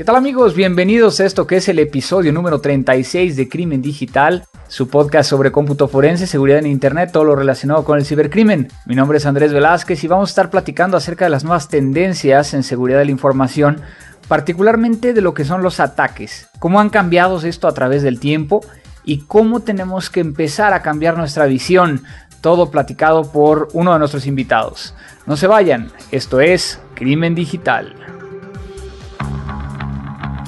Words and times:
¿Qué 0.00 0.04
tal 0.04 0.16
amigos? 0.16 0.54
Bienvenidos 0.54 1.20
a 1.20 1.26
esto 1.26 1.46
que 1.46 1.58
es 1.58 1.68
el 1.68 1.78
episodio 1.78 2.32
número 2.32 2.62
36 2.62 3.36
de 3.36 3.50
Crimen 3.50 3.82
Digital, 3.82 4.46
su 4.66 4.88
podcast 4.88 5.28
sobre 5.28 5.52
cómputo 5.52 5.88
forense, 5.88 6.26
seguridad 6.26 6.58
en 6.58 6.68
Internet, 6.68 7.10
todo 7.12 7.24
lo 7.24 7.36
relacionado 7.36 7.84
con 7.84 7.98
el 7.98 8.06
cibercrimen. 8.06 8.68
Mi 8.86 8.94
nombre 8.94 9.18
es 9.18 9.26
Andrés 9.26 9.52
Velázquez 9.52 10.02
y 10.02 10.06
vamos 10.08 10.30
a 10.30 10.32
estar 10.32 10.48
platicando 10.48 10.96
acerca 10.96 11.26
de 11.26 11.30
las 11.30 11.44
nuevas 11.44 11.68
tendencias 11.68 12.54
en 12.54 12.62
seguridad 12.62 12.98
de 12.98 13.04
la 13.04 13.10
información, 13.10 13.82
particularmente 14.26 15.12
de 15.12 15.20
lo 15.20 15.34
que 15.34 15.44
son 15.44 15.62
los 15.62 15.80
ataques, 15.80 16.48
cómo 16.60 16.80
han 16.80 16.88
cambiado 16.88 17.38
esto 17.42 17.68
a 17.68 17.74
través 17.74 18.02
del 18.02 18.20
tiempo 18.20 18.62
y 19.04 19.26
cómo 19.26 19.60
tenemos 19.60 20.08
que 20.08 20.20
empezar 20.20 20.72
a 20.72 20.80
cambiar 20.80 21.18
nuestra 21.18 21.44
visión, 21.44 22.04
todo 22.40 22.70
platicado 22.70 23.30
por 23.30 23.68
uno 23.74 23.92
de 23.92 23.98
nuestros 23.98 24.26
invitados. 24.26 24.94
No 25.26 25.36
se 25.36 25.46
vayan, 25.46 25.92
esto 26.10 26.40
es 26.40 26.80
Crimen 26.94 27.34
Digital. 27.34 28.19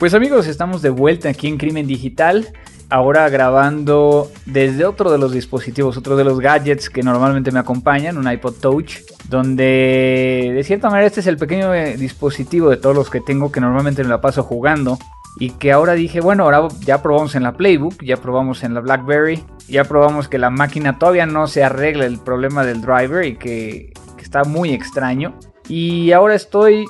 Pues 0.00 0.14
amigos, 0.14 0.46
estamos 0.46 0.80
de 0.80 0.88
vuelta 0.88 1.28
aquí 1.28 1.46
en 1.46 1.58
Crimen 1.58 1.86
Digital. 1.86 2.48
Ahora 2.88 3.28
grabando 3.28 4.32
desde 4.46 4.86
otro 4.86 5.12
de 5.12 5.18
los 5.18 5.30
dispositivos, 5.30 5.98
otro 5.98 6.16
de 6.16 6.24
los 6.24 6.40
gadgets 6.40 6.88
que 6.88 7.02
normalmente 7.02 7.52
me 7.52 7.58
acompañan, 7.58 8.16
un 8.16 8.26
iPod 8.26 8.54
Touch, 8.54 8.94
donde 9.28 10.52
de 10.54 10.64
cierta 10.64 10.88
manera 10.88 11.06
este 11.06 11.20
es 11.20 11.26
el 11.26 11.36
pequeño 11.36 11.74
eh, 11.74 11.98
dispositivo 11.98 12.70
de 12.70 12.78
todos 12.78 12.96
los 12.96 13.10
que 13.10 13.20
tengo 13.20 13.52
que 13.52 13.60
normalmente 13.60 14.02
me 14.02 14.08
la 14.08 14.22
paso 14.22 14.42
jugando 14.42 14.98
y 15.38 15.50
que 15.50 15.70
ahora 15.70 15.92
dije, 15.92 16.22
bueno, 16.22 16.44
ahora 16.44 16.68
ya 16.80 17.02
probamos 17.02 17.34
en 17.34 17.42
la 17.42 17.52
Playbook, 17.52 18.02
ya 18.02 18.16
probamos 18.16 18.64
en 18.64 18.72
la 18.72 18.80
BlackBerry, 18.80 19.44
ya 19.68 19.84
probamos 19.84 20.28
que 20.28 20.38
la 20.38 20.48
máquina 20.48 20.98
todavía 20.98 21.26
no 21.26 21.46
se 21.46 21.62
arregla 21.62 22.06
el 22.06 22.18
problema 22.18 22.64
del 22.64 22.80
driver 22.80 23.26
y 23.26 23.36
que, 23.36 23.92
que 24.16 24.22
está 24.22 24.44
muy 24.44 24.72
extraño. 24.72 25.34
Y 25.68 26.12
ahora 26.12 26.36
estoy 26.36 26.86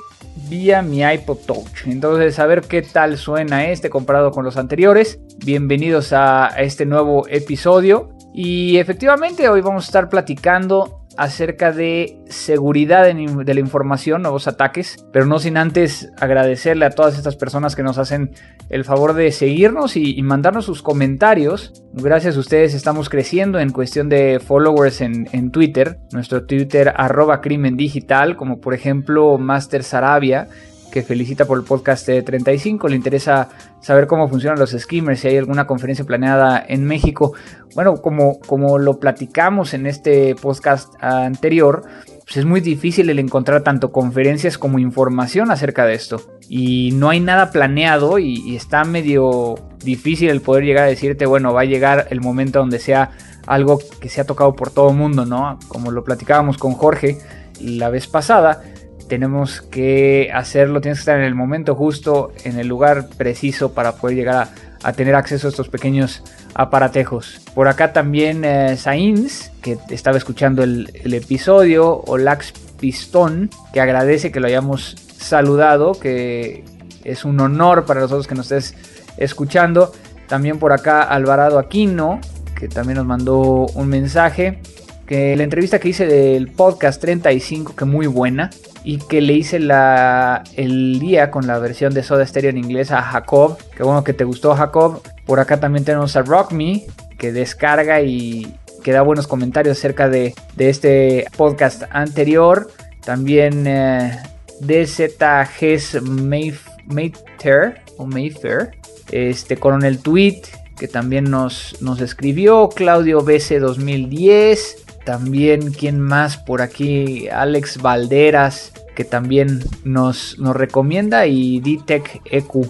vía 0.51 0.81
mi 0.81 1.01
iPod 1.01 1.37
Touch. 1.47 1.87
Entonces, 1.87 2.37
a 2.37 2.45
ver 2.45 2.61
qué 2.61 2.81
tal 2.81 3.17
suena 3.17 3.69
este 3.69 3.89
comparado 3.89 4.31
con 4.31 4.43
los 4.43 4.57
anteriores. 4.57 5.17
Bienvenidos 5.37 6.11
a 6.11 6.47
este 6.57 6.85
nuevo 6.85 7.25
episodio. 7.29 8.09
Y 8.33 8.77
efectivamente, 8.77 9.47
hoy 9.47 9.61
vamos 9.61 9.85
a 9.85 9.87
estar 9.87 10.09
platicando 10.09 11.00
acerca 11.17 11.71
de 11.71 12.17
seguridad 12.27 13.05
de 13.05 13.53
la 13.53 13.59
información, 13.59 14.21
nuevos 14.21 14.47
ataques, 14.47 15.05
pero 15.11 15.25
no 15.25 15.39
sin 15.39 15.57
antes 15.57 16.11
agradecerle 16.19 16.85
a 16.85 16.91
todas 16.91 17.17
estas 17.17 17.35
personas 17.35 17.75
que 17.75 17.83
nos 17.83 17.97
hacen 17.97 18.31
el 18.69 18.85
favor 18.85 19.13
de 19.13 19.31
seguirnos 19.31 19.97
y, 19.97 20.21
mandarnos 20.21 20.65
sus 20.65 20.81
comentarios. 20.81 21.83
Gracias 21.93 22.37
a 22.37 22.39
ustedes 22.39 22.73
estamos 22.73 23.09
creciendo 23.09 23.59
en 23.59 23.71
cuestión 23.71 24.07
de 24.07 24.39
followers 24.39 25.01
en, 25.01 25.51
Twitter, 25.51 25.99
nuestro 26.13 26.45
Twitter 26.45 26.93
arroba 26.95 27.41
crimen 27.41 27.75
digital, 27.75 28.37
como 28.37 28.61
por 28.61 28.73
ejemplo 28.73 29.37
Master 29.37 29.83
Sarabia, 29.83 30.47
que 30.91 31.01
felicita 31.01 31.45
por 31.45 31.57
el 31.57 31.63
podcast 31.63 32.05
de 32.05 32.21
35. 32.21 32.87
Le 32.87 32.95
interesa 32.95 33.49
saber 33.79 34.05
cómo 34.05 34.27
funcionan 34.27 34.59
los 34.59 34.71
skimmers, 34.71 35.21
si 35.21 35.29
hay 35.29 35.37
alguna 35.37 35.65
conferencia 35.65 36.05
planeada 36.05 36.63
en 36.67 36.85
México. 36.85 37.33
Bueno, 37.73 38.01
como, 38.01 38.39
como 38.41 38.77
lo 38.77 38.99
platicamos 38.99 39.73
en 39.73 39.87
este 39.87 40.35
podcast 40.35 40.93
anterior, 41.01 41.83
pues 42.25 42.37
es 42.37 42.45
muy 42.45 42.61
difícil 42.61 43.09
el 43.09 43.19
encontrar 43.19 43.63
tanto 43.63 43.91
conferencias 43.91 44.57
como 44.57 44.77
información 44.77 45.49
acerca 45.49 45.85
de 45.85 45.95
esto. 45.95 46.21
Y 46.47 46.91
no 46.93 47.09
hay 47.09 47.21
nada 47.21 47.51
planeado 47.51 48.19
y, 48.19 48.41
y 48.45 48.55
está 48.55 48.83
medio 48.83 49.55
difícil 49.83 50.29
el 50.29 50.41
poder 50.41 50.65
llegar 50.65 50.83
a 50.83 50.87
decirte, 50.87 51.25
bueno, 51.25 51.53
va 51.53 51.61
a 51.61 51.65
llegar 51.65 52.07
el 52.11 52.21
momento 52.21 52.59
donde 52.59 52.79
sea 52.79 53.11
algo 53.47 53.79
que 53.99 54.09
se 54.09 54.21
ha 54.21 54.25
tocado 54.25 54.55
por 54.55 54.69
todo 54.69 54.89
el 54.89 54.97
mundo, 54.97 55.25
¿no? 55.25 55.57
Como 55.67 55.91
lo 55.91 56.03
platicábamos 56.03 56.57
con 56.57 56.73
Jorge 56.73 57.17
la 57.59 57.89
vez 57.89 58.07
pasada 58.07 58.61
tenemos 59.11 59.59
que 59.59 60.31
hacerlo, 60.33 60.79
tienes 60.79 60.99
que 60.99 61.01
estar 61.01 61.17
en 61.17 61.25
el 61.25 61.35
momento 61.35 61.75
justo, 61.75 62.31
en 62.45 62.57
el 62.57 62.69
lugar 62.69 63.09
preciso 63.17 63.73
para 63.73 63.97
poder 63.97 64.15
llegar 64.15 64.47
a, 64.81 64.93
tener 64.93 65.15
acceso 65.15 65.47
a 65.47 65.49
estos 65.49 65.67
pequeños 65.67 66.23
aparatejos. 66.53 67.41
Por 67.53 67.67
acá 67.67 67.91
también 67.91 68.45
eh, 68.45 68.77
Sainz, 68.77 69.51
que 69.61 69.77
estaba 69.89 70.17
escuchando 70.17 70.63
el, 70.63 71.13
episodio, 71.13 72.01
o 72.07 72.17
Lax 72.17 72.53
Pistón, 72.79 73.49
que 73.73 73.81
agradece 73.81 74.31
que 74.31 74.39
lo 74.39 74.47
hayamos 74.47 74.95
saludado, 75.17 75.91
que 75.91 76.63
es 77.03 77.25
un 77.25 77.37
honor 77.41 77.83
para 77.85 77.99
nosotros 77.99 78.27
que 78.27 78.35
nos 78.35 78.49
estés 78.49 78.75
escuchando. 79.17 79.91
También 80.29 80.57
por 80.57 80.71
acá 80.71 81.01
Alvarado 81.01 81.59
Aquino, 81.59 82.21
que 82.55 82.69
también 82.69 82.95
nos 82.95 83.05
mandó 83.05 83.65
un 83.75 83.89
mensaje. 83.89 84.61
Que 85.05 85.35
la 85.35 85.43
entrevista 85.43 85.79
que 85.79 85.89
hice 85.89 86.07
del 86.07 86.47
podcast 86.47 87.01
35, 87.01 87.75
que 87.75 87.83
muy 87.83 88.07
buena 88.07 88.49
y 88.83 88.97
que 88.97 89.21
le 89.21 89.33
hice 89.33 89.59
la, 89.59 90.43
el 90.55 90.99
día 90.99 91.31
con 91.31 91.47
la 91.47 91.59
versión 91.59 91.93
de 91.93 92.03
Soda 92.03 92.25
Stereo 92.25 92.49
en 92.49 92.57
inglés 92.57 92.91
a 92.91 93.01
Jacob. 93.01 93.57
Que 93.75 93.83
bueno 93.83 94.03
que 94.03 94.13
te 94.13 94.23
gustó 94.23 94.55
Jacob. 94.55 95.01
Por 95.25 95.39
acá 95.39 95.59
también 95.59 95.85
tenemos 95.85 96.15
a 96.15 96.23
Rock 96.23 96.51
Me 96.51 96.85
que 97.17 97.31
descarga 97.31 98.01
y 98.01 98.57
que 98.83 98.91
da 98.91 99.03
buenos 99.03 99.27
comentarios 99.27 99.77
acerca 99.77 100.09
de, 100.09 100.33
este 100.57 101.25
podcast 101.37 101.83
anterior. 101.91 102.71
También 103.05 103.65
eh, 103.67 104.17
DZG's 104.61 106.01
Mayfair 106.01 107.81
o 107.97 108.05
Mayfair. 108.05 108.71
Este 109.11 109.57
Coronel 109.57 109.99
Tweet 109.99 110.41
que 110.81 110.87
también 110.87 111.25
nos, 111.25 111.79
nos 111.79 112.01
escribió. 112.01 112.69
Claudio 112.69 113.21
BC 113.21 113.59
2010. 113.59 114.77
También, 115.05 115.71
¿quién 115.71 115.99
más 115.99 116.37
por 116.37 116.61
aquí? 116.61 117.27
Alex 117.29 117.81
Valderas, 117.81 118.71
que 118.95 119.03
también 119.03 119.63
nos, 119.83 120.37
nos 120.37 120.55
recomienda. 120.55 121.25
Y 121.25 121.59
DTEC 121.59 122.21
EQ, 122.25 122.67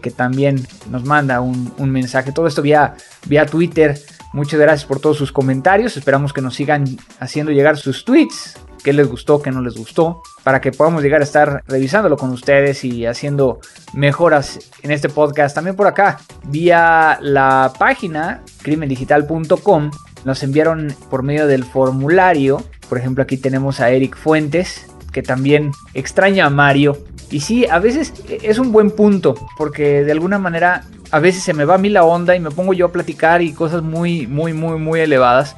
que 0.00 0.10
también 0.10 0.64
nos 0.90 1.04
manda 1.04 1.40
un, 1.40 1.72
mensaje. 1.90 2.30
Todo 2.32 2.46
esto 2.46 2.62
vía, 2.62 2.94
vía 3.26 3.46
Twitter. 3.46 3.98
Muchas 4.32 4.60
gracias 4.60 4.86
por 4.86 5.00
todos 5.00 5.16
sus 5.16 5.32
comentarios. 5.32 5.96
Esperamos 5.96 6.32
que 6.32 6.40
nos 6.40 6.54
sigan 6.54 6.84
haciendo 7.18 7.50
llegar 7.50 7.76
sus 7.76 8.04
tweets. 8.04 8.56
Qué 8.84 8.92
les 8.92 9.08
gustó, 9.08 9.40
qué 9.40 9.50
no 9.50 9.60
les 9.60 9.74
gustó. 9.74 10.22
Para 10.44 10.60
que 10.60 10.70
podamos 10.70 11.02
llegar 11.02 11.22
a 11.22 11.24
estar 11.24 11.64
revisándolo 11.66 12.16
con 12.16 12.30
ustedes 12.30 12.84
y 12.84 13.06
haciendo 13.06 13.60
mejoras 13.94 14.58
en 14.82 14.90
este 14.92 15.08
podcast. 15.08 15.54
También 15.54 15.74
por 15.74 15.86
acá, 15.86 16.20
vía 16.44 17.18
la 17.20 17.72
página 17.78 18.42
crimendigital.com 18.62 19.90
nos 20.24 20.42
enviaron 20.42 20.94
por 21.10 21.22
medio 21.22 21.46
del 21.46 21.64
formulario. 21.64 22.62
Por 22.88 22.98
ejemplo, 22.98 23.22
aquí 23.22 23.36
tenemos 23.36 23.80
a 23.80 23.90
Eric 23.90 24.16
Fuentes, 24.16 24.86
que 25.12 25.22
también 25.22 25.72
extraña 25.94 26.46
a 26.46 26.50
Mario. 26.50 26.98
Y 27.30 27.40
sí, 27.40 27.66
a 27.66 27.78
veces 27.78 28.12
es 28.28 28.58
un 28.58 28.72
buen 28.72 28.90
punto, 28.90 29.34
porque 29.56 30.04
de 30.04 30.12
alguna 30.12 30.38
manera 30.38 30.84
a 31.10 31.18
veces 31.20 31.42
se 31.42 31.54
me 31.54 31.64
va 31.64 31.74
a 31.74 31.78
mí 31.78 31.88
la 31.88 32.04
onda 32.04 32.34
y 32.34 32.40
me 32.40 32.50
pongo 32.50 32.72
yo 32.72 32.86
a 32.86 32.92
platicar 32.92 33.42
y 33.42 33.52
cosas 33.52 33.82
muy, 33.82 34.26
muy, 34.26 34.52
muy, 34.52 34.78
muy 34.78 35.00
elevadas. 35.00 35.56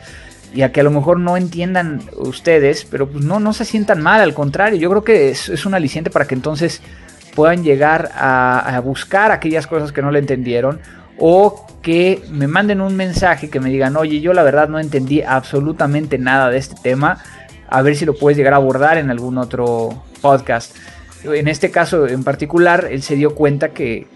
Y 0.55 0.63
a 0.63 0.73
que 0.73 0.81
a 0.81 0.85
lo 0.85 0.91
mejor 0.91 1.19
no 1.19 1.37
entiendan 1.37 2.03
ustedes, 2.17 2.85
pero 2.85 3.09
pues 3.09 3.25
no, 3.25 3.41
no 3.41 3.53
se 3.53 3.65
sientan 3.65 4.03
mal, 4.03 4.21
al 4.21 4.33
contrario, 4.33 4.79
yo 4.79 4.89
creo 4.91 5.05
que 5.05 5.31
es, 5.31 5.67
un 5.67 5.75
aliciente 5.75 6.11
para 6.11 6.27
que 6.27 6.35
entonces 6.35 6.81
puedan 7.35 7.63
llegar 7.63 8.11
a, 8.15 8.77
a 8.77 8.81
buscar 8.81 9.33
aquellas 9.33 9.67
cosas 9.67 9.93
que 9.93 10.01
no 10.01 10.11
le 10.11 10.19
entendieron 10.19 10.81
o 11.19 11.67
que 11.83 12.23
me 12.31 12.47
manden 12.47 12.81
un 12.81 12.97
mensaje 12.97 13.49
que 13.49 13.61
me 13.61 13.71
digan, 13.71 13.97
oye, 13.97 14.21
yo 14.21 14.33
la 14.33 14.43
verdad 14.43 14.69
no 14.69 14.79
entendí 14.79 15.23
absolutamente 15.23 16.19
nada 16.19 16.51
de 16.51 16.59
este 16.59 16.75
tema, 16.83 17.19
a 17.69 17.83
ver 17.83 17.97
si 17.97 18.05
lo 18.05 18.15
puedes 18.15 18.37
llegar 18.37 18.55
a 18.55 18.57
abordar 18.57 18.99
en 18.99 19.11
algún 19.11 19.39
otro 19.39 20.03
podcast. 20.21 20.77
En 21.25 21.49
este 21.49 21.71
caso 21.71 22.07
en 22.07 22.23
particular, 22.23 22.89
él 22.91 23.03
se 23.03 23.17
dio 23.17 23.35
cuenta 23.35 23.71
que, 23.71 24.07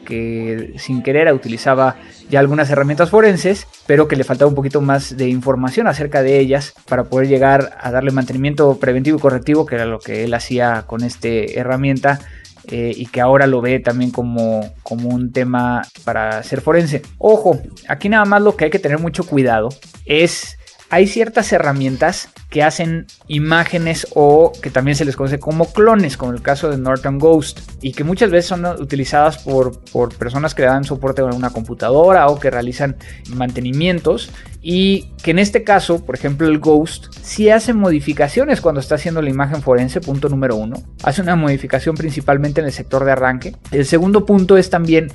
sin 0.79 1.03
querer 1.03 1.33
utilizaba 1.33 1.97
ya 2.29 2.39
algunas 2.39 2.71
herramientas 2.71 3.11
forenses, 3.11 3.67
pero 3.87 4.07
que 4.07 4.17
le 4.17 4.23
faltaba 4.25 4.49
un 4.49 4.55
poquito 4.55 4.81
más 4.81 5.17
de 5.17 5.29
información 5.29 5.89
acerca 5.89 6.23
de 6.23 6.39
ellas 6.39 6.75
para 6.89 7.05
poder 7.05 7.27
llegar 7.27 7.77
a 7.81 7.91
darle 7.91 8.13
mantenimiento 8.13 8.79
preventivo 8.79 9.19
y 9.19 9.21
correctivo, 9.21 9.67
que 9.67 9.77
era 9.77 9.87
lo 9.87 9.99
que 9.99 10.25
él 10.25 10.35
hacía 10.35 10.85
con 10.87 11.03
esta 11.03 11.29
herramienta 11.29 12.21
eh, 12.69 12.93
y 12.95 13.07
que 13.07 13.21
ahora 13.21 13.47
lo 13.47 13.61
ve 13.61 13.81
también 13.81 14.11
como, 14.11 14.73
como 14.83 15.09
un 15.09 15.33
tema 15.33 15.83
para 16.05 16.43
ser 16.43 16.61
forense. 16.61 17.03
Ojo, 17.19 17.61
aquí 17.89 18.09
nada 18.09 18.25
más 18.25 18.43
lo 18.43 18.57
que 18.57 18.65
hay 18.65 18.71
que 18.71 18.79
tener 18.79 18.99
mucho 18.99 19.25
cuidado 19.25 19.71
es, 20.05 20.59
hay 20.91 21.07
ciertas 21.07 21.53
herramientas 21.53 22.29
que 22.51 22.65
hacen 22.65 23.07
imágenes 23.29 24.09
o 24.15 24.53
que 24.61 24.71
también 24.71 24.97
se 24.97 25.05
les 25.05 25.17
conoce 25.17 25.39
como 25.39 25.73
clones, 25.73 26.17
como 26.17 26.33
el 26.33 26.43
caso 26.43 26.69
de 26.69 26.79
Norton 26.79 27.19
Ghost, 27.19 27.61
y 27.81 27.93
que 27.93 28.03
muchas 28.03 28.31
veces 28.31 28.49
son 28.49 28.67
utilizadas 28.67 29.39
por, 29.39 29.81
por 29.93 30.15
personas 30.17 30.55
que 30.55 30.63
dan 30.63 30.85
soporte 30.85 31.23
a 31.23 31.27
una 31.27 31.51
computadora 31.51 32.27
o 32.27 32.41
que 32.41 32.51
realizan 32.51 32.97
mantenimientos, 33.35 34.31
y 34.63 35.13
que 35.23 35.31
en 35.31 35.39
este 35.39 35.65
caso, 35.65 36.05
por 36.05 36.15
ejemplo, 36.15 36.47
el 36.47 36.59
Ghost 36.59 37.07
sí 37.23 37.49
hace 37.49 37.73
modificaciones 37.73 38.61
cuando 38.61 38.81
está 38.81 38.97
haciendo 38.97 39.23
la 39.23 39.31
imagen 39.31 39.63
forense, 39.63 40.01
punto 40.01 40.29
número 40.29 40.57
uno. 40.57 40.77
Hace 41.03 41.23
una 41.23 41.37
modificación 41.37 41.97
principalmente 41.97 42.61
en 42.61 42.67
el 42.67 42.73
sector 42.73 43.05
de 43.05 43.13
arranque. 43.13 43.57
El 43.71 43.87
segundo 43.87 44.27
punto 44.27 44.57
es 44.57 44.69
también 44.69 45.09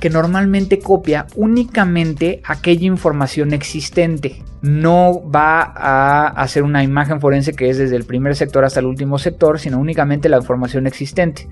que 0.00 0.10
normalmente 0.10 0.78
copia 0.78 1.26
únicamente 1.34 2.40
aquella 2.44 2.86
información 2.86 3.52
existente. 3.52 4.42
No 4.62 5.28
va 5.28 5.60
a 5.62 6.28
hacer 6.28 6.62
una 6.62 6.82
imagen 6.82 7.20
forense 7.20 7.52
que 7.52 7.68
es 7.68 7.78
desde 7.78 7.96
el 7.96 8.04
primer 8.04 8.36
sector 8.36 8.64
hasta 8.64 8.80
el 8.80 8.86
último 8.86 9.18
sector, 9.18 9.58
sino 9.58 9.78
únicamente 9.78 10.28
la 10.28 10.38
información 10.38 10.86
existente. 10.86 11.48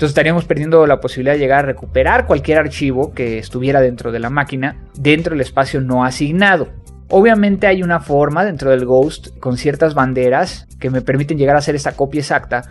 Entonces 0.00 0.12
estaríamos 0.12 0.46
perdiendo 0.46 0.86
la 0.86 0.98
posibilidad 0.98 1.34
de 1.34 1.40
llegar 1.40 1.58
a 1.58 1.68
recuperar 1.68 2.24
cualquier 2.24 2.56
archivo 2.56 3.12
que 3.12 3.36
estuviera 3.36 3.82
dentro 3.82 4.10
de 4.10 4.18
la 4.18 4.30
máquina 4.30 4.78
dentro 4.94 5.34
del 5.34 5.42
espacio 5.42 5.82
no 5.82 6.06
asignado. 6.06 6.68
Obviamente 7.10 7.66
hay 7.66 7.82
una 7.82 8.00
forma 8.00 8.46
dentro 8.46 8.70
del 8.70 8.86
Ghost 8.86 9.38
con 9.40 9.58
ciertas 9.58 9.92
banderas 9.92 10.66
que 10.78 10.88
me 10.88 11.02
permiten 11.02 11.36
llegar 11.36 11.54
a 11.54 11.58
hacer 11.58 11.74
esta 11.74 11.92
copia 11.92 12.20
exacta, 12.20 12.62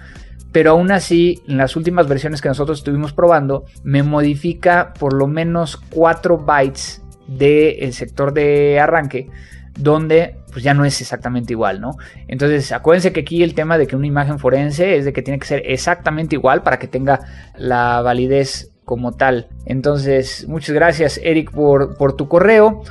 pero 0.52 0.72
aún 0.72 0.92
así, 0.92 1.44
en 1.48 1.58
las 1.58 1.76
últimas 1.76 2.08
versiones 2.08 2.42
que 2.42 2.50
nosotros 2.50 2.80
estuvimos 2.80 3.14
probando, 3.14 3.66
me 3.84 4.02
modifica 4.02 4.96
por 4.98 5.14
lo 5.14 5.28
menos 5.28 5.78
4 5.92 6.36
bytes 6.36 7.04
del 7.28 7.94
sector 7.94 8.34
de 8.34 8.80
arranque, 8.80 9.30
donde 9.78 10.39
pues 10.52 10.64
ya 10.64 10.74
no 10.74 10.86
es 10.86 11.02
exactamente 11.02 11.54
igual, 11.54 11.82
¿no? 11.82 11.92
Entonces, 12.28 12.72
acuérdense 12.72 13.14
que 13.14 13.22
aquí 13.22 13.44
el 13.44 13.54
tema 13.54 13.78
de 13.78 13.88
que 13.88 13.96
una 13.96 14.08
imagen 14.08 14.40
forense 14.40 14.98
es 14.98 15.06
de 15.06 15.14
que 15.14 15.22
tiene 15.22 15.40
que 15.40 15.48
ser 15.48 15.64
exactamente 15.66 16.36
igual 16.36 16.64
para 16.64 16.80
que 16.80 16.88
tenga 16.88 17.20
la 17.58 18.02
validez 18.02 18.72
como 18.86 19.12
tal. 19.12 19.48
Entonces, 19.66 20.48
muchas 20.48 20.74
gracias 20.74 21.20
Eric 21.24 21.52
por, 21.52 21.96
por 21.98 22.14
tu 22.14 22.28
correo. 22.28 22.82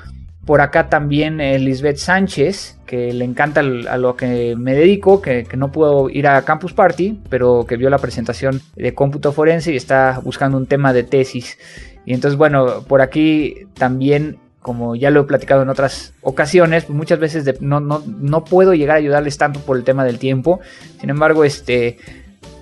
Por 0.48 0.62
acá 0.62 0.88
también 0.88 1.42
eh, 1.42 1.58
Lisbeth 1.58 1.98
Sánchez, 1.98 2.78
que 2.86 3.12
le 3.12 3.26
encanta 3.26 3.60
a 3.60 3.98
lo 3.98 4.16
que 4.16 4.56
me 4.56 4.72
dedico, 4.74 5.20
que, 5.20 5.46
no 5.56 5.70
puedo 5.72 6.08
ir 6.08 6.26
a 6.26 6.40
Campus 6.42 6.72
Party, 6.72 7.20
pero 7.28 7.66
que 7.68 7.76
vio 7.76 7.90
la 7.90 7.98
presentación 7.98 8.62
de 8.74 8.94
cómputo 8.94 9.32
forense 9.32 9.74
y 9.74 9.76
está 9.76 10.20
buscando 10.24 10.56
un 10.56 10.66
tema 10.66 10.94
de 10.94 11.02
tesis. 11.02 11.58
Y 12.06 12.14
entonces, 12.14 12.38
bueno, 12.38 12.82
por 12.88 13.02
aquí 13.02 13.66
también, 13.74 14.38
como 14.62 14.96
ya 14.96 15.10
lo 15.10 15.20
he 15.20 15.24
platicado 15.24 15.62
en 15.62 15.68
otras 15.68 16.12
ocasiones, 16.22 16.90
muchas 16.90 17.18
veces 17.18 17.60
no, 17.60 17.80
no, 17.80 18.44
puedo 18.44 18.74
llegar 18.74 18.96
a 18.96 18.98
ayudarles 18.98 19.38
tanto 19.38 19.60
por 19.60 19.76
el 19.76 19.84
tema 19.84 20.04
del 20.04 20.18
tiempo. 20.18 20.60
Sin 21.00 21.10
embargo, 21.10 21.44
este, 21.44 21.98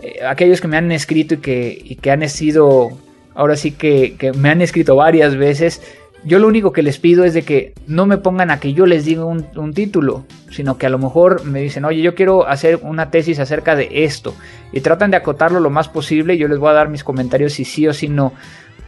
eh, 0.03 0.25
aquellos 0.27 0.61
que 0.61 0.69
me 0.69 0.77
han 0.77 0.93
escrito 0.93 1.35
y 1.35 1.39
que, 1.39 1.99
que 2.01 2.11
han 2.11 2.29
sido, 2.29 2.91
ahora 3.35 3.57
sí 3.57 3.73
que, 3.73 4.17
que 4.17 4.33
me 4.33 4.51
han 4.51 4.63
escrito 4.63 4.95
varias 4.97 5.37
veces, 5.37 5.81
yo 6.27 6.41
lo 6.41 6.49
único 6.49 6.73
que 6.73 6.83
les 6.83 6.99
pido 6.99 7.25
es 7.25 7.35
de 7.35 7.43
que 7.43 7.73
no 7.87 8.05
me 8.05 8.19
pongan 8.19 8.51
a 8.51 8.59
que 8.59 8.73
yo 8.73 8.85
les 8.85 9.05
diga 9.05 9.25
un, 9.25 9.73
título, 9.73 10.25
sino 10.51 10.77
que 10.77 10.87
a 10.87 10.91
lo 10.91 10.99
mejor 10.99 11.45
me 11.45 11.61
dicen, 11.61 11.85
oye, 11.85 12.03
yo 12.03 12.17
quiero 12.17 12.49
hacer 12.49 12.81
una 12.83 13.13
tesis 13.13 13.39
acerca 13.39 13.77
de 13.77 13.89
esto. 14.05 14.35
Y 14.73 14.81
tratan 14.81 15.13
de 15.13 15.19
acotarlo 15.19 15.61
lo 15.61 15.71
más 15.71 15.89
posible. 15.89 16.37
Yo 16.37 16.49
les 16.49 16.59
voy 16.59 16.71
a 16.71 16.73
dar 16.73 16.89
mis 16.89 17.05
comentarios 17.05 17.53
si 17.53 17.65
sí 17.65 17.87
o 17.87 17.95
si 17.95 18.09
no. 18.09 18.33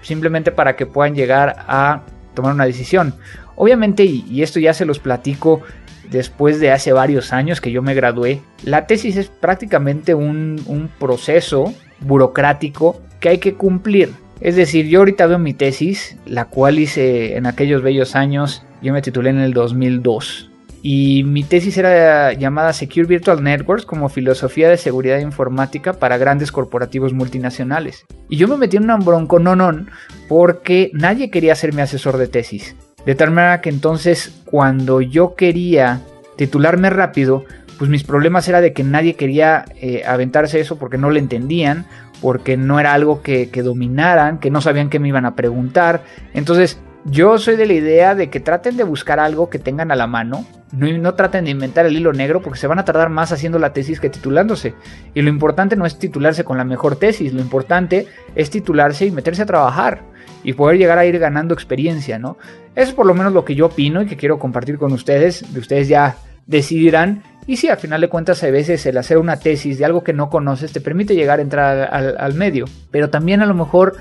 Simplemente 0.03 0.51
para 0.51 0.75
que 0.75 0.87
puedan 0.87 1.15
llegar 1.15 1.65
a 1.69 2.03
tomar 2.39 2.55
una 2.55 2.67
decisión. 2.67 3.15
Obviamente, 3.57 4.05
y, 4.05 4.43
esto 4.43 4.61
ya 4.61 4.73
se 4.73 4.85
los 4.85 5.01
platico 5.01 5.61
después 6.09 6.61
de 6.61 6.71
hace 6.71 6.93
varios 6.93 7.33
años 7.33 7.61
que 7.61 7.73
yo 7.73 7.83
me 7.83 7.95
gradué, 7.95 8.41
la 8.63 8.87
tesis 8.87 9.17
es 9.17 9.29
prácticamente 9.29 10.15
un, 10.15 10.63
un 10.67 10.89
proceso 10.89 11.75
burocrático 12.01 13.01
que 13.19 13.31
hay 13.31 13.39
que 13.39 13.55
cumplir. 13.55 14.11
Es 14.41 14.55
decir, 14.55 14.87
yo 14.87 15.01
ahorita 15.01 15.27
veo 15.27 15.41
mi 15.41 15.53
tesis, 15.53 16.17
la 16.25 16.45
cual 16.45 16.79
hice 16.79 17.37
en 17.37 17.47
aquellos 17.47 17.83
bellos 17.83 18.15
años, 18.15 18.63
yo 18.81 18.93
me 18.93 19.03
titulé 19.03 19.31
en 19.31 19.41
el 19.41 19.53
2002. 19.53 20.49
Y 20.83 21.25
mi 21.25 21.43
tesis 21.43 21.77
era 21.77 22.33
llamada 22.33 22.73
Secure 22.73 23.07
Virtual 23.07 23.43
Networks 23.43 23.85
como 23.85 24.09
filosofía 24.09 24.69
de 24.69 24.77
seguridad 24.77 25.19
informática 25.19 25.93
para 25.93 26.19
grandes 26.19 26.53
corporativos 26.53 27.13
multinacionales. 27.13 28.07
Y 28.29 28.37
yo 28.37 28.47
me 28.49 28.57
metí 28.57 28.77
en 28.77 28.91
un 28.91 29.05
bronco 29.05 29.39
nonón 29.39 29.91
porque 30.29 30.91
nadie 30.95 31.31
quería 31.31 31.55
ser 31.55 31.75
mi 31.75 31.83
asesor 31.83 32.17
de 32.17 32.29
tesis. 32.29 32.77
De 33.05 33.15
tal 33.15 33.31
manera 33.31 33.61
que 33.61 33.71
entonces 33.71 34.41
cuando 34.45 35.01
yo 35.01 35.35
quería 35.35 36.03
titularme 36.37 36.91
rápido, 36.91 37.45
pues 37.79 37.91
mis 37.91 38.05
problemas 38.05 38.49
era 38.49 38.61
de 38.61 38.73
que 38.73 38.85
nadie 38.85 39.15
quería 39.15 39.65
eh, 39.81 40.03
aventarse 40.07 40.61
eso 40.61 40.79
porque 40.79 40.99
no 40.99 41.11
le 41.11 41.21
entendían 41.21 41.87
porque 42.21 42.57
no 42.57 42.81
era 42.81 42.95
algo 42.95 43.23
que, 43.23 43.47
dominaran, 43.63 44.39
que 44.39 44.51
no 44.51 44.61
sabían 44.61 44.91
qué 44.91 44.99
me 44.99 45.09
iban 45.09 45.27
a 45.27 45.35
preguntar. 45.35 46.03
Entonces, 46.35 46.79
yo 47.11 47.39
soy 47.39 47.57
de 47.57 47.67
la 47.67 47.73
idea 47.73 48.15
de 48.15 48.31
que 48.31 48.41
traten 48.41 48.77
de 48.77 48.85
buscar 48.85 49.21
algo 49.21 49.51
que 49.51 49.59
tengan 49.59 49.91
a 49.91 49.97
la 49.97 50.07
mano, 50.07 50.47
no, 50.73 51.15
traten 51.15 51.47
de 51.47 51.51
inventar 51.51 51.87
el 51.87 51.97
hilo 51.97 52.13
negro 52.13 52.43
porque 52.43 52.59
se 52.59 52.67
van 52.67 52.79
a 52.79 52.85
tardar 52.85 53.09
más 53.09 53.33
haciendo 53.33 53.59
la 53.59 53.73
tesis 53.73 54.01
que 54.01 54.11
titulándose. 54.11 54.75
Y 55.15 55.23
lo 55.23 55.31
importante 55.31 55.77
no 55.77 55.87
es 55.87 55.99
titularse 55.99 56.45
con 56.45 56.59
la 56.59 56.65
mejor 56.65 56.97
tesis, 56.97 57.33
lo 57.33 57.41
importante 57.41 58.07
es 58.35 58.51
titularse 58.51 59.07
y 59.07 59.11
meterse 59.11 59.43
a 59.43 59.47
trabajar 59.47 60.03
y 60.45 60.53
poder 60.53 60.79
llegar 60.79 60.99
a 60.99 61.07
ir 61.07 61.19
ganando 61.19 61.55
experiencia, 61.55 62.19
¿no? 62.19 62.37
Eso 62.75 62.91
es 62.91 62.95
por 62.95 63.07
lo 63.07 63.15
menos 63.15 63.33
lo 63.33 63.45
que 63.45 63.55
yo 63.55 63.67
opino 63.67 64.03
y 64.03 64.07
que 64.07 64.17
quiero 64.17 64.39
compartir 64.39 64.79
con 64.79 64.93
ustedes. 64.93 65.53
De 65.53 65.61
ustedes 65.61 65.89
ya 65.89 66.17
decidirán 66.47 67.23
y 67.49 67.57
sí, 67.57 67.69
al 67.69 67.79
final 67.79 68.03
de 68.03 68.11
cuentas, 68.11 68.45
a 68.45 68.51
veces 68.51 68.85
el 68.85 68.99
hacer 68.99 69.17
una 69.17 69.41
tesis 69.41 69.79
de 69.79 69.87
algo 69.87 70.05
que 70.05 70.13
no 70.13 70.29
conoces 70.29 70.71
te 70.71 70.83
permite 70.83 71.15
llegar 71.15 71.39
a 71.39 71.43
entrar 71.43 71.89
al, 71.91 72.35
medio, 72.35 72.67
pero 72.91 73.09
también 73.09 73.41
a 73.41 73.47
lo 73.47 73.55
mejor 73.55 73.97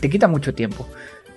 te 0.00 0.10
quita 0.10 0.28
mucho 0.28 0.52
tiempo. 0.52 0.86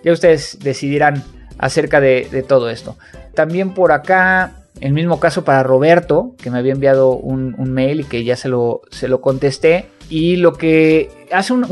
Ya 0.04 0.12
ustedes 0.12 0.60
decidirán 0.62 1.24
acerca 1.58 2.00
de, 2.02 2.46
todo 2.48 2.70
esto. 2.70 2.98
También 3.34 3.74
por 3.74 3.92
acá, 3.92 4.54
el 4.82 4.94
mismo 4.94 5.20
caso 5.20 5.44
para 5.44 5.64
Roberto, 5.64 6.36
que 6.42 6.52
me 6.52 6.58
había 6.58 6.74
enviado 6.74 7.12
un, 7.12 7.56
mail 7.72 8.02
y 8.02 8.04
que 8.04 8.24
ya 8.24 8.36
se 8.36 8.50
lo, 8.50 8.82
contesté. 9.22 9.88
Y 10.10 10.36
lo 10.36 10.54
que 10.54 11.10
hace 11.32 11.54
un, 11.54 11.66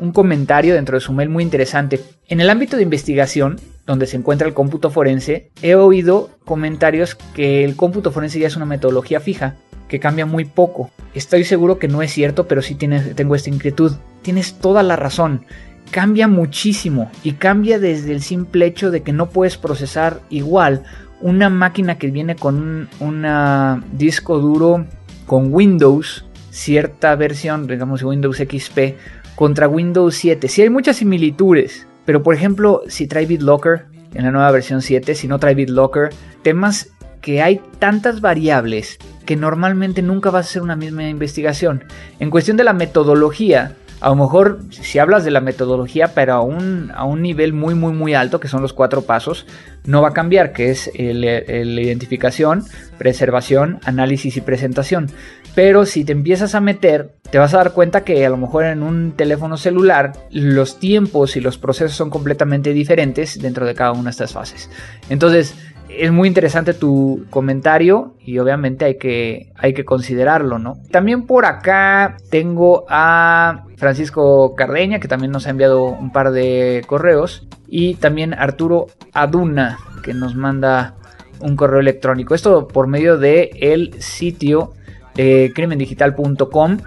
un 0.00 0.12
comentario 0.12 0.74
dentro 0.74 0.96
de 0.96 1.00
su 1.00 1.12
mail 1.12 1.28
muy 1.28 1.42
interesante. 1.42 2.00
En 2.28 2.40
el 2.40 2.50
ámbito 2.50 2.76
de 2.76 2.82
investigación, 2.82 3.58
donde 3.86 4.06
se 4.06 4.16
encuentra 4.16 4.46
el 4.48 4.54
cómputo 4.54 4.90
forense, 4.90 5.50
he 5.62 5.74
oído 5.74 6.30
comentarios 6.44 7.14
que 7.14 7.64
el 7.64 7.76
cómputo 7.76 8.12
forense 8.12 8.38
ya 8.38 8.46
es 8.46 8.56
una 8.56 8.66
metodología 8.66 9.20
fija, 9.20 9.56
que 9.88 10.00
cambia 10.00 10.26
muy 10.26 10.44
poco. 10.44 10.90
Estoy 11.14 11.44
seguro 11.44 11.78
que 11.78 11.88
no 11.88 12.02
es 12.02 12.12
cierto, 12.12 12.48
pero 12.48 12.62
sí 12.62 12.74
tengo 12.74 13.34
esta 13.34 13.50
inquietud. 13.50 13.92
Tienes 14.22 14.54
toda 14.54 14.82
la 14.82 14.96
razón. 14.96 15.44
Cambia 15.90 16.28
muchísimo 16.28 17.10
y 17.22 17.32
cambia 17.32 17.78
desde 17.78 18.12
el 18.12 18.22
simple 18.22 18.66
hecho 18.66 18.90
de 18.90 19.02
que 19.02 19.12
no 19.12 19.28
puedes 19.28 19.56
procesar 19.56 20.20
igual 20.28 20.82
una 21.20 21.48
máquina 21.50 21.98
que 21.98 22.10
viene 22.10 22.36
con 22.36 22.88
un 23.00 23.84
disco 23.92 24.38
duro 24.38 24.86
con 25.26 25.52
Windows, 25.54 26.24
cierta 26.50 27.14
versión, 27.16 27.66
digamos 27.66 28.02
Windows 28.02 28.36
XP, 28.36 28.96
contra 29.34 29.68
Windows 29.68 30.14
7. 30.16 30.48
Sí 30.48 30.62
hay 30.62 30.70
muchas 30.70 30.96
similitudes, 30.96 31.86
pero 32.04 32.22
por 32.22 32.34
ejemplo, 32.34 32.82
si 32.88 33.06
trae 33.06 33.26
BitLocker 33.26 33.86
en 34.14 34.24
la 34.24 34.30
nueva 34.30 34.50
versión 34.50 34.82
7, 34.82 35.14
si 35.14 35.26
no 35.26 35.38
trae 35.38 35.54
BitLocker, 35.54 36.10
temas 36.42 36.90
que 37.20 37.40
hay 37.40 37.60
tantas 37.78 38.20
variables 38.20 38.98
que 39.24 39.34
normalmente 39.34 40.02
nunca 40.02 40.30
vas 40.30 40.46
a 40.46 40.48
hacer 40.50 40.62
una 40.62 40.76
misma 40.76 41.08
investigación. 41.08 41.84
En 42.20 42.28
cuestión 42.28 42.58
de 42.58 42.64
la 42.64 42.74
metodología, 42.74 43.76
a 44.04 44.10
lo 44.10 44.16
mejor 44.16 44.58
si 44.68 44.98
hablas 44.98 45.24
de 45.24 45.30
la 45.30 45.40
metodología, 45.40 46.08
pero 46.14 46.34
a 46.34 46.42
un, 46.42 46.92
a 46.94 47.06
un 47.06 47.22
nivel 47.22 47.54
muy, 47.54 47.74
muy, 47.74 47.94
muy 47.94 48.12
alto, 48.12 48.38
que 48.38 48.48
son 48.48 48.60
los 48.60 48.74
cuatro 48.74 49.00
pasos, 49.00 49.46
no 49.86 50.02
va 50.02 50.08
a 50.08 50.12
cambiar, 50.12 50.52
que 50.52 50.70
es 50.70 50.90
la 50.94 51.80
identificación, 51.80 52.64
preservación, 52.98 53.80
análisis 53.84 54.36
y 54.36 54.42
presentación. 54.42 55.06
Pero 55.54 55.86
si 55.86 56.04
te 56.04 56.12
empiezas 56.12 56.54
a 56.54 56.60
meter, 56.60 57.14
te 57.30 57.38
vas 57.38 57.54
a 57.54 57.56
dar 57.56 57.72
cuenta 57.72 58.04
que 58.04 58.26
a 58.26 58.28
lo 58.28 58.36
mejor 58.36 58.66
en 58.66 58.82
un 58.82 59.12
teléfono 59.12 59.56
celular 59.56 60.12
los 60.30 60.78
tiempos 60.78 61.36
y 61.36 61.40
los 61.40 61.56
procesos 61.56 61.96
son 61.96 62.10
completamente 62.10 62.74
diferentes 62.74 63.40
dentro 63.40 63.64
de 63.64 63.74
cada 63.74 63.92
una 63.92 64.04
de 64.04 64.10
estas 64.10 64.34
fases. 64.34 64.68
Entonces, 65.08 65.54
es 65.98 66.12
muy 66.12 66.28
interesante 66.28 66.74
tu 66.74 67.26
comentario 67.30 68.14
y 68.20 68.38
obviamente 68.38 68.84
hay 68.84 68.98
que, 68.98 69.52
hay 69.56 69.74
que 69.74 69.84
considerarlo, 69.84 70.58
¿no? 70.58 70.78
También 70.90 71.26
por 71.26 71.46
acá 71.46 72.16
tengo 72.30 72.84
a 72.88 73.64
Francisco 73.76 74.54
Cardeña, 74.54 75.00
que 75.00 75.08
también 75.08 75.32
nos 75.32 75.46
ha 75.46 75.50
enviado 75.50 75.84
un 75.84 76.12
par 76.12 76.30
de 76.30 76.82
correos, 76.86 77.46
y 77.68 77.94
también 77.94 78.34
Arturo 78.34 78.86
Aduna, 79.12 79.78
que 80.02 80.14
nos 80.14 80.34
manda 80.34 80.94
un 81.40 81.56
correo 81.56 81.80
electrónico. 81.80 82.34
Esto 82.34 82.68
por 82.68 82.86
medio 82.86 83.18
de 83.18 83.50
el 83.60 84.00
sitio 84.00 84.72
de 85.14 85.52
crimendigital.com 85.54 86.78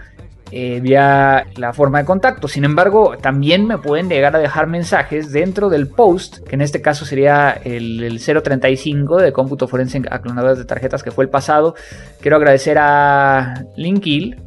eh, 0.51 0.79
vía 0.81 1.45
la 1.55 1.73
forma 1.73 1.99
de 1.99 2.05
contacto. 2.05 2.47
Sin 2.47 2.63
embargo, 2.63 3.17
también 3.21 3.65
me 3.65 3.77
pueden 3.77 4.09
llegar 4.09 4.35
a 4.35 4.39
dejar 4.39 4.67
mensajes 4.67 5.31
dentro 5.31 5.69
del 5.69 5.87
post, 5.87 6.39
que 6.47 6.55
en 6.55 6.61
este 6.61 6.81
caso 6.81 7.05
sería 7.05 7.51
el, 7.63 8.19
035 8.19 9.17
de 9.17 9.33
cómputo 9.33 9.67
forense 9.67 10.01
a 10.09 10.19
clonadores 10.19 10.57
de 10.57 10.65
tarjetas, 10.65 11.03
que 11.03 11.11
fue 11.11 11.25
el 11.25 11.29
pasado. 11.29 11.75
Quiero 12.21 12.37
agradecer 12.37 12.77
a 12.79 13.65
Linkil, 13.75 14.37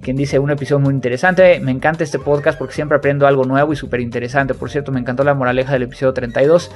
quien 0.00 0.16
dice 0.16 0.38
un 0.38 0.50
episodio 0.50 0.80
muy 0.80 0.94
interesante. 0.94 1.58
Me 1.60 1.72
encanta 1.72 2.04
este 2.04 2.18
podcast 2.18 2.58
porque 2.58 2.74
siempre 2.74 2.96
aprendo 2.96 3.26
algo 3.26 3.44
nuevo 3.44 3.72
y 3.72 3.76
súper 3.76 4.00
interesante. 4.00 4.54
Por 4.54 4.70
cierto, 4.70 4.92
me 4.92 5.00
encantó 5.00 5.24
la 5.24 5.34
moraleja 5.34 5.72
del 5.72 5.82
episodio 5.82 6.12
32 6.12 6.70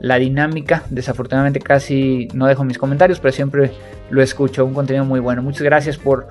la 0.00 0.18
dinámica. 0.18 0.82
Desafortunadamente 0.90 1.60
casi 1.60 2.28
no 2.32 2.46
dejo 2.46 2.64
mis 2.64 2.78
comentarios, 2.78 3.20
pero 3.20 3.32
siempre 3.32 3.72
lo 4.10 4.22
escucho. 4.22 4.64
Un 4.64 4.74
contenido 4.74 5.04
muy 5.04 5.20
bueno. 5.20 5.42
Muchas 5.42 5.62
gracias 5.62 5.98
por, 5.98 6.26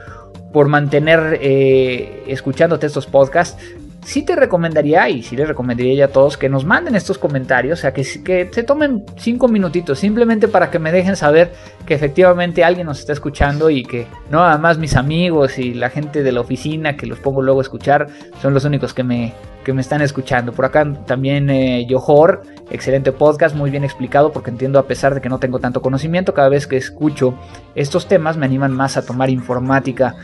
por 0.51 0.67
mantener 0.67 1.39
eh, 1.41 2.23
escuchándote 2.27 2.87
estos 2.87 3.05
podcasts. 3.05 3.61
Sí 4.03 4.23
te 4.23 4.35
recomendaría, 4.35 5.09
y 5.09 5.21
sí 5.23 5.35
les 5.35 5.47
recomendaría 5.47 5.93
ya 5.93 6.05
a 6.05 6.07
todos, 6.07 6.37
que 6.37 6.47
nos 6.47 6.63
manden 6.63 6.95
estos 6.95 7.17
comentarios, 7.17 7.79
o 7.79 7.81
sea, 7.81 7.93
que, 7.93 8.03
se 8.05 8.63
tomen 8.63 9.03
cinco 9.17 9.49
minutitos, 9.49 9.99
simplemente 9.99 10.47
para 10.47 10.71
que 10.71 10.79
me 10.79 10.91
dejen 10.91 11.17
saber 11.17 11.51
que 11.85 11.95
efectivamente 11.95 12.63
alguien 12.63 12.87
nos 12.87 12.99
está 12.99 13.11
escuchando 13.11 13.69
y 13.69 13.83
que 13.83 14.07
no 14.31 14.39
nada 14.39 14.57
más 14.57 14.77
mis 14.77 14.95
amigos 14.95 15.59
y 15.59 15.73
la 15.73 15.89
gente 15.89 16.23
de 16.23 16.31
la 16.31 16.39
oficina 16.39 16.95
que 16.95 17.07
los 17.07 17.19
pongo 17.19 17.41
luego 17.41 17.59
a 17.59 17.63
escuchar 17.63 18.07
son 18.41 18.53
los 18.53 18.63
únicos 18.63 18.93
que 18.93 19.03
me, 19.03 19.33
que 19.63 19.73
me 19.73 19.81
están 19.81 20.01
escuchando. 20.01 20.53
Por 20.53 20.65
acá 20.65 20.91
también 21.05 21.49
eh, 21.49 21.85
Johor, 21.89 22.41
excelente 22.71 23.11
podcast, 23.11 23.55
muy 23.55 23.71
bien 23.71 23.83
explicado 23.83 24.31
porque 24.31 24.49
entiendo 24.49 24.79
a 24.79 24.87
pesar 24.87 25.13
de 25.15 25.21
que 25.21 25.29
no 25.29 25.39
tengo 25.39 25.59
tanto 25.59 25.81
conocimiento, 25.81 26.33
cada 26.33 26.49
vez 26.49 26.67
que 26.67 26.77
escucho 26.77 27.35
estos 27.75 28.07
temas 28.07 28.37
me 28.37 28.45
animan 28.45 28.71
más 28.71 28.97
a 28.97 29.05
tomar 29.05 29.29
informática. 29.29 30.15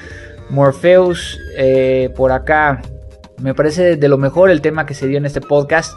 Morpheus, 0.49 1.39
eh, 1.57 2.11
por 2.15 2.31
acá, 2.31 2.81
me 3.41 3.53
parece 3.53 3.97
de 3.97 4.07
lo 4.07 4.17
mejor 4.17 4.49
el 4.49 4.61
tema 4.61 4.85
que 4.85 4.93
se 4.93 5.07
dio 5.07 5.17
en 5.17 5.25
este 5.25 5.41
podcast. 5.41 5.93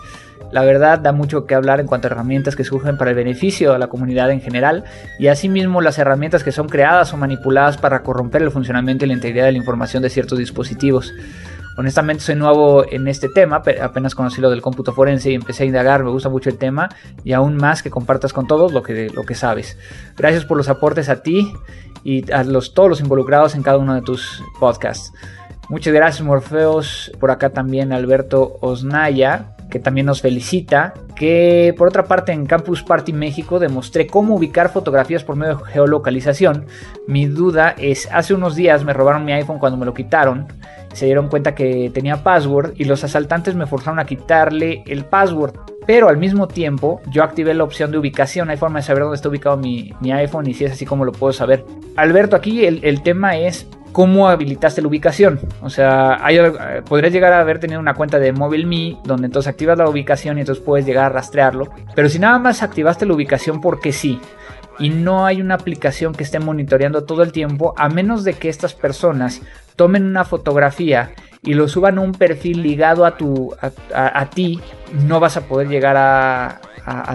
La 0.51 0.65
verdad 0.65 0.99
da 0.99 1.13
mucho 1.13 1.45
que 1.45 1.55
hablar 1.55 1.79
en 1.79 1.87
cuanto 1.87 2.09
a 2.09 2.11
herramientas 2.11 2.57
que 2.57 2.65
surgen 2.65 2.97
para 2.97 3.11
el 3.11 3.17
beneficio 3.17 3.73
de 3.73 3.79
la 3.79 3.89
comunidad 3.89 4.31
en 4.31 4.41
general 4.41 4.85
y 5.19 5.27
asimismo 5.27 5.83
las 5.83 5.99
herramientas 5.99 6.43
que 6.43 6.53
son 6.53 6.69
creadas 6.69 7.13
o 7.13 7.19
manipuladas 7.19 7.77
para 7.77 8.03
corromper 8.03 8.43
el 8.43 8.51
funcionamiento 8.51 9.05
y 9.05 9.09
la 9.09 9.15
integridad 9.15 9.45
de 9.45 9.53
la 9.53 9.59
información 9.59 10.03
de 10.03 10.09
ciertos 10.09 10.39
dispositivos. 10.39 11.13
Honestamente 11.79 12.25
soy 12.25 12.35
nuevo 12.35 12.85
en 12.91 13.07
este 13.07 13.29
tema, 13.29 13.63
apenas 13.81 14.17
conocí 14.17 14.41
lo 14.41 14.51
del 14.51 14.61
cómputo 14.61 14.93
forense 14.93 15.31
y 15.31 15.37
empecé 15.37 15.63
a 15.63 15.67
indagar, 15.67 16.03
me 16.03 16.11
gusta 16.11 16.29
mucho 16.29 16.51
el 16.51 16.59
tema 16.59 16.89
y 17.23 17.35
aún 17.35 17.57
más 17.57 17.85
que 17.85 17.89
compartas 17.89 18.33
con 18.33 18.49
todos 18.49 18.73
lo 18.73 18.83
que, 18.83 19.09
lo 19.11 19.23
que 19.23 19.37
sabes. 19.37 19.79
Gracias 20.17 20.45
por 20.45 20.57
los 20.57 20.69
aportes 20.69 21.09
a 21.09 21.23
ti 21.23 21.53
y 22.03 22.29
a 22.33 22.43
los, 22.43 22.75
todos 22.75 22.89
los 22.89 23.01
involucrados 23.01 23.55
en 23.55 23.63
cada 23.63 23.79
uno 23.79 23.95
de 23.95 24.03
tus 24.03 24.43
podcasts. 24.59 25.13
Muchas 25.69 25.95
gracias 25.95 26.27
Morfeos, 26.27 27.13
por 27.21 27.31
acá 27.31 27.51
también 27.51 27.93
Alberto 27.93 28.57
Osnaya, 28.61 29.55
que 29.71 29.79
también 29.79 30.07
nos 30.07 30.21
felicita, 30.21 30.95
que 31.15 31.77
por 31.79 31.87
otra 31.87 32.07
parte 32.07 32.33
en 32.33 32.47
Campus 32.47 32.83
Party 32.83 33.13
México 33.13 33.61
demostré 33.61 34.09
cómo 34.09 34.35
ubicar 34.35 34.73
fotografías 34.73 35.23
por 35.23 35.37
medio 35.37 35.59
de 35.59 35.65
geolocalización. 35.67 36.67
Mi 37.07 37.27
duda 37.27 37.77
es, 37.79 38.09
hace 38.11 38.35
unos 38.35 38.57
días 38.57 38.83
me 38.83 38.95
robaron 38.95 39.25
mi 39.25 39.33
iPhone 39.33 39.61
cuando 39.61 39.79
me 39.79 39.87
lo 39.87 39.95
quitaron 39.95 40.49
se 40.93 41.07
dieron 41.07 41.29
cuenta 41.29 41.55
que 41.55 41.91
tenía 41.93 42.23
password 42.23 42.73
y 42.77 42.85
los 42.85 43.05
asaltantes 43.05 43.55
me 43.55 43.67
forzaron 43.67 43.99
a 43.99 44.07
quitarle 44.07 44.83
el 44.87 45.05
password. 45.05 45.55
Pero 45.87 46.09
al 46.09 46.19
mismo 46.19 46.49
tiempo 46.49 47.01
yo 47.11 47.23
activé 47.23 47.55
la 47.55 47.65
opción 47.65 47.91
de 47.91 47.99
ubicación. 47.99 48.51
Hay 48.51 48.57
forma 48.59 48.81
de 48.81 48.85
saber 48.85 49.05
dónde 49.05 49.17
está 49.17 49.29
ubicado 49.29 49.57
mi, 49.57 49.93
iPhone 50.03 50.47
y 50.47 50.55
si 50.55 50.65
es 50.65 50.73
así 50.73 50.85
como 50.85 51.05
lo 51.05 51.13
puedo 51.13 51.33
saber. 51.33 51.65
Alberto, 51.97 52.37
aquí 52.37 52.67
el, 52.67 53.03
tema 53.03 53.39
es 53.39 53.67
cómo 53.93 54.29
habilitaste 54.29 54.83
la 54.83 54.89
ubicación. 54.89 55.41
O 55.63 55.71
sea, 55.71 56.23
podrías 56.87 57.13
llegar 57.13 57.33
a 57.33 57.41
haber 57.41 57.59
tenido 57.59 57.81
una 57.81 57.95
cuenta 57.95 58.19
de 58.19 58.33
MobileMe 58.33 58.99
donde 59.05 59.27
entonces 59.27 59.49
activas 59.49 59.79
la 59.79 59.89
ubicación 59.89 60.37
y 60.37 60.41
entonces 60.41 60.63
puedes 60.63 60.85
llegar 60.85 61.07
a 61.07 61.09
rastrearlo. 61.09 61.71
Pero 61.95 62.11
si 62.11 62.19
nada 62.19 62.39
más 62.39 62.63
activaste 62.63 63.07
la 63.07 63.15
ubicación 63.15 63.63
porque 63.63 63.93
sí 63.93 64.21
y 64.79 64.91
no 64.91 65.27
hay 65.27 65.41
una 65.41 65.55
aplicación 65.55 66.15
que 66.15 66.23
esté 66.23 66.39
monitoreando 66.39 67.05
todo 67.05 67.23
el 67.23 67.33
tiempo, 67.33 67.75
a 67.77 67.89
menos 67.89 68.25
de 68.25 68.35
que 68.35 68.49
estas 68.49 68.75
personas 68.75 69.41
tomen 69.79 70.05
una 70.05 70.25
fotografía 70.25 71.13
y 71.43 71.55
lo 71.55 71.69
suban 71.69 71.99
a 71.99 72.01
un 72.01 72.13
perfil 72.13 72.63
ligado 72.63 73.07
a, 73.07 73.17
tu, 73.17 73.55
a, 73.95 74.29
ti, 74.29 74.61
no 75.07 75.21
vas 75.21 75.37
a 75.37 75.43
poder 75.43 75.69
llegar 75.69 75.97
a, 75.97 76.61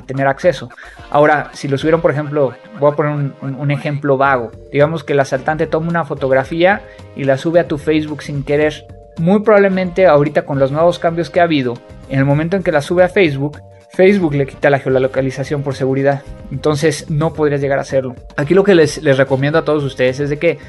tener 0.06 0.28
acceso. 0.28 0.70
Ahora, 1.10 1.50
si 1.54 1.68
lo 1.68 1.78
subieron, 1.78 2.00
por 2.00 2.12
ejemplo, 2.12 2.54
voy 2.80 2.92
a 2.92 2.96
poner 2.96 3.34
un, 3.42 3.72
ejemplo 3.72 4.18
vago. 4.18 4.52
Digamos 4.72 5.04
que 5.04 5.14
el 5.14 5.20
asaltante 5.20 5.68
toma 5.68 5.90
una 5.90 6.06
fotografía 6.06 6.84
y 7.16 7.24
la 7.24 7.38
sube 7.38 7.60
a 7.60 7.68
tu 7.68 7.78
Facebook 7.78 8.22
sin 8.22 8.44
querer. 8.44 8.86
Muy 9.18 9.42
probablemente 9.42 10.08
ahorita 10.08 10.44
con 10.44 10.58
los 10.58 10.72
nuevos 10.72 11.00
cambios 11.00 11.30
que 11.30 11.40
ha 11.40 11.44
habido, 11.44 11.74
en 12.10 12.20
el 12.20 12.26
momento 12.26 12.56
en 12.56 12.64
que 12.64 12.72
la 12.72 12.82
sube 12.82 13.04
a 13.04 13.10
Facebook, 13.10 13.60
Facebook 13.90 14.36
le 14.36 14.46
quita 14.46 14.70
la 14.70 14.80
geolocalización 14.80 15.64
por 15.64 15.76
seguridad. 15.76 16.22
Entonces 16.52 17.10
no 17.10 17.34
podrías 17.34 17.62
llegar 17.62 17.80
a 17.80 17.82
hacerlo. 17.82 18.16
Aquí 18.38 18.54
lo 18.54 18.64
que 18.64 18.76
les, 18.76 19.02
les 19.04 19.18
recomiendo 19.18 19.60
a 19.60 19.66
todos 19.66 19.84
ustedes 19.84 20.20
es 20.20 20.30
de 20.30 20.38
que 20.38 20.60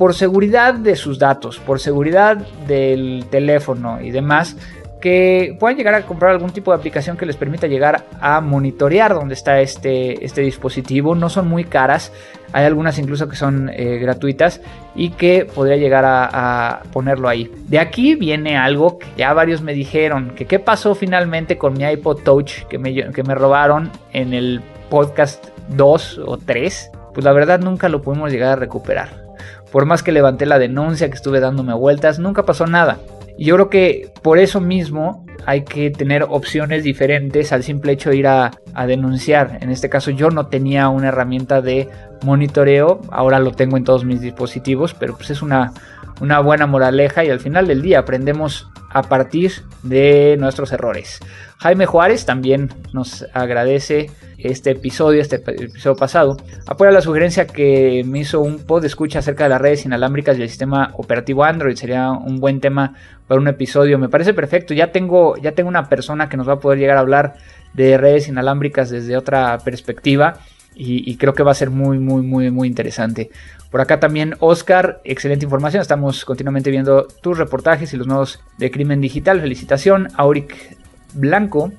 por 0.00 0.14
seguridad 0.14 0.72
de 0.72 0.96
sus 0.96 1.18
datos, 1.18 1.58
por 1.58 1.78
seguridad 1.78 2.38
del 2.66 3.26
teléfono 3.30 4.00
y 4.00 4.10
demás, 4.10 4.56
que 4.98 5.58
puedan 5.60 5.76
llegar 5.76 5.92
a 5.92 6.06
comprar 6.06 6.30
algún 6.30 6.52
tipo 6.52 6.70
de 6.70 6.78
aplicación 6.78 7.18
que 7.18 7.26
les 7.26 7.36
permita 7.36 7.66
llegar 7.66 8.06
a 8.18 8.40
monitorear 8.40 9.12
dónde 9.12 9.34
está 9.34 9.60
este, 9.60 10.24
este 10.24 10.40
dispositivo. 10.40 11.14
No 11.14 11.28
son 11.28 11.48
muy 11.48 11.64
caras, 11.64 12.14
hay 12.54 12.64
algunas 12.64 12.98
incluso 12.98 13.28
que 13.28 13.36
son 13.36 13.68
eh, 13.68 13.98
gratuitas 13.98 14.62
y 14.94 15.10
que 15.10 15.44
podría 15.44 15.76
llegar 15.76 16.06
a, 16.06 16.80
ponerlo 16.94 17.28
ahí. 17.28 17.52
De 17.68 17.78
aquí 17.78 18.14
viene 18.14 18.56
algo 18.56 18.98
que 18.98 19.06
ya 19.18 19.34
varios 19.34 19.60
me 19.60 19.74
dijeron, 19.74 20.30
que 20.34 20.46
qué 20.46 20.58
pasó 20.58 20.94
finalmente 20.94 21.58
con 21.58 21.74
mi 21.74 21.84
iPod 21.84 22.22
Touch 22.22 22.64
que 22.70 22.78
me, 22.78 22.94
que 22.94 23.22
me 23.22 23.34
robaron 23.34 23.90
en 24.14 24.32
el 24.32 24.62
podcast 24.88 25.48
2 25.76 26.22
o 26.24 26.38
3. 26.38 26.90
Pues 27.12 27.22
la 27.22 27.32
verdad 27.32 27.60
nunca 27.60 27.90
lo 27.90 28.00
pudimos 28.00 28.32
llegar 28.32 28.52
a 28.52 28.56
recuperar. 28.56 29.29
Por 29.70 29.86
más 29.86 30.02
que 30.02 30.12
levanté 30.12 30.46
la 30.46 30.58
denuncia, 30.58 31.08
que 31.08 31.16
estuve 31.16 31.40
dándome 31.40 31.74
vueltas, 31.74 32.18
nunca 32.18 32.44
pasó 32.44 32.66
nada. 32.66 32.98
Y 33.38 33.46
yo 33.46 33.54
creo 33.54 33.70
que 33.70 34.12
por 34.22 34.38
eso 34.38 34.60
mismo 34.60 35.24
hay 35.46 35.64
que 35.64 35.90
tener 35.90 36.24
opciones 36.28 36.84
diferentes 36.84 37.52
al 37.52 37.62
simple 37.62 37.92
hecho 37.92 38.10
de 38.10 38.16
ir 38.16 38.26
a, 38.26 38.50
denunciar. 38.86 39.58
En 39.60 39.70
este 39.70 39.88
caso 39.88 40.10
yo 40.10 40.30
no 40.30 40.46
tenía 40.46 40.88
una 40.88 41.08
herramienta 41.08 41.60
de 41.60 41.88
monitoreo, 42.22 43.00
ahora 43.10 43.38
lo 43.38 43.52
tengo 43.52 43.76
en 43.76 43.84
todos 43.84 44.04
mis 44.04 44.20
dispositivos, 44.20 44.94
pero 44.94 45.16
pues 45.16 45.30
es 45.30 45.42
una, 45.42 45.72
una 46.20 46.40
buena 46.40 46.66
moraleja 46.66 47.24
y 47.24 47.30
al 47.30 47.40
final 47.40 47.66
del 47.66 47.82
día 47.82 48.00
aprendemos 48.00 48.68
a 48.90 49.02
partir 49.02 49.52
de 49.82 50.36
nuestros 50.38 50.72
errores. 50.72 51.20
Jaime 51.58 51.86
Juárez 51.86 52.24
también 52.24 52.70
nos 52.92 53.26
agradece 53.32 54.10
este 54.38 54.70
episodio, 54.70 55.20
este 55.20 55.36
episodio 55.36 55.96
pasado, 55.96 56.36
apoya 56.66 56.90
la 56.90 57.02
sugerencia 57.02 57.46
que 57.46 58.02
me 58.06 58.20
hizo 58.20 58.40
un 58.40 58.58
pod 58.60 58.80
de 58.80 58.86
escucha 58.86 59.18
acerca 59.18 59.44
de 59.44 59.50
las 59.50 59.60
redes 59.60 59.84
inalámbricas 59.84 60.38
y 60.38 60.42
el 60.42 60.48
sistema 60.48 60.92
operativo 60.96 61.44
Android. 61.44 61.76
Sería 61.76 62.10
un 62.10 62.40
buen 62.40 62.60
tema 62.60 62.94
para 63.26 63.40
un 63.40 63.48
episodio. 63.48 63.98
Me 63.98 64.08
parece 64.08 64.34
perfecto. 64.34 64.74
Ya 64.74 64.92
tengo, 64.92 65.36
ya 65.36 65.52
tengo 65.52 65.68
una 65.68 65.88
persona 65.88 66.28
que 66.28 66.36
nos 66.36 66.48
va 66.48 66.54
a 66.54 66.60
poder 66.60 66.78
llegar 66.78 66.96
a 66.96 67.00
hablar 67.00 67.34
de 67.74 67.96
redes 67.98 68.28
inalámbricas 68.28 68.90
desde 68.90 69.16
otra 69.16 69.58
perspectiva. 69.58 70.38
Y, 70.82 71.16
creo 71.16 71.34
que 71.34 71.42
va 71.42 71.50
a 71.50 71.54
ser 71.54 71.68
muy, 71.68 71.98
muy, 71.98 72.22
muy, 72.22 72.50
muy 72.50 72.66
interesante. 72.66 73.30
Por 73.70 73.80
acá 73.80 74.00
también, 74.00 74.34
Oscar, 74.40 75.00
excelente 75.04 75.44
información. 75.44 75.80
Estamos 75.80 76.24
continuamente 76.24 76.70
viendo 76.70 77.06
tus 77.06 77.38
reportajes 77.38 77.92
y 77.92 77.96
los 77.96 78.06
nuevos 78.06 78.40
de 78.58 78.70
Crimen 78.70 79.00
Digital. 79.00 79.40
Felicitación. 79.40 80.08
Auric 80.16 80.76
Blanco 81.14 81.72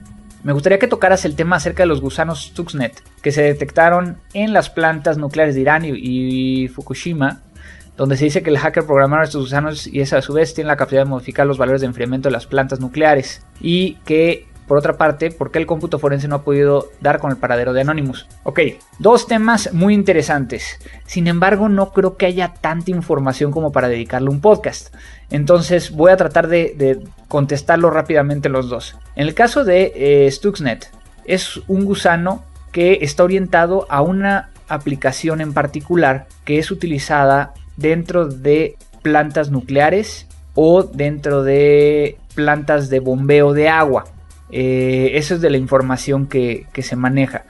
me 0.44 0.54
gustaría 0.54 0.80
que 0.80 0.88
tocaras 0.88 1.24
el 1.26 1.36
tema 1.36 1.58
acerca 1.58 1.84
de 1.84 1.88
los 1.88 2.02
gusanos 2.02 2.46
Stuxnet 2.46 3.04
que 3.22 3.32
se 3.32 3.44
detectaron 3.44 4.18
en 4.34 4.54
las 4.54 4.72
plantas 4.72 5.18
nucleares 5.18 5.54
de 5.54 5.62
Irán 5.62 5.84
y, 5.86 6.68
Fukushima, 6.70 7.42
donde 7.96 8.18
se 8.18 8.26
dice 8.26 8.42
que 8.42 8.50
el 8.50 8.58
hacker 8.58 8.86
programaron 8.86 9.24
estos 9.24 9.44
gusanos 9.44 9.86
y 9.86 10.02
esa 10.02 10.18
a 10.18 10.22
su 10.24 10.34
vez 10.34 10.56
tiene 10.56 10.70
la 10.70 10.78
capacidad 10.78 11.04
de 11.04 11.10
modificar 11.10 11.46
los 11.46 11.60
valores 11.60 11.82
de 11.82 11.88
enfriamiento 11.88 12.30
de 12.30 12.34
las 12.34 12.48
plantas 12.48 12.80
nucleares 12.80 13.46
y 13.60 13.96
que 14.06 14.48
por 14.72 14.78
otra 14.78 14.96
parte, 14.96 15.32
¿por 15.32 15.52
qué 15.52 15.60
el 15.60 15.66
cómputo 15.66 16.00
forense 16.00 16.30
no 16.30 16.36
ha 16.36 16.44
podido 16.46 16.92
dar 17.02 17.20
con 17.20 17.30
el 17.30 17.36
paradero 17.36 17.74
de 17.74 17.82
Anonymous? 17.82 18.26
Ok, 18.44 18.62
dos 19.00 19.28
temas 19.28 19.74
muy 19.74 19.94
interesantes. 19.94 20.80
Sin 21.06 21.28
embargo, 21.28 21.68
no 21.68 21.92
creo 21.92 22.16
que 22.16 22.26
haya 22.26 22.54
tanta 22.54 22.90
información 22.90 23.52
como 23.52 23.74
para 23.74 23.90
dedicarle 23.90 24.30
un 24.30 24.40
podcast. 24.40 24.96
Entonces 25.30 25.92
voy 25.92 26.14
a 26.14 26.16
tratar 26.16 26.48
de, 26.48 27.02
contestarlo 27.28 27.90
rápidamente 27.90 28.48
los 28.48 28.70
dos. 28.70 28.96
En 29.18 29.28
el 29.28 29.34
caso 29.34 29.66
de 29.66 29.92
eh, 29.94 30.32
Stuxnet, 30.32 30.90
es 31.26 31.60
un 31.68 31.84
gusano 31.84 32.46
que 32.72 33.00
está 33.02 33.26
orientado 33.26 33.86
a 33.90 34.02
una 34.02 34.52
aplicación 34.70 35.42
en 35.42 35.52
particular 35.52 36.28
que 36.46 36.60
es 36.60 36.72
utilizada 36.72 37.54
dentro 37.76 38.26
de 38.26 38.78
plantas 39.02 39.52
nucleares 39.52 40.28
o 40.56 40.84
dentro 40.84 41.44
de 41.44 42.18
plantas 42.36 42.90
de 42.90 43.02
bombeo 43.02 43.52
de 43.52 43.68
agua. 43.68 44.06
Eh, 44.52 45.12
eso 45.14 45.36
es 45.36 45.42
de 45.42 45.50
la 45.50 45.58
información 45.58 46.28
que, 46.28 46.68
se 46.82 46.96
maneja. 46.96 47.46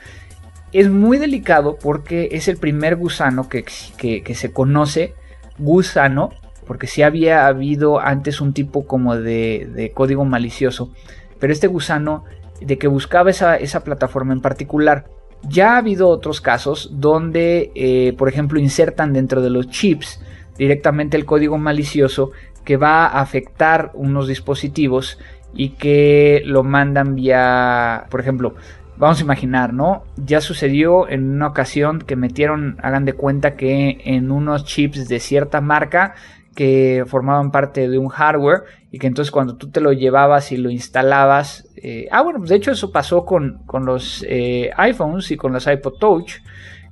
Es 0.72 0.90
muy 0.90 1.18
delicado 1.18 1.78
porque 1.82 2.30
es 2.32 2.48
el 2.48 2.58
primer 2.58 2.96
gusano 2.96 3.50
que, 3.50 3.66
se 3.68 4.54
conoce, 4.54 5.14
gusano, 5.58 6.30
porque 6.68 6.88
sí 6.88 7.02
había 7.02 7.48
habido 7.48 8.00
antes 8.00 8.40
un 8.40 8.54
tipo 8.54 8.86
como 8.86 9.18
de, 9.18 9.92
código 9.94 10.24
malicioso, 10.26 10.92
pero 11.40 11.52
este 11.52 11.68
gusano 11.68 12.24
de 12.62 12.78
que 12.78 12.88
buscaba 12.88 13.32
esa, 13.32 13.84
plataforma 13.84 14.34
en 14.34 14.42
particular. 14.42 15.06
Ya 15.50 15.74
ha 15.74 15.78
habido 15.78 16.08
otros 16.08 16.40
casos 16.40 16.92
donde, 16.94 17.72
eh, 17.74 18.14
por 18.16 18.30
ejemplo, 18.30 18.60
insertan 18.60 19.12
dentro 19.12 19.42
de 19.42 19.50
los 19.50 19.68
chips 19.70 20.22
directamente 20.56 21.18
el 21.18 21.26
código 21.26 21.58
malicioso 21.58 22.30
que 22.64 22.78
va 22.78 23.08
a 23.08 23.22
afectar 23.22 23.90
unos 23.96 24.28
dispositivos 24.28 25.18
y 25.54 25.70
que 25.70 26.42
lo 26.46 26.64
mandan 26.64 27.16
vía, 27.16 28.06
por 28.10 28.20
ejemplo, 28.22 28.56
vamos 28.98 29.20
a 29.20 29.24
imaginar, 29.24 29.74
¿no? 29.74 30.04
Ya 30.16 30.42
sucedió 30.42 31.10
en 31.10 31.30
una 31.30 31.48
ocasión 31.48 32.00
que 32.00 32.16
metieron, 32.16 32.78
hagan 32.84 33.06
de 33.06 33.14
cuenta 33.14 33.56
que 33.56 34.00
en 34.06 34.32
unos 34.32 34.66
chips 34.66 35.08
de 35.08 35.20
cierta 35.20 35.60
marca 35.60 36.14
que 36.56 37.06
formaban 37.08 37.52
parte 37.52 37.90
de 37.90 37.98
un 37.98 38.10
hardware 38.10 38.64
y 38.92 39.00
que 39.00 39.08
entonces 39.08 39.32
cuando 39.32 39.56
tú 39.56 39.70
te 39.70 39.82
lo 39.82 39.94
llevabas 39.94 40.52
y 40.52 40.58
lo 40.58 40.70
instalabas, 40.70 41.68
eh, 41.78 42.08
ah 42.12 42.22
bueno, 42.22 42.40
de 42.46 42.56
hecho 42.56 42.72
eso 42.72 42.92
pasó 42.92 43.26
con, 43.26 43.64
con 43.66 43.86
los 43.86 44.24
eh, 44.28 44.70
iPhones 44.78 45.32
y 45.32 45.38
con 45.38 45.54
los 45.54 45.66
iPod 45.66 45.98
Touch, 45.98 46.34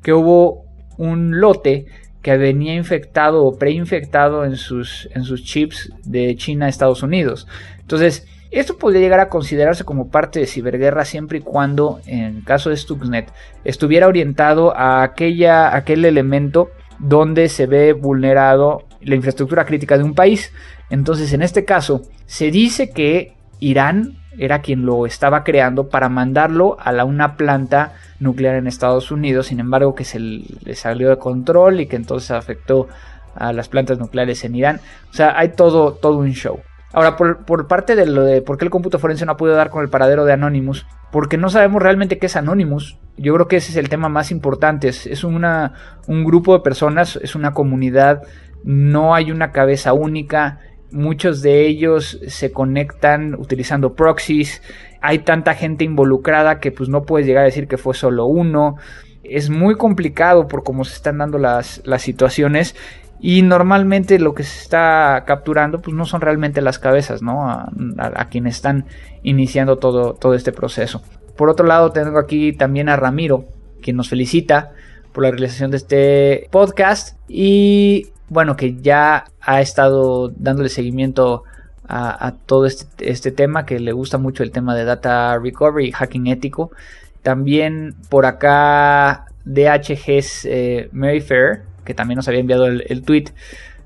que 0.01 0.13
hubo 0.13 0.65
un 0.97 1.39
lote 1.39 1.87
que 2.21 2.37
venía 2.37 2.73
infectado 2.73 3.45
o 3.45 3.57
preinfectado 3.57 4.45
en 4.45 4.55
sus, 4.55 5.09
en 5.13 5.23
sus 5.23 5.43
chips 5.43 5.91
de 6.03 6.35
China 6.35 6.65
a 6.65 6.69
Estados 6.69 7.03
Unidos. 7.03 7.47
Entonces, 7.79 8.27
esto 8.51 8.77
podría 8.77 9.01
llegar 9.01 9.19
a 9.19 9.29
considerarse 9.29 9.83
como 9.83 10.09
parte 10.09 10.39
de 10.39 10.47
ciberguerra 10.47 11.05
siempre 11.05 11.37
y 11.37 11.41
cuando, 11.41 11.99
en 12.07 12.41
caso 12.41 12.69
de 12.69 12.77
Stuxnet, 12.77 13.31
estuviera 13.63 14.07
orientado 14.07 14.75
a 14.75 15.03
aquella, 15.03 15.75
aquel 15.75 16.03
elemento 16.05 16.69
donde 16.97 17.47
se 17.47 17.67
ve 17.67 17.93
vulnerado 17.93 18.85
la 19.01 19.15
infraestructura 19.15 19.65
crítica 19.65 19.97
de 19.97 20.03
un 20.03 20.15
país. 20.15 20.51
Entonces, 20.89 21.31
en 21.33 21.43
este 21.43 21.63
caso, 21.63 22.01
se 22.25 22.49
dice 22.49 22.89
que 22.89 23.33
Irán 23.59 24.17
era 24.37 24.61
quien 24.61 24.85
lo 24.85 25.05
estaba 25.05 25.43
creando 25.43 25.89
para 25.89 26.09
mandarlo 26.09 26.77
a 26.79 26.91
la, 26.91 27.05
una 27.05 27.35
planta 27.35 27.93
nuclear 28.19 28.55
en 28.55 28.67
Estados 28.67 29.11
Unidos, 29.11 29.47
sin 29.47 29.59
embargo 29.59 29.95
que 29.95 30.05
se 30.05 30.19
le 30.19 30.75
salió 30.75 31.09
de 31.09 31.17
control 31.17 31.81
y 31.81 31.85
que 31.87 31.97
entonces 31.97 32.31
afectó 32.31 32.87
a 33.35 33.53
las 33.53 33.69
plantas 33.69 33.99
nucleares 33.99 34.43
en 34.43 34.55
Irán. 34.55 34.81
O 35.11 35.13
sea, 35.13 35.37
hay 35.37 35.49
todo, 35.49 35.93
todo 35.93 36.17
un 36.17 36.31
show. 36.31 36.59
Ahora, 36.91 37.15
por, 37.17 37.67
parte 37.67 37.95
de 37.95 38.07
lo 38.07 38.23
de 38.23 38.41
por 38.41 38.57
qué 38.57 38.65
el 38.65 38.71
cómputo 38.71 38.97
forense 38.97 39.25
no 39.25 39.33
ha 39.33 39.37
podido 39.37 39.55
dar 39.55 39.69
con 39.69 39.83
el 39.83 39.89
paradero 39.89 40.25
de 40.25 40.33
Anonymous, 40.33 40.87
porque 41.11 41.37
no 41.37 41.49
sabemos 41.49 41.83
realmente 41.83 42.17
qué 42.17 42.25
es 42.25 42.35
Anonymous. 42.35 42.97
Yo 43.15 43.33
creo 43.35 43.47
que 43.47 43.57
ese 43.57 43.71
es 43.71 43.77
el 43.77 43.89
tema 43.89 44.09
más 44.09 44.31
importante. 44.31 44.87
Es, 44.87 45.23
una, 45.23 45.73
un 46.07 46.23
grupo 46.23 46.53
de 46.53 46.63
personas, 46.63 47.17
es 47.21 47.35
una 47.35 47.53
comunidad, 47.53 48.23
no 48.63 49.13
hay 49.13 49.31
una 49.31 49.51
cabeza 49.51 49.93
única. 49.93 50.59
Muchos 50.91 51.43
de 51.43 51.67
ellos 51.67 52.19
se 52.27 52.51
conectan 52.51 53.35
utilizando 53.35 53.93
proxies. 53.93 54.63
Hay 54.99 55.19
tanta 55.19 55.53
gente 55.53 55.83
involucrada 55.83 56.59
que 56.59 56.71
pues 56.71 56.89
no 56.89 57.03
puedes 57.03 57.27
llegar 57.27 57.43
a 57.43 57.45
decir 57.45 57.67
que 57.67 57.77
fue 57.77 57.93
solo 57.93 58.25
uno. 58.25 58.77
Es 59.21 59.51
muy 59.51 59.75
complicado 59.75 60.47
por 60.47 60.63
cómo 60.63 60.83
se 60.85 60.95
están 60.95 61.19
dando 61.19 61.37
las, 61.37 61.81
las 61.85 62.01
situaciones 62.01 62.75
y 63.19 63.41
normalmente 63.41 64.19
lo 64.19 64.33
que 64.33 64.43
se 64.43 64.61
está 64.61 65.23
capturando 65.27 65.81
pues 65.81 65.95
no 65.95 66.05
son 66.05 66.21
realmente 66.21 66.61
las 66.61 66.79
cabezas, 66.79 67.21
¿no? 67.21 67.49
A, 67.49 67.69
quienes 68.29 68.55
están 68.55 68.85
iniciando 69.23 69.77
todo, 69.77 70.13
todo 70.13 70.33
este 70.33 70.51
proceso. 70.51 71.01
Por 71.35 71.49
otro 71.49 71.65
lado 71.65 71.91
tengo 71.91 72.17
aquí 72.17 72.53
también 72.53 72.89
a 72.89 72.95
Ramiro, 72.95 73.45
quien 73.81 73.97
nos 73.97 74.09
felicita 74.09 74.71
por 75.11 75.23
la 75.23 75.31
realización 75.31 75.71
de 75.71 75.77
este 75.77 76.47
podcast 76.51 77.17
y 77.27 78.07
bueno, 78.29 78.55
que 78.55 78.75
ya 78.75 79.25
ha 79.41 79.61
estado 79.61 80.29
dándole 80.29 80.69
seguimiento 80.69 81.43
a, 81.91 82.35
todo 82.45 82.67
este, 82.67 83.09
este, 83.11 83.31
tema, 83.31 83.65
que 83.65 83.79
le 83.79 83.93
gusta 83.93 84.19
mucho 84.19 84.43
el 84.43 84.51
tema 84.51 84.75
de 84.75 84.85
data 84.85 85.39
recovery 85.39 85.91
hacking 85.91 86.27
ético. 86.27 86.69
También 87.23 87.95
por 88.09 88.27
acá 88.27 89.25
DHG's 89.45 90.45
eh, 90.45 90.89
Mary 90.91 91.19
Fair, 91.19 91.63
que 91.89 91.95
también 91.95 92.17
nos 92.17 92.27
había 92.27 92.39
enviado 92.39 92.67
el, 92.67 93.01
tweet. 93.01 93.25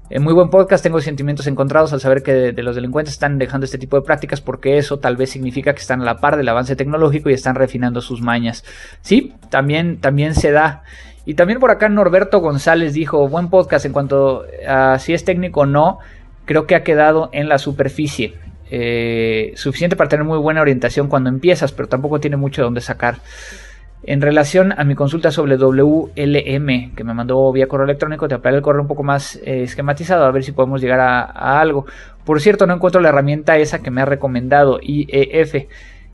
En 0.10 0.24
muy 0.24 0.34
buen 0.34 0.50
podcast, 0.50 0.84
tengo 0.84 1.00
sentimientos 1.00 1.48
encontrados 1.48 1.94
al 1.94 2.02
saber 2.02 2.22
que 2.22 2.52
de, 2.52 2.62
los 2.62 2.76
delincuentes 2.76 3.14
están 3.14 3.38
dejando 3.38 3.64
este 3.64 3.78
tipo 3.78 3.96
de 3.96 4.06
prácticas 4.06 4.42
porque 4.42 4.78
eso 4.78 5.00
tal 5.00 5.16
vez 5.16 5.30
significa 5.30 5.74
que 5.74 5.80
están 5.80 6.02
a 6.02 6.04
la 6.04 6.18
par 6.18 6.36
del 6.36 6.50
avance 6.50 6.76
tecnológico 6.76 7.30
y 7.30 7.34
están 7.34 7.56
refinando 7.56 8.02
sus 8.02 8.22
mañas. 8.22 8.66
Sí, 9.00 9.36
también, 9.50 10.02
también 10.02 10.36
se 10.36 10.52
da. 10.52 10.84
Y 11.26 11.36
también 11.36 11.62
por 11.62 11.72
acá 11.72 11.88
Norberto 11.88 12.42
González 12.42 12.94
dijo, 12.94 13.26
buen 13.30 13.50
podcast 13.50 13.86
en 13.86 13.94
cuanto 13.94 14.44
a 14.68 15.00
si 15.00 15.14
es 15.14 15.24
técnico 15.24 15.62
o 15.62 15.66
no, 15.66 16.00
creo 16.44 16.68
que 16.68 16.76
ha 16.76 16.84
quedado 16.84 17.30
en 17.32 17.48
la 17.48 17.58
superficie. 17.58 18.34
Eh, 18.70 19.54
suficiente 19.56 19.96
para 19.96 20.10
tener 20.10 20.26
muy 20.26 20.40
buena 20.40 20.60
orientación 20.60 21.08
cuando 21.08 21.30
empiezas, 21.30 21.72
pero 21.72 21.88
tampoco 21.88 22.20
tiene 22.20 22.36
mucho 22.36 22.64
de 22.64 22.66
dónde 22.66 22.82
sacar. 22.82 23.20
En 24.06 24.22
relación 24.22 24.74
a 24.78 24.84
mi 24.84 24.96
consulta 24.96 25.32
sobre 25.32 25.56
WLM, 25.56 26.94
que 26.94 27.04
me 27.06 27.14
mandó 27.14 27.52
vía 27.54 27.68
correo 27.68 27.86
electrónico, 27.86 28.28
te 28.28 28.36
apelé 28.36 28.58
el 28.58 28.62
correo 28.62 28.82
un 28.82 28.88
poco 28.88 29.04
más 29.04 29.38
eh, 29.38 29.64
esquematizado, 29.64 30.26
a 30.26 30.32
ver 30.32 30.44
si 30.44 30.52
podemos 30.52 30.82
llegar 30.82 31.00
a, 31.00 31.62
algo. 31.62 31.86
Por 32.26 32.42
cierto, 32.42 32.68
no 32.68 32.74
encuentro 32.74 33.00
la 33.00 33.10
herramienta 33.10 33.58
esa 33.58 33.82
que 33.82 33.92
me 33.92 34.02
ha 34.02 34.06
recomendado, 34.06 34.80
IEF. 34.82 35.68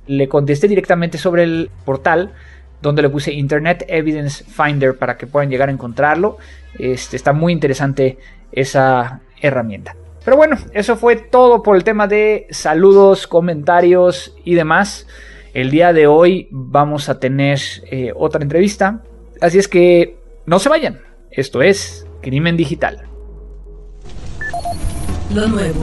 Le 0.06 0.28
contesté 0.28 0.68
directamente 0.68 1.18
sobre 1.18 1.44
el 1.44 1.72
portal, 1.84 2.34
donde 2.80 3.02
le 3.02 3.10
puse 3.10 3.34
Internet 3.34 3.86
Evidence 3.88 4.44
Finder 4.44 4.96
para 4.96 5.18
que 5.18 5.26
puedan 5.26 5.50
llegar 5.50 5.70
a 5.70 5.72
encontrarlo. 5.72 6.38
Este, 6.78 7.16
está 7.16 7.34
muy 7.34 7.54
interesante 7.54 8.20
esa 8.52 9.22
herramienta. 9.42 9.96
Pero 10.24 10.38
bueno, 10.38 10.58
eso 10.74 10.96
fue 10.96 11.16
todo 11.16 11.64
por 11.64 11.76
el 11.76 11.84
tema 11.84 12.08
de 12.08 12.46
saludos, 12.52 13.26
comentarios 13.26 14.36
y 14.44 14.54
demás. 14.54 15.08
El 15.60 15.72
día 15.72 15.92
de 15.92 16.08
hoy 16.08 16.48
vamos 16.52 17.10
a 17.10 17.20
tener 17.20 17.60
eh, 17.92 18.14
otra 18.16 18.42
entrevista. 18.42 19.04
Así 19.42 19.58
es 19.58 19.68
que 19.68 20.16
no 20.46 20.58
se 20.58 20.70
vayan. 20.70 21.02
Esto 21.32 21.62
es 21.62 22.08
Crimen 22.22 22.56
Digital. 22.56 23.04
Lo 25.36 25.46
nuevo. 25.50 25.82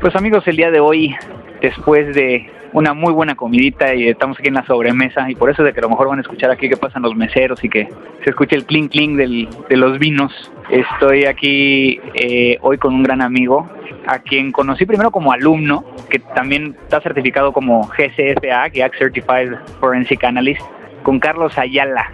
Pues 0.00 0.16
amigos, 0.16 0.42
el 0.46 0.56
día 0.56 0.70
de 0.70 0.80
hoy, 0.80 1.14
después 1.60 2.14
de 2.14 2.50
una 2.72 2.94
muy 2.94 3.12
buena 3.12 3.34
comidita 3.34 3.94
y 3.94 4.08
estamos 4.08 4.38
aquí 4.38 4.48
en 4.48 4.54
la 4.54 4.66
sobremesa 4.66 5.30
y 5.30 5.34
por 5.34 5.50
eso 5.50 5.62
es 5.62 5.66
de 5.66 5.72
que 5.72 5.80
a 5.80 5.82
lo 5.82 5.90
mejor 5.90 6.08
van 6.08 6.18
a 6.18 6.22
escuchar 6.22 6.50
aquí 6.50 6.68
que 6.68 6.76
pasan 6.76 7.02
los 7.02 7.14
meseros 7.14 7.62
y 7.64 7.68
que 7.68 7.88
se 8.24 8.30
escuche 8.30 8.56
el 8.56 8.64
clink 8.64 8.92
clink 8.92 9.16
de 9.16 9.76
los 9.76 9.98
vinos. 9.98 10.32
Estoy 10.70 11.24
aquí 11.24 12.00
eh, 12.14 12.58
hoy 12.60 12.78
con 12.78 12.94
un 12.94 13.02
gran 13.02 13.22
amigo 13.22 13.68
a 14.06 14.20
quien 14.20 14.52
conocí 14.52 14.86
primero 14.86 15.10
como 15.10 15.32
alumno, 15.32 15.84
que 16.08 16.18
también 16.18 16.76
está 16.82 17.00
certificado 17.00 17.52
como 17.52 17.88
GCFA, 17.88 18.68
GAC 18.68 18.98
Certified 18.98 19.52
Forensic 19.80 20.24
Analyst, 20.24 20.62
con 21.02 21.20
Carlos 21.20 21.56
Ayala. 21.58 22.10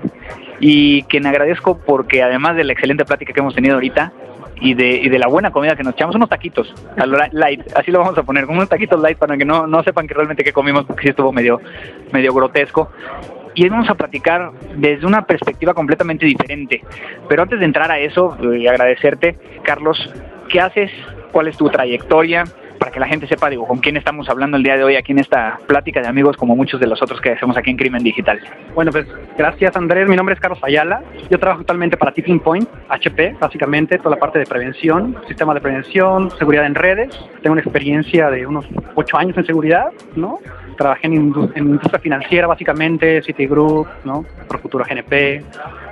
Y 0.61 1.03
quien 1.05 1.27
agradezco 1.27 1.79
porque 1.79 2.23
además 2.23 2.57
de 2.57 2.65
la 2.65 2.73
excelente 2.73 3.05
plática 3.05 3.33
que 3.33 3.41
hemos 3.41 3.55
tenido 3.55 3.75
ahorita, 3.75 4.13
y 4.61 4.75
de, 4.75 4.89
y 4.89 5.09
de 5.09 5.19
la 5.19 5.27
buena 5.27 5.51
comida 5.51 5.77
que 5.77 5.83
nos 5.83 5.95
echamos, 5.95 6.17
unos 6.17 6.29
taquitos 6.29 6.73
light, 7.33 7.61
así 7.77 7.91
lo 7.91 8.01
vamos 8.01 8.17
a 8.17 8.23
poner, 8.23 8.47
unos 8.47 8.69
taquitos 8.69 9.01
light 9.01 9.19
para 9.19 9.37
que 9.37 9.45
no, 9.45 9.67
no 9.67 9.83
sepan 9.83 10.07
que 10.07 10.15
realmente 10.15 10.45
que 10.45 10.53
comimos, 10.53 10.85
porque 10.85 11.03
sí 11.03 11.09
estuvo 11.11 11.33
medio, 11.33 11.61
medio 12.13 12.33
grotesco. 12.33 12.91
Y 13.55 13.63
hoy 13.65 13.69
vamos 13.69 13.89
a 13.89 13.95
platicar 13.95 14.51
desde 14.77 15.07
una 15.07 15.27
perspectiva 15.27 15.75
completamente 15.75 16.27
diferente. 16.27 16.83
Pero 17.29 17.43
antes 17.43 17.61
de 17.61 17.65
entrar 17.65 17.91
a 17.91 17.99
eso, 18.01 18.37
y 18.43 18.67
agradecerte, 18.67 19.37
Carlos, 19.63 20.13
¿qué 20.49 20.61
haces? 20.61 20.91
¿Cuál 21.31 21.49
es 21.49 21.57
tu 21.57 21.69
trayectoria? 21.69 22.45
Para 22.79 22.91
que 22.93 23.01
la 23.01 23.07
gente 23.07 23.27
sepa, 23.27 23.51
digo, 23.51 23.67
con 23.67 23.79
quién 23.79 23.97
estamos 23.97 24.29
hablando 24.29 24.57
el 24.57 24.63
día 24.63 24.77
de 24.77 24.85
hoy 24.85 24.97
aquí 24.97 25.13
en 25.13 25.19
esta 25.19 25.59
plática 25.67 26.01
de 26.01 26.09
amigos, 26.09 26.37
como 26.37 26.57
muchos 26.57 26.81
de 26.81 26.87
los 26.87 27.01
otros 27.03 27.21
que 27.21 27.31
hacemos 27.31 27.57
aquí 27.57 27.71
en 27.71 27.77
Crimen 27.77 28.03
Digital. 28.03 28.41
Bueno, 28.75 28.91
pues 28.93 29.07
gracias 29.37 29.77
Andrés, 29.77 30.09
mi 30.09 30.17
nombre 30.17 30.35
es 30.35 30.41
Carlos 30.41 30.59
Ayala, 30.63 31.03
yo 31.31 31.39
trabajo 31.39 31.61
actualmente 31.61 31.97
para 31.97 32.13
Tipping 32.13 32.41
Point, 32.41 32.69
HP, 32.89 33.37
básicamente, 33.41 33.99
toda 33.99 34.11
la 34.11 34.21
parte 34.21 34.39
de 34.39 34.47
prevención, 34.47 35.17
sistema 35.27 35.55
de 35.55 35.61
prevención, 35.61 36.31
seguridad 36.39 36.67
en 36.67 36.75
redes, 36.75 37.19
tengo 37.43 37.53
una 37.53 37.63
experiencia 37.63 38.31
de 38.31 38.47
unos 38.47 38.67
ocho 38.95 39.17
años 39.17 39.37
en 39.37 39.47
seguridad, 39.47 39.87
¿no? 40.17 40.39
Trabajé 40.77 41.07
en, 41.07 41.15
industria 41.15 41.99
financiera, 42.01 42.47
básicamente, 42.47 43.23
Citigroup, 43.23 43.87
¿no? 44.05 44.25
Profutura 44.49 44.85
GNP, 44.89 45.43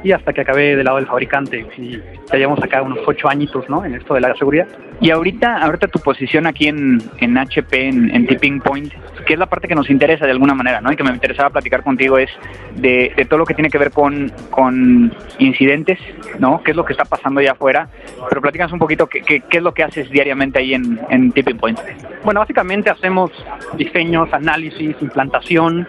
y 0.04 0.12
hasta 0.12 0.32
que 0.32 0.40
acabé 0.40 0.76
del 0.76 0.84
lado 0.84 0.98
del 0.98 1.06
fabricante, 1.06 1.66
y 1.76 2.00
ya 2.30 2.38
llevamos 2.38 2.62
acá 2.62 2.82
unos 2.82 2.98
ocho 3.06 3.28
añitos, 3.28 3.68
¿no? 3.68 3.84
En 3.84 3.94
esto 3.94 4.14
de 4.14 4.20
la 4.20 4.34
seguridad. 4.34 4.66
Y 5.02 5.10
ahorita, 5.10 5.56
ahorita 5.56 5.88
tu 5.88 5.98
posición 5.98 6.46
aquí 6.46 6.68
en, 6.68 7.02
en 7.18 7.36
HP, 7.36 7.88
en, 7.88 8.26
Tipping 8.26 8.60
Point, 8.60 8.92
que 9.26 9.32
es 9.32 9.38
la 9.38 9.46
parte 9.46 9.66
que 9.66 9.74
nos 9.74 9.90
interesa 9.90 10.26
de 10.26 10.30
alguna 10.30 10.54
manera, 10.54 10.80
¿no? 10.80 10.92
Y 10.92 10.96
que 10.96 11.02
me 11.02 11.10
interesaba 11.10 11.50
platicar 11.50 11.82
contigo 11.82 12.18
es 12.18 12.30
de, 12.76 13.12
todo 13.28 13.38
lo 13.38 13.44
que 13.44 13.54
tiene 13.54 13.68
que 13.68 13.78
ver 13.78 13.90
con, 13.90 14.30
con 14.50 15.12
incidentes, 15.40 15.98
¿no? 16.38 16.62
¿Qué 16.62 16.70
es 16.70 16.76
lo 16.76 16.84
que 16.84 16.92
está 16.92 17.04
pasando 17.04 17.40
allá 17.40 17.50
afuera? 17.50 17.88
Pero 18.28 18.40
platícanos 18.40 18.72
un 18.72 18.78
poquito 18.78 19.08
qué, 19.08 19.22
qué, 19.22 19.42
es 19.50 19.62
lo 19.62 19.74
que 19.74 19.82
haces 19.82 20.08
diariamente 20.08 20.60
ahí 20.60 20.74
en, 20.74 21.00
en 21.10 21.32
Tipping 21.32 21.58
Point. 21.58 21.80
Bueno, 22.24 22.38
básicamente 22.38 22.88
hacemos 22.88 23.32
diseños, 23.76 24.32
análisis, 24.32 24.71
implantación. 24.78 25.86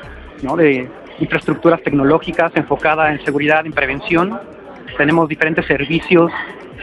De 0.58 0.90
infraestructuras 1.20 1.82
tecnológicas 1.84 2.52
enfocadas 2.56 3.18
en 3.18 3.24
seguridad, 3.24 3.66
en 3.66 3.72
prevención 3.72 4.38
tenemos 4.98 5.30
diferentes 5.30 5.66
servicios 5.66 6.32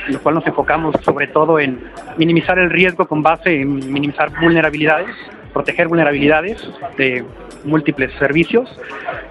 en 0.06 0.14
los 0.14 0.22
cuales 0.22 0.40
nos 0.40 0.46
enfocamos 0.46 0.96
sobre 1.02 1.26
todo 1.26 1.58
en 1.58 1.78
minimizar 2.16 2.58
el 2.58 2.70
riesgo 2.70 3.06
con 3.06 3.22
base 3.22 3.60
en 3.60 3.92
minimizar 3.92 4.30
vulnerabilidades, 4.40 5.14
proteger 5.52 5.88
vulnerabilidades 5.88 6.66
de 6.96 7.24
múltiples 7.64 8.12
servicios 8.18 8.68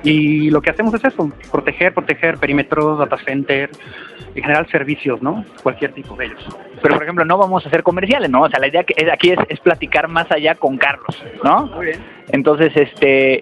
y 0.03 0.49
lo 0.49 0.62
que 0.62 0.69
hacemos 0.69 0.93
es 0.93 1.03
eso, 1.03 1.32
proteger, 1.51 1.93
proteger 1.93 2.38
perímetros, 2.38 2.99
data 2.99 3.17
center, 3.17 3.69
en 4.36 4.43
general 4.43 4.67
servicios, 4.69 5.21
¿no? 5.21 5.43
Cualquier 5.63 5.93
tipo 5.93 6.15
de 6.15 6.25
ellos. 6.25 6.45
Pero, 6.82 6.95
por 6.95 7.03
ejemplo, 7.03 7.25
no 7.25 7.38
vamos 7.38 7.65
a 7.65 7.69
hacer 7.69 7.84
comerciales, 7.84 8.29
¿no? 8.29 8.41
O 8.43 8.49
sea, 8.49 8.60
la 8.60 8.67
idea 8.67 8.84
que 8.84 9.12
aquí 9.12 9.32
es, 9.32 9.39
es 9.49 9.60
platicar 9.60 10.08
más 10.08 10.32
allá 10.32 10.55
con 10.55 10.77
Carlos, 10.77 11.21
¿no? 11.43 11.67
Muy 11.67 11.88
bien. 11.88 11.99
Entonces, 12.32 12.71
este, 12.75 13.41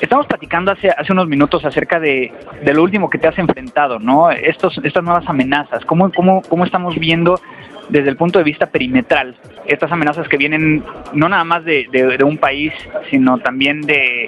estamos 0.00 0.26
platicando 0.26 0.72
hace, 0.72 0.90
hace 0.90 1.12
unos 1.12 1.26
minutos 1.26 1.64
acerca 1.64 1.98
de, 1.98 2.32
de, 2.62 2.74
lo 2.74 2.82
último 2.82 3.10
que 3.10 3.18
te 3.18 3.28
has 3.28 3.38
enfrentado, 3.38 3.98
¿no? 3.98 4.30
Estos, 4.30 4.78
estas 4.84 5.02
nuevas 5.02 5.28
amenazas. 5.28 5.84
¿Cómo, 5.84 6.10
cómo, 6.12 6.42
¿Cómo 6.48 6.64
estamos 6.64 6.94
viendo 6.98 7.40
desde 7.88 8.10
el 8.10 8.16
punto 8.16 8.38
de 8.38 8.44
vista 8.44 8.66
perimetral 8.66 9.36
estas 9.66 9.90
amenazas 9.92 10.28
que 10.28 10.36
vienen 10.36 10.84
no 11.12 11.28
nada 11.28 11.44
más 11.44 11.64
de, 11.64 11.86
de, 11.90 12.16
de 12.16 12.24
un 12.24 12.38
país, 12.38 12.72
sino 13.10 13.38
también 13.38 13.80
de, 13.82 14.26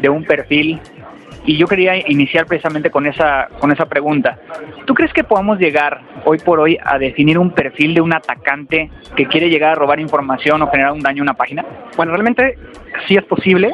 de 0.00 0.08
un 0.08 0.24
perfil 0.24 0.80
y 1.46 1.56
yo 1.56 1.66
quería 1.68 1.96
iniciar 2.10 2.46
precisamente 2.46 2.90
con 2.90 3.06
esa, 3.06 3.48
con 3.60 3.70
esa 3.70 3.86
pregunta. 3.86 4.38
¿Tú 4.84 4.94
crees 4.94 5.12
que 5.12 5.22
podamos 5.24 5.58
llegar 5.58 6.00
hoy 6.24 6.38
por 6.38 6.58
hoy 6.58 6.76
a 6.84 6.98
definir 6.98 7.38
un 7.38 7.52
perfil 7.52 7.94
de 7.94 8.00
un 8.00 8.12
atacante 8.12 8.90
que 9.14 9.26
quiere 9.26 9.48
llegar 9.48 9.70
a 9.70 9.74
robar 9.76 10.00
información 10.00 10.60
o 10.62 10.70
generar 10.70 10.92
un 10.92 11.00
daño 11.00 11.22
a 11.22 11.24
una 11.24 11.34
página? 11.34 11.64
Bueno, 11.96 12.12
realmente 12.12 12.58
sí 13.06 13.16
es 13.16 13.24
posible, 13.24 13.72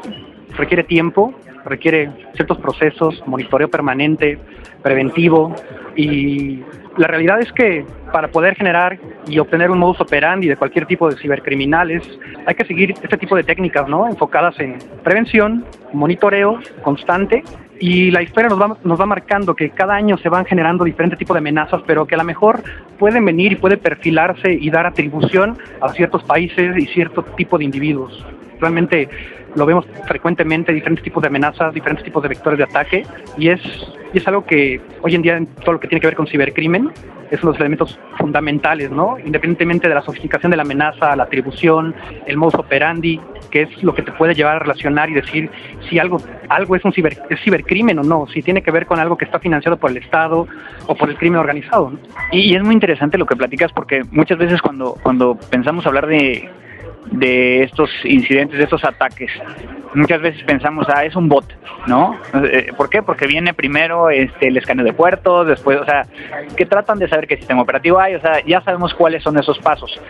requiere 0.57 0.85
tiempo, 0.85 1.35
requiere 1.65 2.11
ciertos 2.35 2.59
procesos, 2.59 3.23
monitoreo 3.27 3.69
permanente, 3.69 4.39
preventivo 4.83 5.55
y 5.97 6.63
la 6.97 7.07
realidad 7.07 7.41
es 7.41 7.51
que 7.53 7.87
para 8.13 8.29
poder 8.29 8.55
generar 8.55 8.99
y 9.27 9.39
obtener 9.39 9.71
un 9.71 9.79
modus 9.79 10.01
operandi 10.01 10.49
de 10.49 10.57
cualquier 10.57 10.87
tipo 10.87 11.09
de 11.09 11.17
cibercriminales, 11.17 12.03
hay 12.45 12.55
que 12.55 12.65
seguir 12.65 12.95
este 13.03 13.17
tipo 13.17 13.35
de 13.35 13.45
técnicas, 13.45 13.89
¿no? 13.89 14.07
Enfocadas 14.07 14.59
en 14.61 14.77
prevención, 15.03 15.65
monitoreo 15.93 16.59
constante 16.83 17.43
y 17.81 18.11
la 18.11 18.23
historia 18.23 18.49
nos 18.49 18.61
va, 18.61 18.77
nos 18.85 19.01
va 19.01 19.07
marcando 19.07 19.57
que 19.57 19.71
cada 19.71 19.95
año 19.95 20.19
se 20.19 20.29
van 20.29 20.45
generando 20.45 20.85
diferentes 20.85 21.19
tipos 21.19 21.35
de 21.35 21.39
amenazas, 21.39 21.83
pero 21.87 22.07
que 22.07 22.15
a 22.15 22.19
lo 22.19 22.25
mejor 22.25 22.63
pueden 22.99 23.25
venir 23.25 23.53
y 23.53 23.57
puede 23.57 23.77
perfilarse 23.77 24.53
y 24.53 24.71
dar 24.71 24.87
atribución 24.87 25.57
a 25.81 25.89
ciertos 25.89 26.23
países 26.25 26.77
y 26.77 26.87
cierto 26.87 27.25
tipo 27.37 27.59
de 27.59 27.65
individuos. 27.65 28.25
Realmente 28.61 29.09
lo 29.55 29.67
vemos 29.67 29.87
frecuentemente, 30.07 30.73
diferentes 30.73 31.05
tipos 31.05 31.23
de 31.23 31.29
amenazas, 31.29 31.75
diferentes 31.75 32.05
tipos 32.05 32.23
de 32.23 32.31
vectores 32.31 32.59
de 32.59 32.65
ataque, 32.65 33.07
y 33.37 33.49
es, 33.49 33.61
y 34.13 34.19
es 34.19 34.27
algo 34.27 34.45
que 34.45 34.81
hoy 35.03 35.15
en 35.15 35.23
día 35.23 35.37
en 35.37 35.47
todo 35.47 35.73
lo 35.73 35.81
que 35.81 35.89
tiene 35.89 36.01
que 36.01 36.07
ver 36.07 36.17
con 36.17 36.27
cibercrimen 36.27 36.91
es 37.33 37.43
uno 37.43 37.53
de 37.53 37.59
los 37.59 37.61
elementos 37.61 37.99
fundamentales, 38.19 38.91
¿no? 38.91 39.17
Independientemente 39.19 39.89
de 39.89 39.95
la 39.95 40.03
sofisticación 40.03 40.51
de 40.51 40.57
la 40.59 40.65
amenaza, 40.65 41.17
la 41.17 41.23
atribución, 41.23 41.95
el 42.27 42.37
modus 42.37 42.57
operandi, 42.57 43.19
que 43.51 43.63
es 43.63 43.83
lo 43.83 43.95
que 43.95 44.03
te 44.03 44.13
puede 44.13 44.35
llevar 44.35 44.57
a 44.57 44.59
relacionar 44.59 45.09
y 45.09 45.15
decir 45.15 45.51
si 45.89 45.99
algo, 45.99 46.19
algo 46.51 46.77
es 46.77 46.85
un 46.85 46.93
ciber, 46.93 47.23
es 47.31 47.41
cibercrimen 47.41 47.99
o 47.99 48.03
no, 48.03 48.27
si 48.27 48.43
tiene 48.43 48.63
que 48.63 48.71
ver 48.71 48.85
con 48.85 48.99
algo 48.99 49.17
que 49.17 49.25
está 49.25 49.39
financiado 49.39 49.79
por 49.79 49.91
el 49.91 49.97
Estado 49.97 50.47
o 50.87 50.95
por 50.95 51.09
el 51.09 51.17
crimen 51.17 51.41
organizado. 51.41 51.93
¿no? 51.93 51.99
Y, 52.33 52.53
y 52.53 52.55
es 52.55 52.63
muy 52.63 52.75
interesante 52.75 53.17
lo 53.17 53.25
que 53.25 53.35
platicas 53.35 53.73
porque 53.73 54.03
muchas 54.11 54.37
veces 54.37 54.61
cuando, 54.61 54.99
cuando 55.03 55.35
pensamos 55.51 55.87
hablar 55.87 56.07
de 56.09 56.51
de 57.11 57.65
estos 57.65 57.91
incidentes, 58.05 58.59
de 58.59 58.65
estos 58.65 58.85
ataques. 58.85 59.31
Muchas 59.95 60.23
veces 60.23 60.43
pensamos, 60.45 60.87
ah, 60.95 61.05
es 61.05 61.15
un 61.17 61.29
bot, 61.29 61.45
¿no? 61.87 62.17
¿Por 62.77 62.89
qué? 62.89 63.03
Porque 63.03 63.27
viene 63.27 63.53
primero 63.53 64.09
este, 64.09 64.49
el 64.49 64.57
escaneo 64.57 64.85
de 64.85 64.93
puertos, 64.93 65.47
después, 65.47 65.79
o 65.79 65.85
sea, 65.85 66.07
que 66.57 66.65
tratan 66.65 66.99
de 66.99 67.09
saber 67.09 67.27
qué 67.27 67.37
sistema 67.37 67.63
operativo 67.63 67.99
hay, 67.99 68.15
o 68.15 68.21
sea, 68.21 68.45
ya 68.47 68.63
sabemos 68.63 68.95
cuáles 68.95 69.23
son 69.23 69.39
esos 69.39 69.59
pasos. 69.59 70.01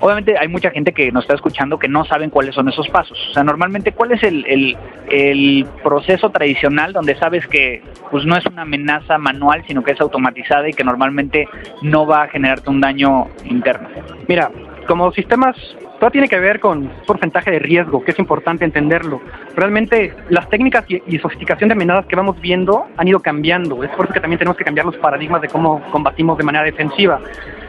Obviamente 0.00 0.36
hay 0.36 0.48
mucha 0.48 0.70
gente 0.70 0.92
que 0.92 1.12
nos 1.12 1.24
está 1.24 1.34
escuchando 1.34 1.78
que 1.78 1.88
no 1.88 2.04
saben 2.04 2.30
cuáles 2.30 2.54
son 2.54 2.68
esos 2.68 2.88
pasos. 2.88 3.18
O 3.30 3.34
sea, 3.34 3.44
normalmente, 3.44 3.92
¿cuál 3.92 4.12
es 4.12 4.22
el, 4.24 4.44
el, 4.46 4.76
el 5.10 5.66
proceso 5.82 6.30
tradicional 6.30 6.92
donde 6.92 7.16
sabes 7.16 7.46
que 7.46 7.82
pues 8.10 8.24
no 8.24 8.36
es 8.36 8.44
una 8.46 8.62
amenaza 8.62 9.18
manual, 9.18 9.62
sino 9.66 9.84
que 9.84 9.92
es 9.92 10.00
automatizada 10.00 10.68
y 10.68 10.72
que 10.72 10.82
normalmente 10.82 11.46
no 11.82 12.06
va 12.06 12.22
a 12.22 12.28
generarte 12.28 12.70
un 12.70 12.80
daño 12.80 13.28
interno? 13.44 13.88
Mira, 14.26 14.50
como 14.86 15.12
sistemas 15.12 15.56
todo 15.98 16.10
tiene 16.10 16.28
que 16.28 16.38
ver 16.38 16.60
con 16.60 16.88
porcentaje 17.06 17.50
de 17.50 17.58
riesgo, 17.58 18.04
que 18.04 18.12
es 18.12 18.18
importante 18.18 18.64
entenderlo. 18.64 19.20
Realmente 19.56 20.14
las 20.28 20.48
técnicas 20.48 20.84
y, 20.88 21.02
y, 21.06 21.18
sofisticación 21.18 21.68
de 21.68 21.72
amenazas 21.72 22.06
que 22.06 22.16
vamos 22.16 22.40
viendo 22.40 22.86
han 22.96 23.08
ido 23.08 23.20
cambiando. 23.20 23.82
Es 23.82 23.90
por 23.90 24.06
eso 24.06 24.14
que 24.14 24.20
también 24.20 24.38
tenemos 24.38 24.56
que 24.56 24.64
cambiar 24.64 24.86
los 24.86 24.96
paradigmas 24.96 25.42
de 25.42 25.48
cómo 25.48 25.82
combatimos 25.90 26.38
de 26.38 26.44
manera 26.44 26.64
defensiva. 26.64 27.20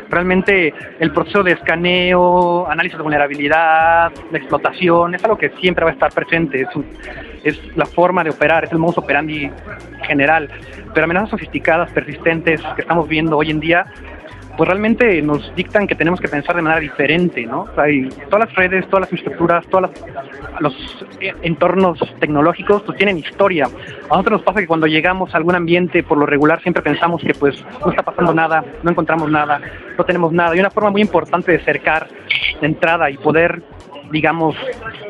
Realmente 0.10 0.74
el 1.00 1.12
proceso 1.12 1.44
de 1.44 1.52
escaneo, 1.52 2.68
análisis 2.70 2.98
de 2.98 3.04
vulnerabilidad, 3.04 4.12
la 4.32 4.38
explotación, 4.38 5.13
es 5.13 5.24
algo 5.24 5.38
que 5.38 5.50
siempre 5.62 5.86
va 5.86 5.92
a 5.92 5.94
estar 5.94 6.12
presente. 6.12 6.62
Es, 6.62 6.76
un, 6.76 6.86
es 7.44 7.60
la 7.78 7.86
forma 7.86 8.24
de 8.24 8.32
operar, 8.32 8.63
es 8.63 8.72
el 8.72 8.80
modus 8.80 8.98
operandi 8.98 9.52
general. 10.04 10.50
Pero 10.94 11.04
amenazas 11.04 11.30
sofisticadas, 11.30 11.92
persistentes, 11.92 12.60
que 12.76 12.82
estamos 12.82 13.08
viendo 13.08 13.38
hoy 13.38 13.52
en 13.52 13.60
día, 13.60 13.86
pues 14.60 14.67
realmente 14.67 15.22
nos 15.22 15.56
dictan 15.56 15.88
que 15.88 15.95
tenemos 15.95 16.19
que 16.19 16.28
pensar 16.28 16.54
de 16.54 16.62
manera 16.62 16.82
diferente, 16.82 17.45
¿no? 17.45 17.65
Sea, 17.76 17.86
todas 18.30 18.50
las 18.50 18.56
redes, 18.56 18.86
todas 18.89 19.10
las 19.10 19.13
estructuras, 19.13 19.65
todos 19.67 19.89
los 20.60 20.76
entornos 21.43 21.98
tecnológicos, 22.19 22.82
pues 22.82 22.98
tienen 22.98 23.19
historia. 23.19 23.67
A 23.67 24.17
nosotros 24.17 24.39
nos 24.39 24.41
pasa 24.41 24.60
que 24.60 24.67
cuando 24.67 24.86
llegamos 24.86 25.34
a 25.34 25.38
algún 25.38 25.56
ambiente, 25.56 26.04
por 26.04 26.17
lo 26.17 26.26
regular, 26.26 26.62
siempre 26.62 26.84
pensamos 26.84 27.22
que 27.22 27.34
pues 27.34 27.63
no 27.86 27.89
está 27.89 28.04
pasando 28.04 28.34
nada, 28.34 28.65
no 28.84 28.91
encontramos 28.91 29.32
nada, 29.32 29.62
no 29.98 30.04
tenemos 30.04 30.34
nada. 30.34 30.54
Y 30.54 30.60
una 30.60 30.72
forma 30.72 30.89
muy 30.89 31.04
importante 31.04 31.54
de 31.54 31.60
acercar 31.60 32.10
de 32.60 32.67
entrada 32.67 33.10
y 33.10 33.15
poder 33.15 33.63
digamos, 34.12 34.56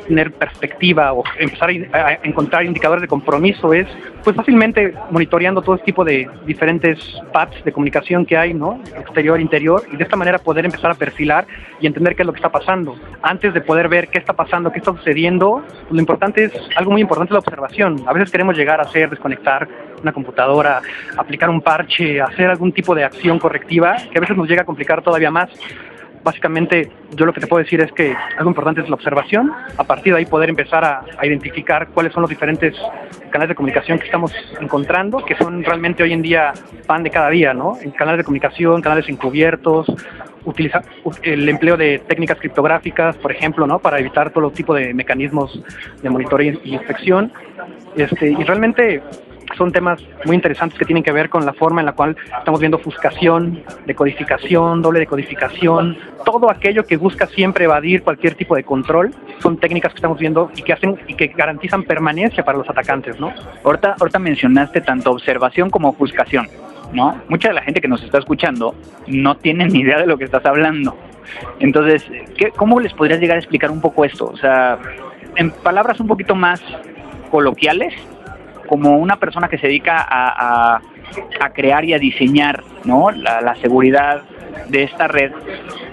tener 0.07 0.31
perspectiva 0.31 1.13
o 1.13 1.23
empezar 1.37 1.69
a, 1.93 2.13
encontrar 2.23 2.65
indicadores 2.65 3.01
de 3.01 3.07
compromiso 3.07 3.73
es, 3.73 3.87
pues 4.23 4.35
fácilmente 4.35 4.93
monitoreando 5.11 5.61
todo 5.61 5.75
este 5.75 5.85
tipo 5.85 6.03
de 6.03 6.29
diferentes 6.45 6.99
paths 7.31 7.63
de 7.63 7.71
comunicación 7.71 8.25
que 8.25 8.37
hay, 8.37 8.53
¿no? 8.53 8.81
Exterior, 8.97 9.39
interior, 9.39 9.83
y 9.91 9.97
de 9.97 10.03
esta 10.03 10.15
manera 10.15 10.39
poder 10.39 10.65
empezar 10.65 10.91
a 10.91 10.95
perfilar 10.95 11.45
y 11.79 11.87
entender 11.87 12.15
qué 12.15 12.23
es 12.23 12.25
lo 12.25 12.33
que 12.33 12.39
está 12.39 12.51
pasando. 12.51 12.95
Antes 13.21 13.53
de 13.53 13.61
poder 13.61 13.87
ver 13.87 14.07
qué 14.07 14.19
está 14.19 14.33
pasando, 14.33 14.71
qué 14.71 14.79
está 14.79 14.91
sucediendo, 14.93 15.63
pues 15.67 15.91
lo 15.91 15.99
importante 15.99 16.45
es, 16.45 16.53
algo 16.75 16.91
muy 16.91 17.01
importante 17.01 17.31
es 17.31 17.33
la 17.33 17.39
observación. 17.39 18.03
A 18.07 18.13
veces 18.13 18.31
queremos 18.31 18.57
llegar 18.57 18.79
a 18.79 18.83
hacer, 18.83 19.09
desconectar 19.09 19.67
una 20.01 20.11
computadora, 20.11 20.81
aplicar 21.17 21.49
un 21.49 21.61
parche, 21.61 22.21
hacer 22.21 22.49
algún 22.49 22.71
tipo 22.71 22.95
de 22.95 23.03
acción 23.03 23.39
correctiva, 23.39 23.97
que 24.11 24.17
a 24.17 24.21
veces 24.21 24.37
nos 24.37 24.47
llega 24.47 24.61
a 24.61 24.65
complicar 24.65 25.01
todavía 25.01 25.31
más 25.31 25.49
básicamente 26.23 26.91
yo 27.15 27.25
lo 27.25 27.33
que 27.33 27.41
te 27.41 27.47
puedo 27.47 27.63
decir 27.63 27.81
es 27.81 27.91
que 27.91 28.15
algo 28.37 28.49
importante 28.49 28.81
es 28.81 28.89
la 28.89 28.95
observación, 28.95 29.51
a 29.77 29.83
partir 29.83 30.13
de 30.13 30.19
ahí 30.19 30.25
poder 30.25 30.49
empezar 30.49 30.83
a, 30.83 31.05
identificar 31.23 31.87
cuáles 31.89 32.13
son 32.13 32.21
los 32.21 32.29
diferentes 32.29 32.75
canales 33.29 33.49
de 33.49 33.55
comunicación 33.55 33.99
que 33.99 34.05
estamos 34.05 34.33
encontrando, 34.59 35.23
que 35.23 35.35
son 35.35 35.63
realmente 35.63 36.03
hoy 36.03 36.13
en 36.13 36.21
día 36.21 36.53
pan 36.87 37.03
de 37.03 37.09
cada 37.09 37.29
día, 37.29 37.53
¿no? 37.53 37.77
Canales 37.97 38.19
de 38.19 38.23
comunicación, 38.23 38.81
canales 38.81 39.07
encubiertos, 39.09 39.87
utilizar 40.45 40.83
el 41.23 41.47
empleo 41.47 41.77
de 41.77 41.99
técnicas 41.99 42.39
criptográficas, 42.39 43.15
por 43.17 43.31
ejemplo, 43.31 43.67
¿no? 43.67 43.79
Para 43.79 43.99
evitar 43.99 44.31
todo 44.31 44.51
tipo 44.51 44.73
de 44.73 44.93
mecanismos 44.93 45.61
de 46.01 46.09
monitoreo 46.09 46.59
y 46.63 46.73
inspección. 46.73 47.31
Este, 47.95 48.31
y 48.31 48.43
realmente 48.43 49.01
son 49.57 49.71
temas 49.71 50.01
muy 50.25 50.35
interesantes 50.35 50.77
que 50.77 50.85
tienen 50.85 51.03
que 51.03 51.11
ver 51.11 51.29
con 51.29 51.45
la 51.45 51.53
forma 51.53 51.81
en 51.81 51.85
la 51.85 51.93
cual 51.93 52.15
estamos 52.37 52.59
viendo 52.59 52.77
ofuscación, 52.77 53.63
decodificación, 53.85 54.81
doble 54.81 54.99
decodificación, 54.99 55.97
todo 56.25 56.49
aquello 56.49 56.85
que 56.85 56.97
busca 56.97 57.27
siempre 57.27 57.65
evadir 57.65 58.03
cualquier 58.03 58.35
tipo 58.35 58.55
de 58.55 58.63
control, 58.63 59.13
son 59.39 59.57
técnicas 59.57 59.91
que 59.93 59.97
estamos 59.97 60.19
viendo 60.19 60.51
y 60.55 60.61
que 60.61 60.73
hacen 60.73 60.97
y 61.07 61.13
que 61.15 61.27
garantizan 61.27 61.83
permanencia 61.83 62.43
para 62.43 62.57
los 62.57 62.69
atacantes, 62.69 63.19
¿no? 63.19 63.33
Ahorita, 63.63 63.95
ahorita 63.99 64.19
mencionaste 64.19 64.81
tanto 64.81 65.11
observación 65.11 65.69
como 65.69 65.89
ofuscación, 65.89 66.47
¿no? 66.93 67.21
Mucha 67.29 67.49
de 67.49 67.55
la 67.55 67.61
gente 67.61 67.81
que 67.81 67.87
nos 67.87 68.03
está 68.03 68.19
escuchando 68.19 68.75
no 69.07 69.37
tiene 69.37 69.67
ni 69.67 69.79
idea 69.79 69.99
de 69.99 70.07
lo 70.07 70.17
que 70.17 70.25
estás 70.25 70.45
hablando. 70.45 70.95
Entonces, 71.59 72.05
¿qué, 72.37 72.51
¿cómo 72.51 72.79
les 72.79 72.93
podrías 72.93 73.19
llegar 73.19 73.37
a 73.37 73.39
explicar 73.39 73.71
un 73.71 73.81
poco 73.81 74.05
esto? 74.05 74.25
O 74.25 74.37
sea, 74.37 74.79
en 75.35 75.51
palabras 75.51 75.99
un 75.99 76.07
poquito 76.07 76.35
más 76.35 76.61
coloquiales, 77.29 77.93
como 78.69 78.97
una 78.97 79.15
persona 79.17 79.47
que 79.49 79.57
se 79.57 79.65
dedica 79.65 80.05
a, 80.07 80.79
a, 81.41 81.49
crear 81.55 81.83
y 81.83 81.95
a 81.95 81.97
diseñar 81.97 82.63
¿no? 82.85 83.09
la, 83.09 83.41
la, 83.41 83.55
seguridad 83.55 84.21
de 84.67 84.83
esta 84.83 85.07
red, 85.07 85.31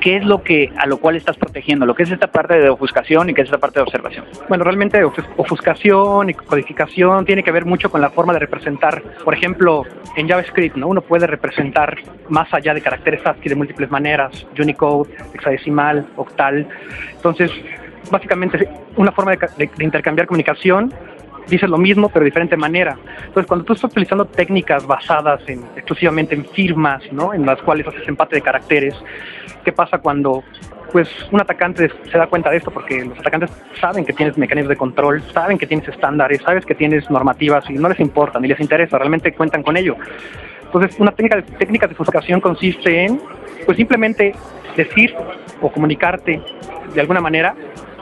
¿qué 0.01 0.17
es 0.17 0.25
lo 0.27 0.43
que 0.43 0.71
a 0.77 0.87
lo 0.87 0.99
cual 0.99 1.17
estás 1.17 1.39
protegiendo? 1.39 1.87
Lo 1.87 1.95
que 1.95 2.03
es 2.03 2.11
esta 2.11 2.27
parte 2.27 2.61
de 2.61 2.69
ofuscación 2.69 3.31
y 3.31 3.35
qué 3.35 3.41
es 3.41 3.47
esta 3.47 3.57
parte 3.57 3.79
de 3.79 3.85
observación. 3.85 4.27
Bueno, 4.51 4.65
realmente 4.65 5.03
ofuscación 5.05 6.29
y 6.29 6.35
codificación 6.35 7.25
tiene 7.25 7.43
que 7.43 7.51
ver 7.51 7.65
mucho 7.65 7.91
con 7.91 8.03
la 8.03 8.11
forma 8.11 8.35
de 8.35 8.41
representar. 8.41 9.03
Por 9.25 9.33
ejemplo, 9.33 9.85
en 10.15 10.29
JavaScript, 10.29 10.77
¿no? 10.77 10.89
Uno 10.89 11.01
puede 11.01 11.27
representar 11.27 11.97
más 12.29 12.53
allá 12.53 12.75
de 12.75 12.83
caracteres 12.83 13.27
ASCII 13.27 13.49
de 13.49 13.55
múltiples 13.55 13.91
maneras, 13.91 14.47
Unicode, 14.59 15.09
hexadecimal, 15.33 16.07
octal. 16.17 16.69
Entonces, 17.15 17.51
básicamente 18.11 18.69
una 18.97 19.12
forma 19.12 19.33
de 19.35 19.71
intercambiar 19.81 20.27
comunicación 20.27 20.93
dices 21.48 21.68
lo 21.68 21.78
mismo 21.78 22.09
pero 22.09 22.24
de 22.24 22.30
diferente 22.30 22.56
manera. 22.56 22.96
Entonces, 23.18 23.46
cuando 23.46 23.64
tú 23.64 23.72
estás 23.72 23.90
utilizando 23.90 24.24
técnicas 24.24 24.87
basadas 24.87 25.40
en, 25.48 25.61
exclusivamente 25.76 26.35
en 26.35 26.44
firmas, 26.44 27.02
¿no? 27.12 27.35
En 27.35 27.46
las 27.46 27.61
cuales 27.62 27.87
haces 27.87 28.06
empate 28.09 28.37
de 28.37 28.42
caracteres, 28.42 28.94
¿qué 29.64 29.72
pasa 29.72 29.98
cuando 29.98 30.42
pues 30.92 31.09
un 31.30 31.40
atacante 31.40 31.90
se 32.11 32.16
da 32.16 32.26
cuenta 32.26 32.48
de 32.50 32.59
esto 32.59 32.70
porque 32.70 33.04
los 33.04 33.18
atacantes 33.18 33.50
saben 33.80 34.04
que 34.04 34.12
tienes 34.12 34.38
mecanismos 34.38 34.70
de 34.70 34.76
control, 34.76 35.22
saben 35.32 35.59
que 35.59 35.66
tienes 35.66 35.87
estándares, 35.88 36.40
sabes 36.42 36.64
que 36.64 36.74
tienes 36.74 37.11
normativas 37.11 37.68
y 37.68 37.74
no 37.74 37.88
les 37.88 38.00
importa 38.00 38.38
ni 38.38 38.48
les 38.48 38.61
interesa, 38.61 38.96
realmente 38.96 39.32
cuentan 39.32 39.62
con 39.62 39.76
ello. 39.76 39.96
Entonces, 40.64 40.98
una 40.98 41.12
técnica 41.12 41.37
de, 41.37 41.42
técnica 41.42 41.87
de 41.87 42.40
consiste 42.40 43.04
en, 43.04 43.20
pues 43.64 43.76
simplemente 43.76 44.35
decir 44.76 45.14
o 45.61 45.70
comunicarte 45.70 46.40
de 46.94 47.00
alguna 47.00 47.20
manera 47.20 47.54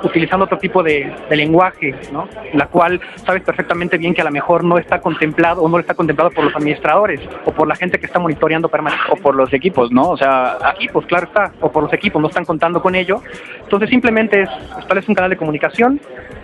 utilizando 0.05 0.45
otro 0.45 0.59
tipo 0.59 0.83
de, 0.83 1.13
lenguaje, 1.31 1.95
¿no? 2.13 2.29
La 2.53 2.67
cual 2.67 3.01
sabes 3.25 3.43
perfectamente 3.43 3.99
bien 3.99 4.15
que 4.15 4.21
a 4.21 4.25
lo 4.25 4.31
mejor 4.31 4.63
no 4.63 4.79
está 4.79 5.01
contemplado 5.01 5.63
o 5.63 5.69
no 5.69 5.79
está 5.79 5.95
contemplado 5.95 6.31
por 6.31 6.45
los 6.45 6.55
administradores 6.55 7.21
o 7.45 7.53
por 7.53 7.67
la 7.67 7.75
gente 7.75 7.99
que 7.99 8.07
está 8.07 8.19
monitoreando 8.19 8.69
permanentemente. 8.69 9.19
O 9.19 9.23
por 9.23 9.35
los 9.35 9.53
equipos, 9.53 9.91
¿no? 9.91 10.11
O 10.11 10.17
sea, 10.17 10.59
equipos, 10.77 11.07
claro 11.07 11.27
está, 11.27 11.53
o 11.61 11.73
por 11.73 11.83
los 11.83 11.93
equipos, 11.93 12.21
no 12.21 12.29
están 12.29 12.45
contando 12.45 12.81
con 12.81 12.95
ello. 12.95 13.23
Entonces 13.63 13.91
simplemente 13.91 14.43
es, 14.43 14.49
estableces 14.79 15.09
un 15.09 15.15
canal 15.15 15.31
de 15.31 15.37
comunicación, 15.37 16.01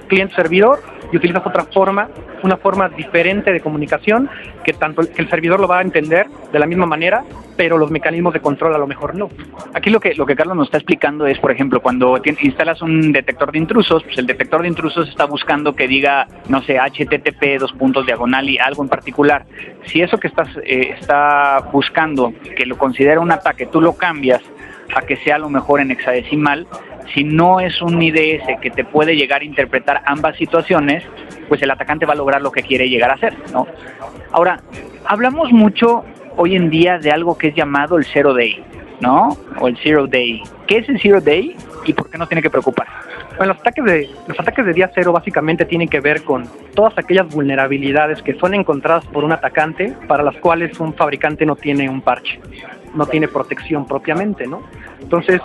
cliente-servidor, 0.08 0.80
y 1.12 1.16
utilizas 1.16 1.46
otra 1.46 1.64
forma, 1.64 2.08
una 2.42 2.56
forma 2.56 2.88
diferente 2.88 3.52
de 3.52 3.60
comunicación 3.60 4.28
que 4.64 4.72
tanto 4.72 5.02
que 5.02 5.22
el 5.22 5.28
servidor 5.28 5.60
lo 5.60 5.68
va 5.68 5.78
a 5.78 5.82
entender 5.82 6.26
de 6.52 6.58
la 6.58 6.66
misma 6.66 6.86
manera, 6.86 7.24
pero 7.56 7.78
los 7.78 7.90
mecanismos 7.90 8.32
de 8.32 8.40
control 8.40 8.74
a 8.74 8.78
lo 8.78 8.86
mejor 8.86 9.14
no. 9.14 9.28
Aquí 9.74 9.90
lo 9.90 10.00
que 10.00 10.14
lo 10.14 10.26
que 10.26 10.36
Carlos 10.36 10.56
nos 10.56 10.68
está 10.68 10.78
explicando 10.78 11.26
es, 11.26 11.38
por 11.38 11.50
ejemplo, 11.50 11.80
cuando 11.80 12.20
instalas 12.24 12.82
un 12.82 13.12
detector 13.12 13.52
de 13.52 13.58
intrusos, 13.58 14.02
pues 14.02 14.18
el 14.18 14.26
detector 14.26 14.62
de 14.62 14.68
intrusos 14.68 15.08
está 15.08 15.26
buscando 15.26 15.74
que 15.74 15.86
diga, 15.88 16.26
no 16.48 16.62
sé, 16.62 16.78
HTTP 16.78 17.58
dos 17.58 17.72
puntos 17.72 18.06
diagonal 18.06 18.48
y 18.48 18.58
algo 18.58 18.82
en 18.82 18.88
particular. 18.88 19.46
Si 19.86 20.00
eso 20.00 20.18
que 20.18 20.28
estás 20.28 20.48
eh, 20.64 20.94
está 20.98 21.68
buscando 21.72 22.32
que 22.56 22.66
lo 22.66 22.78
considera 22.78 23.20
un 23.20 23.32
ataque, 23.32 23.66
tú 23.66 23.80
lo 23.80 23.94
cambias 23.94 24.42
a 24.94 25.02
que 25.02 25.16
sea 25.16 25.36
a 25.36 25.38
lo 25.38 25.48
mejor 25.48 25.80
en 25.80 25.90
hexadecimal, 25.90 26.66
si 27.14 27.24
no 27.24 27.60
es 27.60 27.80
un 27.82 28.00
IDS 28.00 28.60
que 28.60 28.70
te 28.70 28.84
puede 28.84 29.16
llegar 29.16 29.42
a 29.42 29.44
interpretar 29.44 30.02
ambas 30.06 30.36
situaciones, 30.36 31.04
pues 31.48 31.62
el 31.62 31.70
atacante 31.70 32.06
va 32.06 32.12
a 32.12 32.16
lograr 32.16 32.40
lo 32.40 32.52
que 32.52 32.62
quiere 32.62 32.88
llegar 32.88 33.10
a 33.10 33.14
hacer, 33.14 33.34
¿no? 33.52 33.66
Ahora, 34.32 34.60
hablamos 35.04 35.52
mucho 35.52 36.04
hoy 36.36 36.56
en 36.56 36.70
día 36.70 36.98
de 36.98 37.10
algo 37.10 37.36
que 37.36 37.48
es 37.48 37.54
llamado 37.54 37.98
el 37.98 38.04
Zero 38.04 38.34
Day, 38.34 38.62
¿no? 39.00 39.36
O 39.58 39.68
el 39.68 39.76
Zero 39.78 40.06
Day. 40.06 40.42
¿Qué 40.66 40.78
es 40.78 40.88
el 40.88 41.00
Zero 41.00 41.20
Day 41.20 41.56
y 41.84 41.92
por 41.92 42.10
qué 42.10 42.18
no 42.18 42.26
tiene 42.26 42.42
que 42.42 42.50
preocupar? 42.50 42.86
Bueno, 43.36 43.54
los 43.54 43.60
ataques 43.62 43.84
de 43.84 44.10
los 44.28 44.38
ataques 44.38 44.66
de 44.66 44.72
día 44.74 44.90
cero 44.94 45.12
básicamente 45.12 45.64
tienen 45.64 45.88
que 45.88 46.00
ver 46.00 46.24
con 46.24 46.46
todas 46.74 46.92
aquellas 46.98 47.26
vulnerabilidades 47.28 48.20
que 48.22 48.34
son 48.34 48.52
encontradas 48.52 49.06
por 49.06 49.24
un 49.24 49.32
atacante 49.32 49.94
para 50.06 50.22
las 50.22 50.36
cuales 50.36 50.78
un 50.78 50.92
fabricante 50.92 51.46
no 51.46 51.56
tiene 51.56 51.88
un 51.88 52.02
parche, 52.02 52.38
no 52.94 53.06
tiene 53.06 53.28
protección 53.28 53.86
propiamente, 53.86 54.46
¿no? 54.46 54.62
Entonces, 55.00 55.40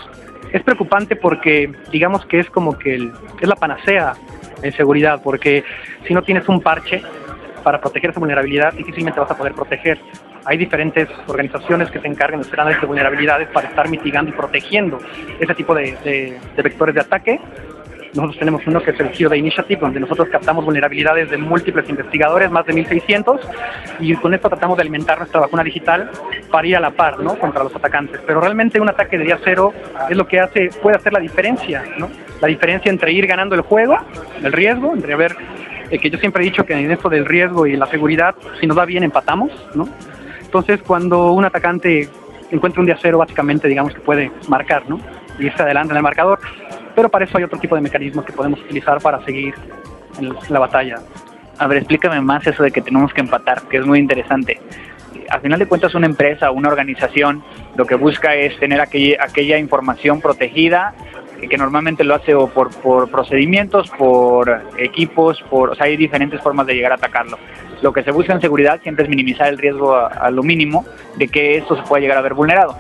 es 0.56 0.64
preocupante 0.64 1.18
porque 1.18 1.70
digamos 1.92 2.26
que 2.26 2.40
es 2.40 2.50
como 2.50 2.78
que 2.78 2.96
es 2.96 3.48
la 3.48 3.58
panacea 3.58 4.14
en 4.62 4.72
seguridad, 4.72 5.22
porque 5.22 5.66
si 6.08 6.14
no 6.14 6.22
tienes 6.22 6.48
un 6.48 6.62
parche 6.62 7.02
para 7.62 7.82
proteger 7.82 8.12
esa 8.12 8.22
vulnerabilidad, 8.22 8.72
difícilmente 8.74 9.20
vas 9.20 9.30
a 9.30 9.38
poder 9.38 9.54
proteger. 9.54 10.00
Hay 10.46 10.58
diferentes 10.58 11.10
organizaciones 11.28 11.92
que 11.92 12.00
se 12.00 12.08
encargan 12.08 12.40
de 12.40 12.48
hacer 12.48 12.60
análisis 12.60 12.82
de 12.82 12.88
vulnerabilidades 12.88 13.50
para 13.50 13.68
estar 13.68 13.90
mitigando 13.90 14.32
y 14.32 14.34
protegiendo 14.34 15.00
ese 15.40 15.54
tipo 15.56 15.76
de 15.76 16.40
vectores 16.56 16.96
de 16.96 17.02
ataque 17.02 17.42
nosotros 18.16 18.40
tenemos 18.40 18.66
uno 18.66 18.82
que 18.82 18.92
es 18.92 19.00
el 19.00 19.14
Zero 19.14 19.36
Initiative, 19.36 19.82
donde 19.82 20.00
nosotros 20.00 20.30
captamos 20.30 20.64
vulnerabilidades 20.64 21.30
de 21.30 21.38
múltiples 21.38 21.90
investigadores, 21.90 22.50
más 22.50 22.66
de 22.66 22.74
1.600, 22.74 23.40
y 24.00 24.16
con 24.16 24.34
esto 24.34 24.50
tratamos 24.50 24.78
de 24.78 24.82
alimentar 24.82 25.18
nuestra 25.18 25.42
vacuna 25.42 25.64
digital 25.64 26.10
para 26.50 26.68
ir 26.68 26.78
a 26.78 26.80
la 26.80 26.92
par, 26.92 27.20
¿no? 27.20 27.38
Contra 27.38 27.64
los 27.64 27.76
atacantes. 27.76 28.22
Pero 28.26 28.40
realmente 28.40 28.80
un 28.80 28.90
ataque 28.90 29.18
de 29.18 29.26
día 29.26 29.40
cero 29.44 29.74
es 30.10 30.16
lo 30.16 30.28
que 30.28 30.40
hace, 30.40 30.70
puede 30.82 30.96
hacer 30.96 31.12
la 31.12 31.20
diferencia, 31.20 31.84
¿no? 31.98 32.10
La 32.42 32.48
diferencia 32.48 32.90
entre 32.90 33.12
ir 33.12 33.28
ganando 33.28 33.56
el 33.56 33.62
juego, 33.62 33.98
el 34.42 34.54
riesgo, 34.54 34.94
entre 34.94 35.16
ver, 35.16 35.36
eh, 35.90 36.00
que 36.00 36.10
yo 36.10 36.18
siempre 36.18 36.42
he 36.42 36.46
dicho 36.46 36.66
que 36.66 36.74
en 36.74 36.90
esto 36.92 37.10
del 37.10 37.26
riesgo 37.26 37.68
y 37.68 37.76
la 37.76 37.88
seguridad, 37.88 38.36
si 38.60 38.68
nos 38.68 38.78
va 38.78 38.86
bien 38.86 39.04
empatamos, 39.04 39.52
¿no? 39.76 39.90
Entonces 40.42 40.82
cuando 40.82 41.34
un 41.34 41.44
atacante 41.44 42.08
encuentra 42.50 42.80
un 42.80 42.86
día 42.86 42.98
cero, 43.02 43.18
básicamente 43.18 43.68
digamos 43.68 43.94
que 43.94 44.00
puede 44.00 44.32
marcar, 44.48 44.90
¿no? 44.90 45.00
irse 45.40 45.62
adelante 45.62 45.92
en 45.92 45.98
el 45.98 46.04
marcador 46.04 46.40
pero 46.96 47.10
para 47.10 47.26
eso 47.26 47.38
hay 47.38 47.44
otro 47.44 47.60
tipo 47.60 47.76
de 47.76 47.82
mecanismos 47.82 48.26
que 48.26 48.34
podemos 48.34 48.60
utilizar 48.62 49.02
para 49.02 49.24
seguir 49.26 49.54
la 50.50 50.60
batalla. 50.60 51.00
A 51.58 51.68
ver, 51.68 51.78
explícame 51.80 52.20
más 52.22 52.46
eso 52.48 52.64
de 52.64 52.72
que 52.72 52.82
tenemos 52.82 53.14
que 53.14 53.22
empatar, 53.22 53.64
que 53.64 53.78
es 53.78 53.86
muy 53.86 54.00
interesante. 54.00 54.60
Al 55.30 55.42
final 55.42 55.60
de 55.60 55.66
cuentas, 55.66 55.96
una 55.96 56.06
empresa 56.06 56.52
una 56.52 56.70
organización 56.70 57.44
lo 57.76 57.86
que 57.86 57.96
busca 57.96 58.36
es 58.36 58.58
tener 58.60 58.80
aquella, 58.80 59.58
información 59.58 60.22
protegida, 60.22 60.94
que 61.50 61.58
normalmente 61.58 62.04
lo 62.04 62.16
hace 62.16 62.34
por, 62.34 63.10
procedimientos, 63.12 63.90
por 63.92 64.64
equipos, 64.78 65.42
por, 65.50 65.76
hay 65.80 65.98
diferentes 65.98 66.42
formas 66.42 66.66
de 66.68 66.74
llegar 66.74 66.92
a 66.92 66.96
atacarlo. 66.96 67.38
Lo 67.82 67.94
que 67.94 68.04
se 68.04 68.12
busca 68.12 68.34
en 68.34 68.42
seguridad 68.42 68.82
siempre 68.82 69.04
es 69.04 69.10
minimizar 69.10 69.48
el 69.48 69.58
riesgo 69.58 69.96
a, 69.96 70.30
lo 70.32 70.44
mínimo 70.44 70.86
de 71.18 71.28
que 71.28 71.58
esto 71.58 71.76
se 71.76 71.84
pueda 71.84 72.02
llegar 72.02 72.18
a 72.18 72.22
ver 72.22 72.34
vulnerado. 72.34 72.76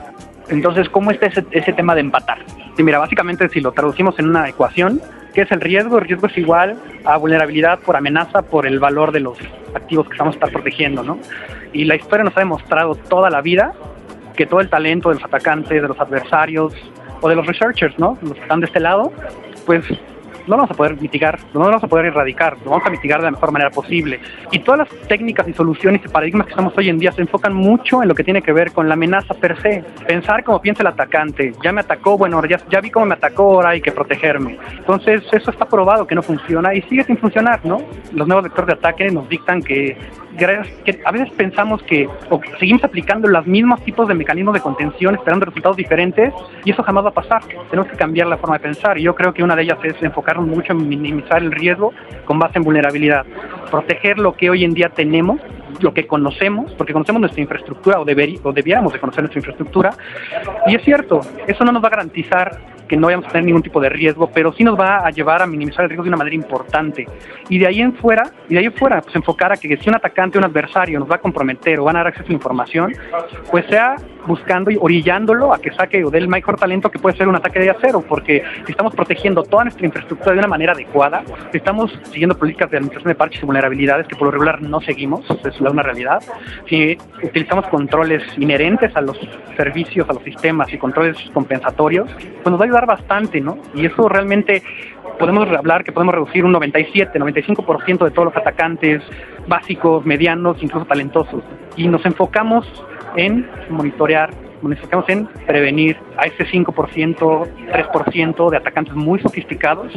Entonces, 0.47 0.89
¿cómo 0.89 1.11
está 1.11 1.27
ese 1.27 1.73
tema 1.73 1.95
de 1.95 2.01
empatar? 2.01 2.39
Sí, 2.75 2.83
mira, 2.83 2.99
básicamente 2.99 3.47
si 3.49 3.61
lo 3.61 3.71
traducimos 3.71 4.19
en 4.19 4.27
una 4.29 4.49
ecuación, 4.49 5.01
¿qué 5.33 5.41
es 5.41 5.51
el 5.51 5.61
riesgo? 5.61 5.97
El 5.97 6.05
riesgo 6.05 6.27
es 6.27 6.37
igual 6.37 6.77
a 7.05 7.15
vulnerabilidad 7.17 7.79
por 7.79 7.95
amenaza 7.95 8.41
por 8.41 8.67
el 8.67 8.79
valor 8.79 9.11
de 9.11 9.21
los 9.21 9.37
activos 9.73 10.07
que 10.07 10.13
estamos 10.13 10.35
protegiendo, 10.37 11.01
¿no? 11.01 11.17
Y 11.71 11.85
la 11.85 11.95
historia 11.95 12.25
nos 12.25 12.35
ha 12.35 12.41
demostrado 12.41 12.95
toda 12.95 13.29
la 13.29 13.41
vida 13.41 13.73
que 14.35 14.45
todo 14.45 14.59
el 14.59 14.69
talento 14.69 15.09
de 15.09 15.15
los 15.15 15.23
atacantes, 15.23 15.81
de 15.81 15.87
los 15.87 15.99
adversarios 15.99 16.73
o 17.21 17.29
de 17.29 17.35
los 17.35 17.47
researchers, 17.47 17.97
¿no? 17.97 18.17
Los 18.21 18.33
que 18.33 18.41
están 18.41 18.59
de 18.59 18.65
este 18.65 18.81
lado, 18.81 19.13
pues 19.65 19.85
no 20.47 20.55
lo 20.55 20.57
vamos 20.57 20.71
a 20.71 20.73
poder 20.75 20.99
mitigar, 21.01 21.39
no 21.53 21.61
lo 21.61 21.65
vamos 21.67 21.83
a 21.83 21.87
poder 21.87 22.05
erradicar, 22.07 22.57
lo 22.63 22.71
vamos 22.71 22.85
a 22.85 22.89
mitigar 22.89 23.19
de 23.19 23.25
la 23.25 23.31
mejor 23.31 23.51
manera 23.51 23.71
posible. 23.71 24.19
Y 24.51 24.59
todas 24.59 24.79
las 24.79 25.07
técnicas 25.07 25.47
y 25.47 25.53
soluciones 25.53 26.01
y 26.05 26.07
paradigmas 26.07 26.45
que 26.45 26.51
estamos 26.51 26.77
hoy 26.77 26.89
en 26.89 26.99
día 26.99 27.11
se 27.11 27.21
enfocan 27.21 27.53
mucho 27.53 28.01
en 28.01 28.09
lo 28.09 28.15
que 28.15 28.23
tiene 28.23 28.41
que 28.41 28.53
ver 28.53 28.71
con 28.71 28.87
la 28.87 28.93
amenaza 28.93 29.33
per 29.33 29.59
se. 29.61 29.83
Pensar 30.07 30.43
como 30.43 30.61
piensa 30.61 30.83
el 30.83 30.87
atacante, 30.87 31.53
ya 31.63 31.71
me 31.71 31.81
atacó, 31.81 32.17
bueno, 32.17 32.43
ya, 32.45 32.59
ya 32.69 32.81
vi 32.81 32.91
cómo 32.91 33.05
me 33.05 33.15
atacó, 33.15 33.55
ahora 33.55 33.69
hay 33.69 33.81
que 33.81 33.91
protegerme. 33.91 34.57
Entonces, 34.77 35.23
eso 35.31 35.51
está 35.51 35.65
probado 35.65 36.05
que 36.05 36.15
no 36.15 36.21
funciona 36.21 36.73
y 36.73 36.81
sigue 36.83 37.03
sin 37.03 37.17
funcionar, 37.17 37.65
¿no? 37.65 37.77
Los 38.13 38.27
nuevos 38.27 38.43
vectores 38.43 38.67
de 38.67 38.73
ataque 38.73 39.09
nos 39.09 39.27
dictan 39.29 39.61
que 39.61 39.97
que 40.35 40.99
a 41.03 41.11
veces 41.11 41.29
pensamos 41.31 41.81
que 41.83 42.07
seguimos 42.59 42.83
aplicando 42.83 43.27
los 43.27 43.45
mismos 43.47 43.83
tipos 43.83 44.07
de 44.07 44.13
mecanismos 44.13 44.53
de 44.53 44.61
contención 44.61 45.15
esperando 45.15 45.45
resultados 45.45 45.77
diferentes 45.77 46.33
y 46.63 46.71
eso 46.71 46.83
jamás 46.83 47.05
va 47.05 47.09
a 47.09 47.13
pasar. 47.13 47.41
Tenemos 47.69 47.89
que 47.89 47.97
cambiar 47.97 48.27
la 48.27 48.37
forma 48.37 48.57
de 48.57 48.63
pensar 48.63 48.97
y 48.97 49.03
yo 49.03 49.15
creo 49.15 49.33
que 49.33 49.43
una 49.43 49.55
de 49.55 49.63
ellas 49.63 49.77
es 49.83 50.01
enfocarnos 50.01 50.47
mucho 50.47 50.73
en 50.73 50.87
minimizar 50.87 51.41
el 51.41 51.51
riesgo 51.51 51.93
con 52.25 52.39
base 52.39 52.57
en 52.57 52.63
vulnerabilidad, 52.63 53.25
proteger 53.69 54.19
lo 54.19 54.33
que 54.33 54.49
hoy 54.49 54.63
en 54.63 54.73
día 54.73 54.89
tenemos 54.89 55.39
lo 55.81 55.93
que 55.93 56.07
conocemos, 56.07 56.71
porque 56.77 56.93
conocemos 56.93 57.19
nuestra 57.19 57.41
infraestructura 57.41 57.99
o, 57.99 58.05
deber, 58.05 58.29
o 58.43 58.53
de 58.53 58.63
conocer 58.63 59.23
nuestra 59.23 59.39
infraestructura. 59.39 59.93
Y 60.67 60.75
es 60.75 60.83
cierto, 60.83 61.21
eso 61.47 61.65
no 61.65 61.71
nos 61.71 61.83
va 61.83 61.87
a 61.87 61.91
garantizar 61.91 62.74
que 62.87 62.97
no 62.97 63.07
vayamos 63.07 63.27
a 63.27 63.29
tener 63.29 63.45
ningún 63.45 63.63
tipo 63.63 63.79
de 63.79 63.89
riesgo, 63.89 64.29
pero 64.33 64.53
sí 64.53 64.63
nos 64.63 64.79
va 64.79 65.05
a 65.05 65.09
llevar 65.09 65.41
a 65.41 65.47
minimizar 65.47 65.83
el 65.83 65.89
riesgo 65.89 66.03
de 66.03 66.09
una 66.09 66.17
manera 66.17 66.35
importante. 66.35 67.07
Y 67.49 67.59
de 67.59 67.67
ahí 67.67 67.81
en 67.81 67.93
fuera, 67.95 68.23
y 68.49 68.53
de 68.53 68.59
ahí 68.59 68.65
en 68.65 68.73
fuera, 68.73 69.01
pues 69.01 69.15
enfocar 69.15 69.51
a 69.51 69.57
que 69.57 69.77
si 69.77 69.89
un 69.89 69.95
atacante 69.95 70.37
o 70.37 70.39
un 70.39 70.45
adversario 70.45 70.99
nos 70.99 71.09
va 71.09 71.15
a 71.15 71.19
comprometer 71.19 71.79
o 71.79 71.85
van 71.85 71.95
a 71.95 71.99
dar 71.99 72.07
acceso 72.07 72.29
a 72.29 72.33
información, 72.33 72.93
pues 73.51 73.65
sea 73.67 73.95
buscando 74.25 74.71
y 74.71 74.77
orillándolo 74.79 75.53
a 75.53 75.59
que 75.59 75.71
saque 75.71 76.03
o 76.03 76.09
del 76.09 76.27
mejor 76.27 76.57
talento 76.57 76.89
que 76.89 76.99
puede 76.99 77.15
ser 77.15 77.27
un 77.27 77.35
ataque 77.35 77.59
de 77.59 77.69
acero, 77.69 78.01
porque 78.01 78.43
si 78.65 78.71
estamos 78.71 78.95
protegiendo 78.95 79.43
toda 79.43 79.65
nuestra 79.65 79.85
infraestructura 79.85 80.33
de 80.33 80.39
una 80.39 80.47
manera 80.47 80.73
adecuada, 80.73 81.23
si 81.51 81.57
estamos 81.57 81.91
siguiendo 82.11 82.37
políticas 82.37 82.71
de 82.71 82.77
administración 82.77 83.09
de 83.09 83.15
parches 83.15 83.43
y 83.43 83.45
vulnerabilidades 83.45 84.07
que 84.07 84.15
por 84.15 84.25
lo 84.27 84.31
regular 84.31 84.61
no 84.61 84.81
seguimos, 84.81 85.25
es 85.43 85.61
una 85.61 85.83
realidad, 85.83 86.21
si 86.67 86.97
utilizamos 87.23 87.67
controles 87.67 88.23
inherentes 88.37 88.95
a 88.95 89.01
los 89.01 89.17
servicios, 89.55 90.09
a 90.09 90.13
los 90.13 90.23
sistemas 90.23 90.71
y 90.73 90.77
controles 90.77 91.17
compensatorios, 91.33 92.09
pues 92.11 92.51
nos 92.51 92.59
va 92.59 92.65
a 92.65 92.67
bastante, 92.83 93.39
¿no? 93.39 93.57
Y 93.73 93.85
eso 93.85 94.09
realmente 94.09 94.61
podemos 95.17 95.47
hablar 95.49 95.83
que 95.83 95.91
podemos 95.93 96.13
reducir 96.13 96.43
un 96.43 96.51
97, 96.51 97.17
95% 97.17 98.03
de 98.03 98.11
todos 98.11 98.25
los 98.25 98.35
atacantes 98.35 99.01
básicos, 99.47 100.05
medianos, 100.05 100.57
incluso 100.61 100.85
talentosos. 100.85 101.43
Y 101.77 101.87
nos 101.87 102.05
enfocamos 102.05 102.67
en 103.15 103.49
monitorear, 103.69 104.31
nos 104.69 104.77
enfocamos 104.77 105.09
en 105.09 105.27
prevenir 105.45 105.97
a 106.17 106.25
ese 106.25 106.45
5%, 106.45 106.65
3% 106.73 108.49
de 108.49 108.57
atacantes 108.57 108.93
muy 108.95 109.19
sofisticados 109.19 109.91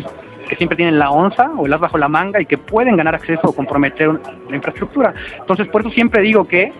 que 0.48 0.56
siempre 0.56 0.76
tienen 0.76 0.98
la 0.98 1.10
onza 1.10 1.50
o 1.56 1.66
el 1.66 1.72
as 1.72 1.80
bajo 1.80 1.98
la 1.98 2.08
manga 2.08 2.40
y 2.40 2.46
que 2.46 2.56
pueden 2.56 2.96
ganar 2.96 3.14
acceso 3.14 3.42
o 3.44 3.52
comprometer 3.52 4.08
la 4.48 4.56
infraestructura. 4.56 5.14
Entonces, 5.38 5.68
por 5.68 5.82
eso 5.82 5.90
siempre 5.90 6.22
digo 6.22 6.48
que 6.48 6.72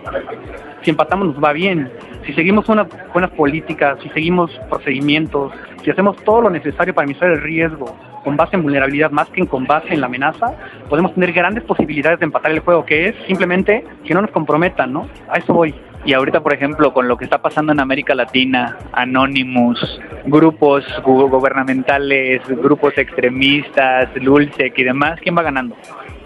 si 0.81 0.89
empatamos 0.89 1.27
nos 1.27 1.43
va 1.43 1.53
bien. 1.53 1.91
Si 2.25 2.33
seguimos 2.33 2.67
unas 2.69 2.87
buenas 3.13 3.31
políticas, 3.31 3.99
si 4.01 4.09
seguimos 4.09 4.51
procedimientos, 4.69 5.53
si 5.83 5.91
hacemos 5.91 6.17
todo 6.23 6.41
lo 6.41 6.49
necesario 6.49 6.93
para 6.93 7.05
minimizar 7.05 7.31
el 7.31 7.41
riesgo 7.41 7.95
con 8.23 8.35
base 8.35 8.55
en 8.55 8.63
vulnerabilidad 8.63 9.11
más 9.11 9.29
que 9.29 9.45
con 9.47 9.65
base 9.65 9.93
en 9.93 10.01
la 10.01 10.07
amenaza, 10.07 10.53
podemos 10.89 11.13
tener 11.13 11.31
grandes 11.31 11.63
posibilidades 11.63 12.19
de 12.19 12.25
empatar 12.25 12.51
el 12.51 12.59
juego, 12.59 12.85
que 12.85 13.09
es 13.09 13.15
simplemente 13.27 13.85
que 14.03 14.13
no 14.13 14.21
nos 14.21 14.31
comprometan, 14.31 14.91
¿no? 14.91 15.07
A 15.29 15.37
eso 15.37 15.53
voy. 15.53 15.73
Y 16.05 16.13
ahorita, 16.13 16.41
por 16.41 16.53
ejemplo, 16.53 16.93
con 16.93 17.07
lo 17.07 17.17
que 17.17 17.25
está 17.25 17.41
pasando 17.41 17.73
en 17.73 17.79
América 17.79 18.15
Latina, 18.15 18.77
Anonymous, 18.93 19.99
grupos 20.25 20.85
gubernamentales, 21.03 22.41
grupos 22.47 22.97
extremistas, 22.97 24.09
Lulsec 24.15 24.77
y 24.77 24.83
demás, 24.83 25.19
¿quién 25.21 25.37
va 25.37 25.43
ganando? 25.43 25.75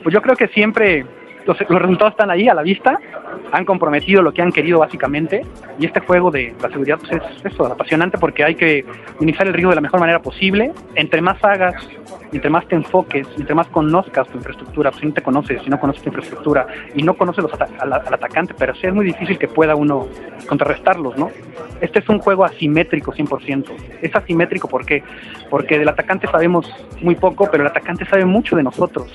Pues 0.03 0.13
yo 0.13 0.21
creo 0.21 0.35
que 0.35 0.47
siempre 0.49 1.05
los, 1.45 1.57
resultados 1.59 2.13
están 2.13 2.31
ahí 2.31 2.47
a 2.47 2.53
la 2.53 2.61
vista, 2.61 2.97
han 3.51 3.65
comprometido 3.65 4.21
lo 4.21 4.31
que 4.31 4.41
han 4.41 4.51
querido 4.51 4.79
básicamente, 4.79 5.45
y 5.79 5.85
este 5.85 5.99
juego 5.99 6.31
de 6.31 6.53
la 6.61 6.69
seguridad 6.69 6.99
pues 6.99 7.11
es 7.13 7.45
eso, 7.45 7.65
apasionante 7.65 8.17
porque 8.17 8.43
hay 8.43 8.55
que 8.55 8.85
minimizar 9.19 9.47
el 9.47 9.53
riesgo 9.53 9.69
de 9.71 9.75
la 9.75 9.81
mejor 9.81 9.99
manera 9.99 10.21
posible. 10.21 10.71
Entre 10.95 11.21
más 11.21 11.43
hagas, 11.43 11.75
entre 12.31 12.49
más 12.49 12.67
te 12.67 12.75
enfoques, 12.75 13.27
entre 13.37 13.55
más 13.55 13.67
conozcas 13.67 14.27
tu 14.27 14.37
infraestructura, 14.37 14.91
pues 14.91 15.01
si 15.01 15.07
no 15.07 15.13
te 15.13 15.21
conoces, 15.21 15.61
si 15.63 15.69
no 15.69 15.79
conoces 15.79 16.01
tu 16.03 16.09
infraestructura 16.09 16.67
y 16.95 17.03
no 17.03 17.15
conoces 17.15 17.43
los 17.43 17.53
al, 17.53 17.93
atacante, 17.93 18.53
pero 18.57 18.73
sí 18.75 18.87
es 18.87 18.93
muy 18.93 19.05
difícil 19.05 19.37
que 19.37 19.47
pueda 19.47 19.75
uno 19.75 20.07
contrarrestarlos, 20.47 21.17
¿no? 21.17 21.31
Este 21.81 21.99
es 21.99 22.09
un 22.09 22.19
juego 22.19 22.45
asimétrico 22.45 23.11
100%. 23.13 23.65
Es 24.01 24.15
asimétrico 24.15 24.67
¿por 24.67 24.85
qué? 24.85 25.03
Porque 25.49 25.77
del 25.77 25.89
atacante 25.89 26.27
sabemos 26.27 26.71
muy 27.01 27.15
poco, 27.15 27.49
pero 27.51 27.63
el 27.63 27.67
atacante 27.67 28.05
sabe 28.05 28.25
mucho 28.25 28.55
de 28.55 28.63
nosotros 28.63 29.11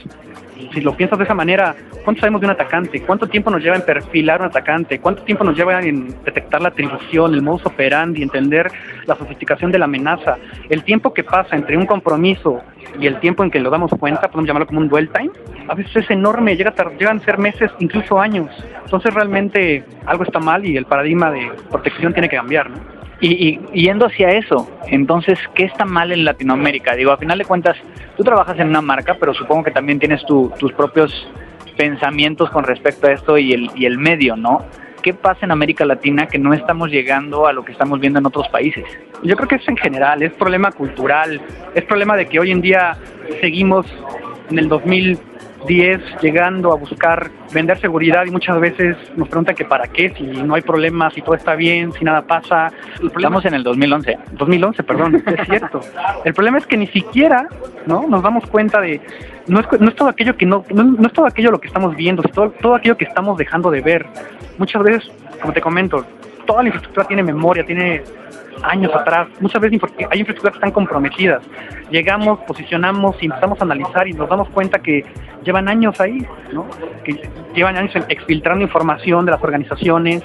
si 0.72 0.80
lo 0.80 0.96
piensas 0.96 1.18
de 1.18 1.24
esa 1.24 1.34
manera, 1.34 1.74
¿cuánto 2.04 2.20
sabemos 2.20 2.40
de 2.40 2.46
un 2.46 2.52
atacante? 2.52 3.00
¿Cuánto 3.02 3.26
tiempo 3.26 3.50
nos 3.50 3.62
lleva 3.62 3.76
en 3.76 3.82
perfilar 3.82 4.40
un 4.40 4.46
atacante? 4.46 4.98
¿Cuánto 5.00 5.22
tiempo 5.22 5.44
nos 5.44 5.56
lleva 5.56 5.80
en 5.80 6.08
detectar 6.24 6.60
la 6.60 6.68
atribución, 6.68 7.34
el 7.34 7.42
modus 7.42 7.66
operandi, 7.66 8.22
entender 8.22 8.70
la 9.06 9.16
sofisticación 9.16 9.70
de 9.70 9.78
la 9.78 9.86
amenaza? 9.86 10.36
El 10.68 10.82
tiempo 10.84 11.14
que 11.14 11.24
pasa 11.24 11.56
entre 11.56 11.76
un 11.76 11.86
compromiso 11.86 12.60
y 12.98 13.06
el 13.06 13.20
tiempo 13.20 13.44
en 13.44 13.50
que 13.50 13.60
lo 13.60 13.70
damos 13.70 13.90
cuenta, 13.98 14.28
podemos 14.28 14.46
llamarlo 14.46 14.66
como 14.66 14.80
un 14.80 14.88
dwell 14.88 15.10
time, 15.10 15.30
a 15.68 15.74
veces 15.74 15.96
es 15.96 16.10
enorme, 16.10 16.56
llega 16.56 16.74
a 16.76 16.90
llegan 16.98 17.18
a 17.18 17.24
ser 17.24 17.38
meses, 17.38 17.70
incluso 17.78 18.20
años. 18.20 18.48
Entonces 18.84 19.12
realmente 19.12 19.84
algo 20.06 20.24
está 20.24 20.38
mal 20.38 20.64
y 20.64 20.76
el 20.76 20.86
paradigma 20.86 21.30
de 21.30 21.50
protección 21.70 22.12
tiene 22.12 22.28
que 22.28 22.36
cambiar. 22.36 22.70
¿no? 22.70 22.97
Y, 23.20 23.58
yendo 23.72 24.06
hacia 24.06 24.30
eso, 24.30 24.70
entonces, 24.86 25.38
¿qué 25.54 25.64
está 25.64 25.84
mal 25.84 26.12
en 26.12 26.24
Latinoamérica? 26.24 26.94
Digo, 26.94 27.10
a 27.10 27.16
final 27.16 27.38
de 27.38 27.44
cuentas, 27.44 27.76
tú 28.16 28.22
trabajas 28.22 28.58
en 28.60 28.68
una 28.68 28.80
marca, 28.80 29.16
pero 29.18 29.34
supongo 29.34 29.64
que 29.64 29.70
también 29.72 29.98
tienes 29.98 30.24
tus 30.24 30.72
propios 30.72 31.12
pensamientos 31.76 32.50
con 32.50 32.64
respecto 32.64 33.06
a 33.06 33.12
esto 33.12 33.38
y 33.38 33.52
el, 33.52 33.70
y 33.74 33.86
el 33.86 33.98
medio, 33.98 34.36
¿no? 34.36 34.64
¿Qué 35.02 35.14
pasa 35.14 35.46
en 35.46 35.52
América 35.52 35.84
Latina 35.84 36.26
que 36.26 36.38
no 36.38 36.52
estamos 36.52 36.90
llegando 36.90 37.46
a 37.46 37.52
lo 37.52 37.64
que 37.64 37.72
estamos 37.72 38.00
viendo 38.00 38.18
en 38.18 38.26
otros 38.26 38.48
países? 38.48 38.84
Yo 39.22 39.36
creo 39.36 39.48
que 39.48 39.54
es 39.56 39.68
en 39.68 39.76
general, 39.76 40.22
es 40.22 40.32
problema 40.32 40.72
cultural, 40.72 41.40
es 41.74 41.84
problema 41.84 42.16
de 42.16 42.26
que 42.26 42.40
hoy 42.40 42.50
en 42.50 42.60
día 42.60 42.96
seguimos 43.40 43.86
en 44.50 44.58
el 44.58 44.68
2000 44.68 45.18
10 45.68 46.00
llegando 46.22 46.72
a 46.72 46.76
buscar 46.76 47.30
vender 47.52 47.78
seguridad 47.78 48.24
y 48.26 48.30
muchas 48.30 48.58
veces 48.58 48.96
nos 49.16 49.28
preguntan 49.28 49.54
que 49.54 49.64
para 49.64 49.86
qué, 49.86 50.12
si 50.16 50.24
no 50.24 50.54
hay 50.54 50.62
problemas, 50.62 51.14
si 51.14 51.22
todo 51.22 51.34
está 51.34 51.54
bien, 51.54 51.92
si 51.92 52.04
nada 52.04 52.22
pasa. 52.22 52.72
Estamos 53.00 53.44
en 53.44 53.54
el 53.54 53.62
2011. 53.62 54.18
2011, 54.32 54.82
perdón, 54.82 55.22
es 55.26 55.46
cierto. 55.46 55.80
El 56.24 56.34
problema 56.34 56.58
es 56.58 56.66
que 56.66 56.76
ni 56.76 56.88
siquiera 56.88 57.46
¿no? 57.86 58.06
nos 58.08 58.22
damos 58.22 58.46
cuenta 58.46 58.80
de, 58.80 59.00
no 59.46 59.60
es, 59.60 59.80
no 59.80 59.88
es 59.88 59.94
todo 59.94 60.08
aquello 60.08 60.36
que 60.36 60.46
no, 60.46 60.64
no, 60.74 61.06
es 61.06 61.12
todo 61.12 61.26
aquello 61.26 61.50
lo 61.50 61.60
que 61.60 61.68
estamos 61.68 61.94
viendo, 61.94 62.22
es 62.24 62.32
todo, 62.32 62.50
todo 62.50 62.74
aquello 62.74 62.96
que 62.96 63.04
estamos 63.04 63.38
dejando 63.38 63.70
de 63.70 63.80
ver. 63.80 64.06
Muchas 64.56 64.82
veces, 64.82 65.10
como 65.40 65.52
te 65.52 65.60
comento, 65.60 66.04
toda 66.46 66.62
la 66.62 66.68
infraestructura 66.68 67.06
tiene 67.06 67.22
memoria, 67.22 67.64
tiene 67.64 68.02
años 68.62 68.94
atrás. 68.94 69.28
Muchas 69.40 69.60
veces 69.60 69.80
hay 70.10 70.20
infraestructuras 70.20 70.52
que 70.52 70.58
están 70.58 70.70
comprometidas. 70.70 71.42
Llegamos, 71.90 72.40
posicionamos 72.40 73.16
y 73.20 73.26
empezamos 73.26 73.60
a 73.60 73.64
analizar 73.64 74.06
y 74.08 74.12
nos 74.12 74.28
damos 74.28 74.48
cuenta 74.50 74.78
que 74.78 75.04
llevan 75.44 75.68
años 75.68 76.00
ahí, 76.00 76.26
¿no? 76.52 76.66
que 77.04 77.28
llevan 77.54 77.76
años 77.76 77.94
exfiltrando 78.08 78.64
información 78.64 79.24
de 79.24 79.32
las 79.32 79.42
organizaciones, 79.42 80.22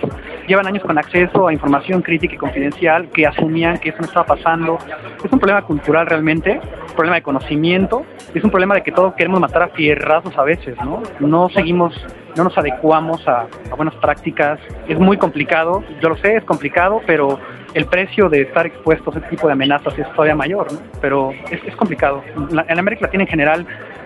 llevan 0.47 0.67
años 0.67 0.83
con 0.83 0.97
acceso 0.97 1.47
a 1.47 1.53
información 1.53 2.01
crítica 2.01 2.35
y 2.35 2.37
confidencial 2.37 3.09
que 3.09 3.25
asumían 3.25 3.77
que 3.77 3.89
eso 3.89 3.99
no 3.99 4.05
estaba 4.05 4.25
pasando. 4.25 4.77
Es 5.23 5.31
un 5.31 5.39
problema 5.39 5.61
cultural 5.61 6.07
realmente, 6.07 6.59
un 6.89 6.95
problema 6.95 7.15
de 7.15 7.21
conocimiento, 7.21 8.05
es 8.33 8.43
un 8.43 8.49
problema 8.49 8.75
de 8.75 8.83
que 8.83 8.91
todos 8.91 9.13
queremos 9.13 9.39
matar 9.39 9.63
a 9.63 9.67
fierrazos 9.69 10.37
a 10.37 10.43
veces, 10.43 10.75
¿no? 10.83 11.01
No 11.19 11.49
seguimos 11.49 11.93
no 12.35 12.45
nos 12.45 12.57
adecuamos 12.57 13.27
a, 13.27 13.47
buenas 13.75 13.95
prácticas. 13.95 14.59
Es 14.87 14.99
muy 14.99 15.17
complicado, 15.17 15.83
yo 16.01 16.09
lo 16.09 16.17
sé, 16.17 16.37
es 16.37 16.43
complicado, 16.43 17.01
pero 17.05 17.39
el 17.73 17.86
precio 17.86 18.29
de 18.29 18.41
estar 18.41 18.65
expuestos 18.65 19.15
a 19.15 19.19
este 19.19 19.31
tipo 19.31 19.47
de 19.47 19.53
amenazas 19.53 19.97
es 19.97 20.09
todavía 20.12 20.36
mayor, 20.36 20.71
¿no? 20.71 20.79
pero 21.01 21.31
es, 21.49 21.75
complicado. 21.75 22.23
en 22.67 22.79
América 22.79 23.05
Latina 23.05 23.23
en 23.23 23.29
general, 23.29 23.65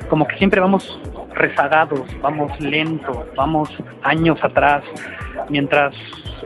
como 0.10 0.28
que 0.28 0.38
siempre 0.38 0.60
vamos 0.62 1.00
rezagados, 1.34 2.02
vamos 2.22 2.60
lento, 2.60 3.28
vamos 3.36 3.70
años 4.04 4.40
atrás, 4.44 4.84
mientras 5.50 5.94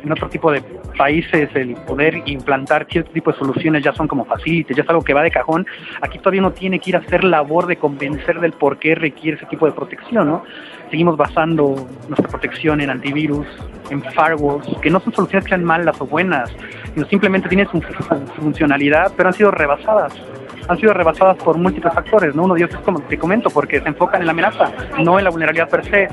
en 0.04 0.12
otro 0.12 0.30
tipo 0.30 0.52
de 0.52 0.62
países 0.98 1.50
el 1.56 1.76
poder 1.76 2.22
implantar 2.26 2.88
cierto 2.90 3.12
tipo 3.12 3.32
de 3.32 3.38
soluciones 3.38 3.84
ya 3.84 3.94
son 3.94 4.08
como 4.08 4.26
facilites, 4.26 4.76
ya 4.76 4.84
es 4.84 4.90
algo 4.90 5.04
que 5.04 5.14
va 5.14 5.24
de 5.24 5.32
cajón. 5.32 5.66
Aquí 6.02 6.18
todavía 6.18 6.42
no 6.42 6.52
tiene 6.52 6.80
que 6.80 6.90
ir 6.92 6.96
a 6.96 7.00
hacer 7.00 7.24
labor 7.24 7.68
de 7.68 7.78
convencer 7.78 8.40
del 8.40 8.54
por 8.54 8.78
qué 8.78 8.96
requiere 8.96 9.38
ese 9.38 9.46
tipo 9.46 9.66
de 9.66 9.72
protección, 9.72 10.28
¿no? 10.28 10.44
Seguimos 10.92 11.18
basando 11.18 11.88
nuestra 12.08 12.28
protección 12.28 12.82
en 12.82 12.90
antivirus, 12.90 13.48
en 13.90 14.04
firewalls, 14.04 14.68
que 14.82 14.90
no 14.90 15.00
son 15.00 15.14
soluciones 15.14 15.46
que 15.46 15.50
sean 15.50 15.64
malas 15.64 16.00
o 16.02 16.06
buenas, 16.06 16.52
sino 16.94 17.08
simplemente 17.08 17.48
tienen 17.50 17.68
su 17.72 17.82
funcionalidad, 18.42 19.14
pero 19.16 19.30
han 19.30 19.34
sido 19.34 19.52
rebasadas 19.52 20.14
han 20.68 20.78
sido 20.78 20.94
rebasadas 20.94 21.38
por 21.38 21.58
múltiples 21.58 21.94
factores, 21.94 22.36
¿no? 22.36 22.44
Uno 22.44 22.54
de 22.54 22.62
ellos 22.62 22.74
es 22.74 22.80
como 22.82 23.02
te 23.02 23.18
comento, 23.18 23.50
porque 23.50 23.82
se 23.82 23.90
enfocan 23.90 24.22
en 24.22 24.28
la 24.28 24.32
amenaza, 24.32 24.72
no 25.00 25.18
en 25.18 25.26
la 25.26 25.30
vulnerabilidad 25.30 25.70
per 25.70 25.84
se, 25.86 26.08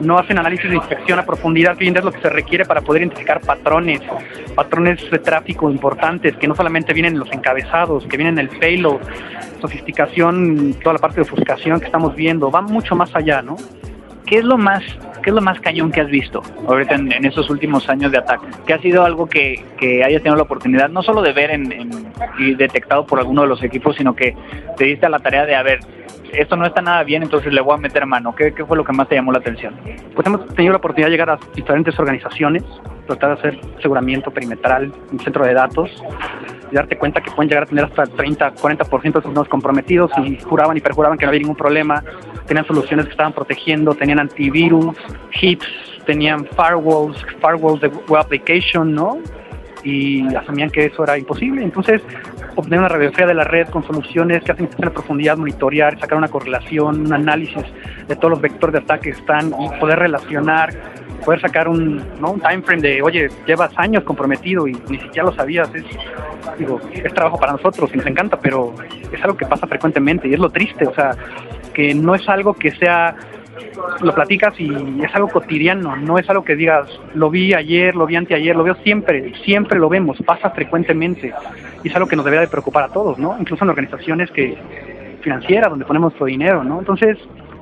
no 0.00 0.18
hacen 0.18 0.38
análisis 0.38 0.70
de 0.70 0.76
inspección 0.76 1.18
a 1.18 1.26
profundidad, 1.26 1.76
que 1.76 1.88
es 1.88 2.04
lo 2.04 2.12
que 2.12 2.20
se 2.20 2.30
requiere 2.30 2.64
para 2.64 2.80
poder 2.80 3.02
identificar 3.02 3.40
patrones, 3.40 4.00
patrones 4.54 5.10
de 5.10 5.18
tráfico 5.18 5.70
importantes, 5.70 6.36
que 6.36 6.46
no 6.46 6.54
solamente 6.54 6.92
vienen 6.92 7.14
en 7.14 7.20
los 7.20 7.32
encabezados, 7.32 8.06
que 8.06 8.16
vienen 8.16 8.38
en 8.38 8.48
el 8.50 8.58
payload, 8.58 9.00
sofisticación, 9.60 10.74
toda 10.82 10.94
la 10.94 10.98
parte 10.98 11.16
de 11.16 11.22
ofuscación 11.22 11.80
que 11.80 11.86
estamos 11.86 12.14
viendo, 12.14 12.50
va 12.50 12.60
mucho 12.60 12.94
más 12.94 13.14
allá, 13.14 13.42
¿no? 13.42 13.56
¿Qué 14.26 14.38
es 14.38 14.44
lo 14.44 14.56
más, 14.56 14.82
qué 15.22 15.30
es 15.30 15.34
lo 15.34 15.42
más 15.42 15.60
cañón 15.60 15.90
que 15.90 16.00
has 16.00 16.08
visto 16.08 16.42
ahorita 16.66 16.94
en, 16.94 17.12
en 17.12 17.24
estos 17.24 17.50
últimos 17.50 17.88
años 17.88 18.10
de 18.10 18.18
ataque? 18.18 18.46
¿Qué 18.66 18.72
ha 18.72 18.78
sido 18.78 19.04
algo 19.04 19.26
que, 19.26 19.62
que 19.78 20.02
hayas 20.02 20.22
tenido 20.22 20.36
la 20.36 20.44
oportunidad 20.44 20.88
no 20.88 21.02
solo 21.02 21.20
de 21.22 21.32
ver 21.32 21.50
en, 21.50 22.12
y 22.38 22.54
detectado 22.54 23.06
por 23.06 23.18
alguno 23.18 23.42
de 23.42 23.48
los 23.48 23.62
equipos, 23.62 23.96
sino 23.96 24.14
que 24.14 24.34
te 24.76 24.84
diste 24.84 25.06
a 25.06 25.08
la 25.08 25.18
tarea 25.18 25.44
de, 25.44 25.54
a 25.54 25.62
ver, 25.62 25.80
esto 26.32 26.56
no 26.56 26.66
está 26.66 26.82
nada 26.82 27.02
bien, 27.04 27.22
entonces 27.22 27.52
le 27.52 27.60
voy 27.60 27.74
a 27.74 27.76
meter 27.78 28.06
mano. 28.06 28.34
¿Qué, 28.34 28.52
¿Qué, 28.52 28.64
fue 28.64 28.76
lo 28.76 28.84
que 28.84 28.92
más 28.92 29.08
te 29.08 29.14
llamó 29.14 29.32
la 29.32 29.38
atención? 29.38 29.74
Pues 30.14 30.26
hemos 30.26 30.46
tenido 30.54 30.72
la 30.72 30.78
oportunidad 30.78 31.08
de 31.08 31.12
llegar 31.12 31.30
a 31.30 31.38
diferentes 31.54 31.98
organizaciones, 31.98 32.64
tratar 33.06 33.34
de 33.34 33.40
hacer 33.40 33.60
aseguramiento 33.78 34.30
perimetral, 34.30 34.92
un 35.12 35.20
centro 35.20 35.44
de 35.44 35.54
datos, 35.54 35.90
y 36.70 36.74
darte 36.74 36.96
cuenta 36.96 37.20
que 37.20 37.30
pueden 37.30 37.48
llegar 37.48 37.64
a 37.64 37.66
tener 37.66 37.84
hasta 37.84 38.02
el 38.04 38.10
30, 38.10 38.54
40% 38.54 39.12
de 39.12 39.22
sus 39.22 39.32
nodos 39.32 39.48
comprometidos 39.48 40.10
y 40.24 40.38
juraban 40.40 40.76
y 40.76 40.80
perjuraban 40.80 41.18
que 41.18 41.24
no 41.24 41.28
había 41.28 41.40
ningún 41.40 41.56
problema, 41.56 42.02
tenían 42.46 42.66
soluciones 42.66 43.06
que 43.06 43.12
estaban 43.12 43.32
protegiendo, 43.32 43.94
tenían 43.94 44.20
antivirus, 44.20 44.96
hits, 45.40 45.66
tenían 46.06 46.46
firewalls, 46.56 47.16
firewalls 47.40 47.80
de 47.80 47.88
web 47.88 48.20
application, 48.20 48.94
¿no? 48.94 49.18
y 49.84 50.34
asumían 50.34 50.70
que 50.70 50.86
eso 50.86 51.04
era 51.04 51.16
imposible. 51.18 51.62
Entonces, 51.62 52.02
obtener 52.56 52.80
una 52.80 52.88
radiografía 52.88 53.26
de 53.26 53.34
la 53.34 53.44
red 53.44 53.68
con 53.68 53.84
soluciones 53.84 54.42
que 54.42 54.52
hacen 54.52 54.68
en 54.76 54.90
profundidad, 54.90 55.36
monitorear, 55.36 55.98
sacar 56.00 56.18
una 56.18 56.28
correlación, 56.28 57.06
un 57.06 57.12
análisis 57.12 57.62
de 58.08 58.16
todos 58.16 58.30
los 58.30 58.40
vectores 58.40 58.72
de 58.72 58.78
ataque 58.80 59.12
que 59.12 59.18
están 59.18 59.52
y 59.60 59.68
poder 59.78 59.98
relacionar, 59.98 60.72
poder 61.24 61.40
sacar 61.40 61.68
un, 61.68 62.02
¿no? 62.20 62.32
un 62.32 62.40
time 62.40 62.62
frame 62.62 62.82
de, 62.82 63.02
oye, 63.02 63.28
llevas 63.46 63.72
años 63.76 64.02
comprometido 64.04 64.66
y 64.66 64.72
ni 64.88 64.98
siquiera 64.98 65.24
lo 65.24 65.34
sabías. 65.34 65.72
Es, 65.74 65.84
digo, 66.58 66.80
es 66.92 67.12
trabajo 67.12 67.38
para 67.38 67.52
nosotros 67.52 67.90
y 67.92 67.98
nos 67.98 68.06
encanta, 68.06 68.38
pero 68.38 68.74
es 69.12 69.22
algo 69.22 69.36
que 69.36 69.46
pasa 69.46 69.66
frecuentemente 69.66 70.28
y 70.28 70.34
es 70.34 70.40
lo 70.40 70.48
triste, 70.50 70.86
o 70.86 70.94
sea, 70.94 71.14
que 71.74 71.94
no 71.94 72.14
es 72.14 72.28
algo 72.28 72.54
que 72.54 72.70
sea 72.72 73.16
lo 74.00 74.14
platicas 74.14 74.58
y 74.58 74.68
es 75.02 75.14
algo 75.14 75.28
cotidiano, 75.28 75.96
no 75.96 76.18
es 76.18 76.28
algo 76.28 76.44
que 76.44 76.56
digas, 76.56 76.88
lo 77.14 77.30
vi 77.30 77.54
ayer, 77.54 77.94
lo 77.94 78.06
vi 78.06 78.16
anteayer, 78.16 78.54
lo 78.56 78.64
veo 78.64 78.76
siempre, 78.76 79.32
siempre 79.44 79.78
lo 79.78 79.88
vemos, 79.88 80.18
pasa 80.24 80.50
frecuentemente 80.50 81.32
y 81.82 81.88
es 81.88 81.94
algo 81.94 82.08
que 82.08 82.16
nos 82.16 82.24
debería 82.24 82.42
de 82.42 82.48
preocupar 82.48 82.84
a 82.84 82.88
todos, 82.88 83.18
¿no? 83.18 83.36
Incluso 83.38 83.64
en 83.64 83.70
organizaciones 83.70 84.30
que 84.30 84.56
financieras 85.22 85.70
donde 85.70 85.84
ponemos 85.84 86.12
nuestro 86.12 86.26
dinero, 86.26 86.64
¿no? 86.64 86.78
Entonces, 86.78 87.18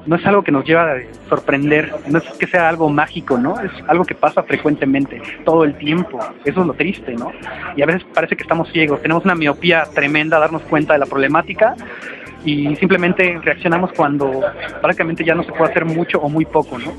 no 0.06 0.16
es 0.16 0.26
algo 0.26 0.42
que 0.42 0.50
nos 0.50 0.64
lleva 0.64 0.92
a 0.92 0.96
sorprender, 1.28 1.94
no 2.08 2.18
es 2.18 2.24
que 2.38 2.46
sea 2.46 2.68
algo 2.68 2.88
mágico, 2.88 3.38
¿no? 3.38 3.60
Es 3.60 3.70
algo 3.86 4.04
que 4.04 4.14
pasa 4.14 4.42
frecuentemente, 4.42 5.22
todo 5.44 5.64
el 5.64 5.76
tiempo. 5.76 6.18
Eso 6.44 6.60
es 6.60 6.66
lo 6.66 6.74
triste, 6.74 7.14
¿no? 7.14 7.30
Y 7.76 7.82
a 7.82 7.86
veces 7.86 8.04
parece 8.12 8.36
que 8.36 8.42
estamos 8.42 8.68
ciegos, 8.72 9.00
tenemos 9.00 9.24
una 9.24 9.34
miopía 9.34 9.84
tremenda 9.94 10.38
a 10.38 10.40
darnos 10.40 10.62
cuenta 10.62 10.94
de 10.94 10.98
la 10.98 11.06
problemática 11.06 11.76
y 12.45 12.74
simplemente 12.76 13.38
reaccionamos 13.43 13.93
cuando 13.93 14.43
prácticamente 14.80 15.24
ya 15.24 15.34
no 15.34 15.45
se 15.45 15.53
puede 15.53 15.70
hacer 15.70 15.84
mucho 15.84 16.18
o 16.18 16.28
muy 16.28 16.45
poco, 16.45 16.78
¿no? 16.78 16.93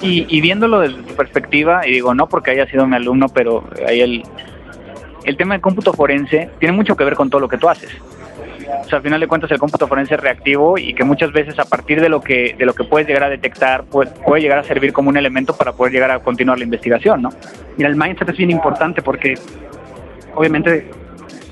Y, 0.00 0.40
viéndolo 0.40 0.80
desde 0.80 1.00
tu 1.02 1.14
perspectiva, 1.14 1.86
y 1.86 1.92
digo, 1.92 2.12
no 2.12 2.28
porque 2.28 2.50
haya 2.50 2.66
sido 2.66 2.86
mi 2.88 2.96
alumno, 2.96 3.28
pero 3.28 3.64
ahí 3.86 4.00
el, 4.00 4.24
el 5.24 5.36
tema 5.36 5.54
de 5.54 5.60
cómputo 5.60 5.92
forense 5.92 6.50
tiene 6.58 6.74
mucho 6.74 6.96
que 6.96 7.04
ver 7.04 7.14
con 7.14 7.30
todo 7.30 7.40
lo 7.40 7.48
que 7.48 7.56
tú 7.56 7.68
haces. 7.68 7.90
o 8.84 8.88
sea, 8.88 8.98
al 8.98 9.02
final 9.04 9.20
de 9.20 9.28
cuentas 9.28 9.48
el 9.52 9.60
cómputo 9.60 9.86
forense 9.86 10.14
es 10.14 10.20
reactivo 10.20 10.76
y 10.76 10.92
que 10.94 11.04
muchas 11.04 11.30
veces 11.30 11.56
a 11.60 11.66
partir 11.66 12.00
de 12.00 12.08
lo 12.08 12.20
que, 12.20 12.56
de 12.58 12.66
lo 12.66 12.74
que 12.74 12.82
puedes 12.82 13.06
llegar 13.06 13.22
a 13.22 13.28
detectar 13.28 13.84
puede, 13.84 14.10
puede 14.10 14.42
llegar 14.42 14.58
a 14.58 14.64
servir 14.64 14.92
como 14.92 15.08
un 15.08 15.16
elemento 15.16 15.56
para 15.56 15.72
poder 15.72 15.92
llegar 15.92 16.10
a 16.10 16.18
continuar 16.18 16.58
la 16.58 16.64
investigación, 16.64 17.22
¿no? 17.22 17.30
Mira, 17.76 17.88
el 17.88 17.94
mindset 17.94 18.28
es 18.28 18.36
bien 18.36 18.50
importante 18.50 19.02
porque 19.02 19.34
obviamente 20.34 20.90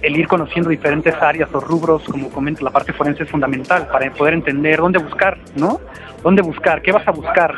el 0.03 0.17
ir 0.17 0.27
conociendo 0.27 0.71
diferentes 0.71 1.15
áreas 1.15 1.49
o 1.53 1.61
rubros, 1.61 2.03
como 2.05 2.31
comento, 2.31 2.65
la 2.65 2.71
parte 2.71 2.93
forense 2.93 3.25
es 3.25 3.31
fundamental 3.31 3.89
para 3.89 4.11
poder 4.13 4.35
entender 4.35 4.79
dónde 4.79 4.99
buscar, 4.99 5.39
¿no? 5.57 5.81
¿Dónde 6.23 6.43
buscar? 6.43 6.83
¿Qué 6.83 6.93
vas 6.93 7.07
a 7.07 7.11
buscar? 7.11 7.55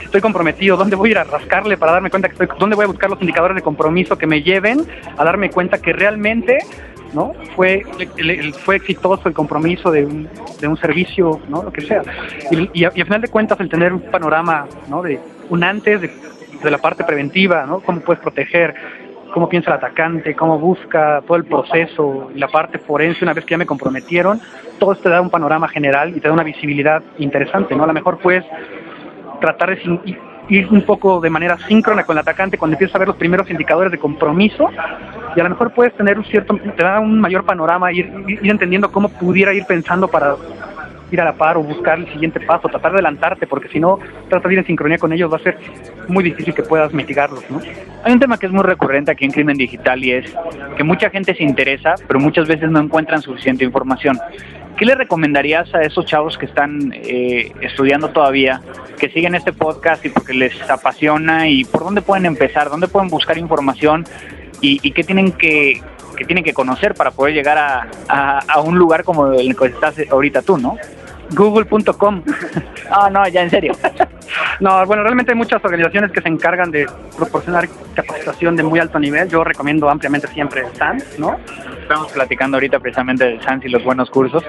Estoy 0.00 0.20
comprometido, 0.20 0.76
¿dónde 0.76 0.94
voy 0.96 1.10
a 1.10 1.12
ir 1.12 1.18
a 1.18 1.24
rascarle 1.24 1.76
para 1.76 1.92
darme 1.92 2.10
cuenta 2.10 2.28
que 2.28 2.34
estoy, 2.34 2.48
dónde 2.58 2.76
voy 2.76 2.84
a 2.84 2.88
buscar 2.88 3.10
los 3.10 3.20
indicadores 3.20 3.56
de 3.56 3.62
compromiso 3.62 4.16
que 4.16 4.26
me 4.26 4.42
lleven 4.42 4.86
a 5.16 5.24
darme 5.24 5.50
cuenta 5.50 5.78
que 5.78 5.92
realmente 5.92 6.58
¿no? 7.12 7.32
Fue, 7.54 7.82
fue 8.64 8.76
exitoso 8.76 9.28
el 9.28 9.34
compromiso 9.34 9.90
de 9.90 10.04
un, 10.04 10.28
de 10.60 10.66
un 10.66 10.76
servicio, 10.76 11.40
¿no? 11.48 11.62
Lo 11.62 11.72
que 11.72 11.82
sea. 11.82 12.02
Y, 12.50 12.80
y, 12.80 12.84
a, 12.84 12.92
y, 12.92 13.02
final 13.04 13.20
de 13.20 13.28
cuentas 13.28 13.58
el 13.60 13.68
tener 13.68 13.92
un 13.92 14.00
panorama, 14.10 14.66
¿no? 14.88 15.00
De 15.00 15.20
un 15.48 15.62
antes 15.62 16.00
de 16.00 16.70
la 16.70 16.78
parte 16.78 17.04
preventiva, 17.04 17.66
¿no? 17.66 17.80
Cómo 17.80 18.00
puedes 18.00 18.20
proteger, 18.20 18.74
cómo 19.34 19.48
piensa 19.48 19.72
el 19.72 19.78
atacante, 19.78 20.36
cómo 20.36 20.60
busca 20.60 21.20
todo 21.26 21.36
el 21.36 21.44
proceso 21.44 22.30
y 22.32 22.38
la 22.38 22.46
parte 22.46 22.78
forense 22.78 23.24
una 23.24 23.34
vez 23.34 23.44
que 23.44 23.50
ya 23.50 23.58
me 23.58 23.66
comprometieron, 23.66 24.40
todo 24.78 24.92
esto 24.92 25.02
te 25.02 25.08
da 25.08 25.20
un 25.20 25.28
panorama 25.28 25.66
general 25.66 26.16
y 26.16 26.20
te 26.20 26.28
da 26.28 26.32
una 26.32 26.44
visibilidad 26.44 27.02
interesante, 27.18 27.74
¿no? 27.74 27.82
A 27.82 27.88
lo 27.88 27.92
mejor 27.92 28.18
puedes 28.18 28.44
tratar 29.40 29.70
de 29.70 30.16
ir 30.48 30.68
un 30.70 30.82
poco 30.82 31.20
de 31.20 31.30
manera 31.30 31.58
síncrona 31.66 32.04
con 32.04 32.16
el 32.16 32.20
atacante 32.20 32.58
cuando 32.58 32.76
empiezas 32.76 32.94
a 32.94 32.98
ver 33.00 33.08
los 33.08 33.16
primeros 33.16 33.50
indicadores 33.50 33.90
de 33.90 33.98
compromiso 33.98 34.70
y 35.34 35.40
a 35.40 35.42
lo 35.42 35.50
mejor 35.50 35.72
puedes 35.72 35.92
tener 35.96 36.16
un 36.16 36.24
cierto, 36.26 36.56
te 36.56 36.84
da 36.84 37.00
un 37.00 37.20
mayor 37.20 37.44
panorama, 37.44 37.90
ir, 37.90 38.12
ir 38.28 38.38
entendiendo 38.48 38.92
cómo 38.92 39.08
pudiera 39.08 39.52
ir 39.52 39.64
pensando 39.66 40.06
para 40.06 40.36
ir 41.10 41.20
a 41.20 41.24
la 41.24 41.34
par 41.34 41.56
o 41.56 41.62
buscar 41.62 41.98
el 41.98 42.10
siguiente 42.12 42.40
paso, 42.40 42.68
tratar 42.68 42.92
de 42.92 42.96
adelantarte, 42.96 43.46
porque 43.46 43.68
si 43.68 43.80
no 43.80 43.98
tratas 44.28 44.48
de 44.48 44.54
ir 44.54 44.58
en 44.60 44.66
sincronía 44.66 44.98
con 44.98 45.12
ellos 45.12 45.32
va 45.32 45.36
a 45.36 45.40
ser 45.40 45.58
muy 46.08 46.24
difícil 46.24 46.54
que 46.54 46.62
puedas 46.62 46.92
mitigarlos, 46.92 47.44
¿no? 47.50 47.60
Hay 48.04 48.12
un 48.12 48.20
tema 48.20 48.38
que 48.38 48.46
es 48.46 48.52
muy 48.52 48.62
recurrente 48.62 49.10
aquí 49.10 49.24
en 49.24 49.30
Crimen 49.30 49.56
Digital 49.56 50.04
y 50.04 50.12
es 50.12 50.34
que 50.76 50.84
mucha 50.84 51.10
gente 51.10 51.34
se 51.34 51.42
interesa, 51.42 51.94
pero 52.06 52.20
muchas 52.20 52.46
veces 52.46 52.70
no 52.70 52.80
encuentran 52.80 53.22
suficiente 53.22 53.64
información. 53.64 54.18
¿Qué 54.76 54.84
le 54.84 54.94
recomendarías 54.94 55.72
a 55.74 55.82
esos 55.82 56.04
chavos 56.04 56.36
que 56.36 56.46
están 56.46 56.92
eh, 56.92 57.52
estudiando 57.60 58.10
todavía, 58.10 58.60
que 58.98 59.08
siguen 59.08 59.34
este 59.36 59.52
podcast 59.52 60.04
y 60.04 60.08
porque 60.08 60.34
les 60.34 60.68
apasiona 60.68 61.48
y 61.48 61.64
por 61.64 61.84
dónde 61.84 62.02
pueden 62.02 62.26
empezar, 62.26 62.68
dónde 62.68 62.88
pueden 62.88 63.08
buscar 63.08 63.38
información 63.38 64.04
y, 64.60 64.80
y 64.82 64.90
qué 64.90 65.04
tienen 65.04 65.30
que, 65.32 65.80
que 66.14 66.24
tienen 66.24 66.44
que 66.44 66.52
conocer 66.52 66.94
para 66.94 67.10
poder 67.10 67.34
llegar 67.34 67.58
a, 67.58 68.38
a, 68.38 68.60
un 68.60 68.78
lugar 68.78 69.04
como 69.04 69.32
el 69.32 69.56
que 69.56 69.66
estás 69.66 69.94
ahorita 70.10 70.42
tú, 70.42 70.58
¿no? 70.58 70.76
Google.com. 71.34 72.22
Ah, 72.90 73.08
no, 73.10 73.26
ya 73.26 73.42
en 73.42 73.50
serio. 73.50 73.72
no, 74.60 74.86
bueno, 74.86 75.02
realmente 75.02 75.32
hay 75.32 75.38
muchas 75.38 75.64
organizaciones 75.64 76.12
que 76.12 76.20
se 76.20 76.28
encargan 76.28 76.70
de 76.70 76.86
proporcionar 77.16 77.68
capacitación 77.94 78.56
de 78.56 78.62
muy 78.62 78.78
alto 78.80 78.98
nivel. 78.98 79.28
Yo 79.28 79.44
recomiendo 79.44 79.88
ampliamente 79.88 80.28
siempre 80.28 80.64
SANS, 80.74 81.18
¿no? 81.18 81.38
Estamos 81.80 82.12
platicando 82.12 82.56
ahorita 82.56 82.80
precisamente 82.80 83.24
del 83.24 83.42
SANS 83.42 83.64
y 83.64 83.68
los 83.68 83.84
buenos 83.84 84.10
cursos. 84.10 84.42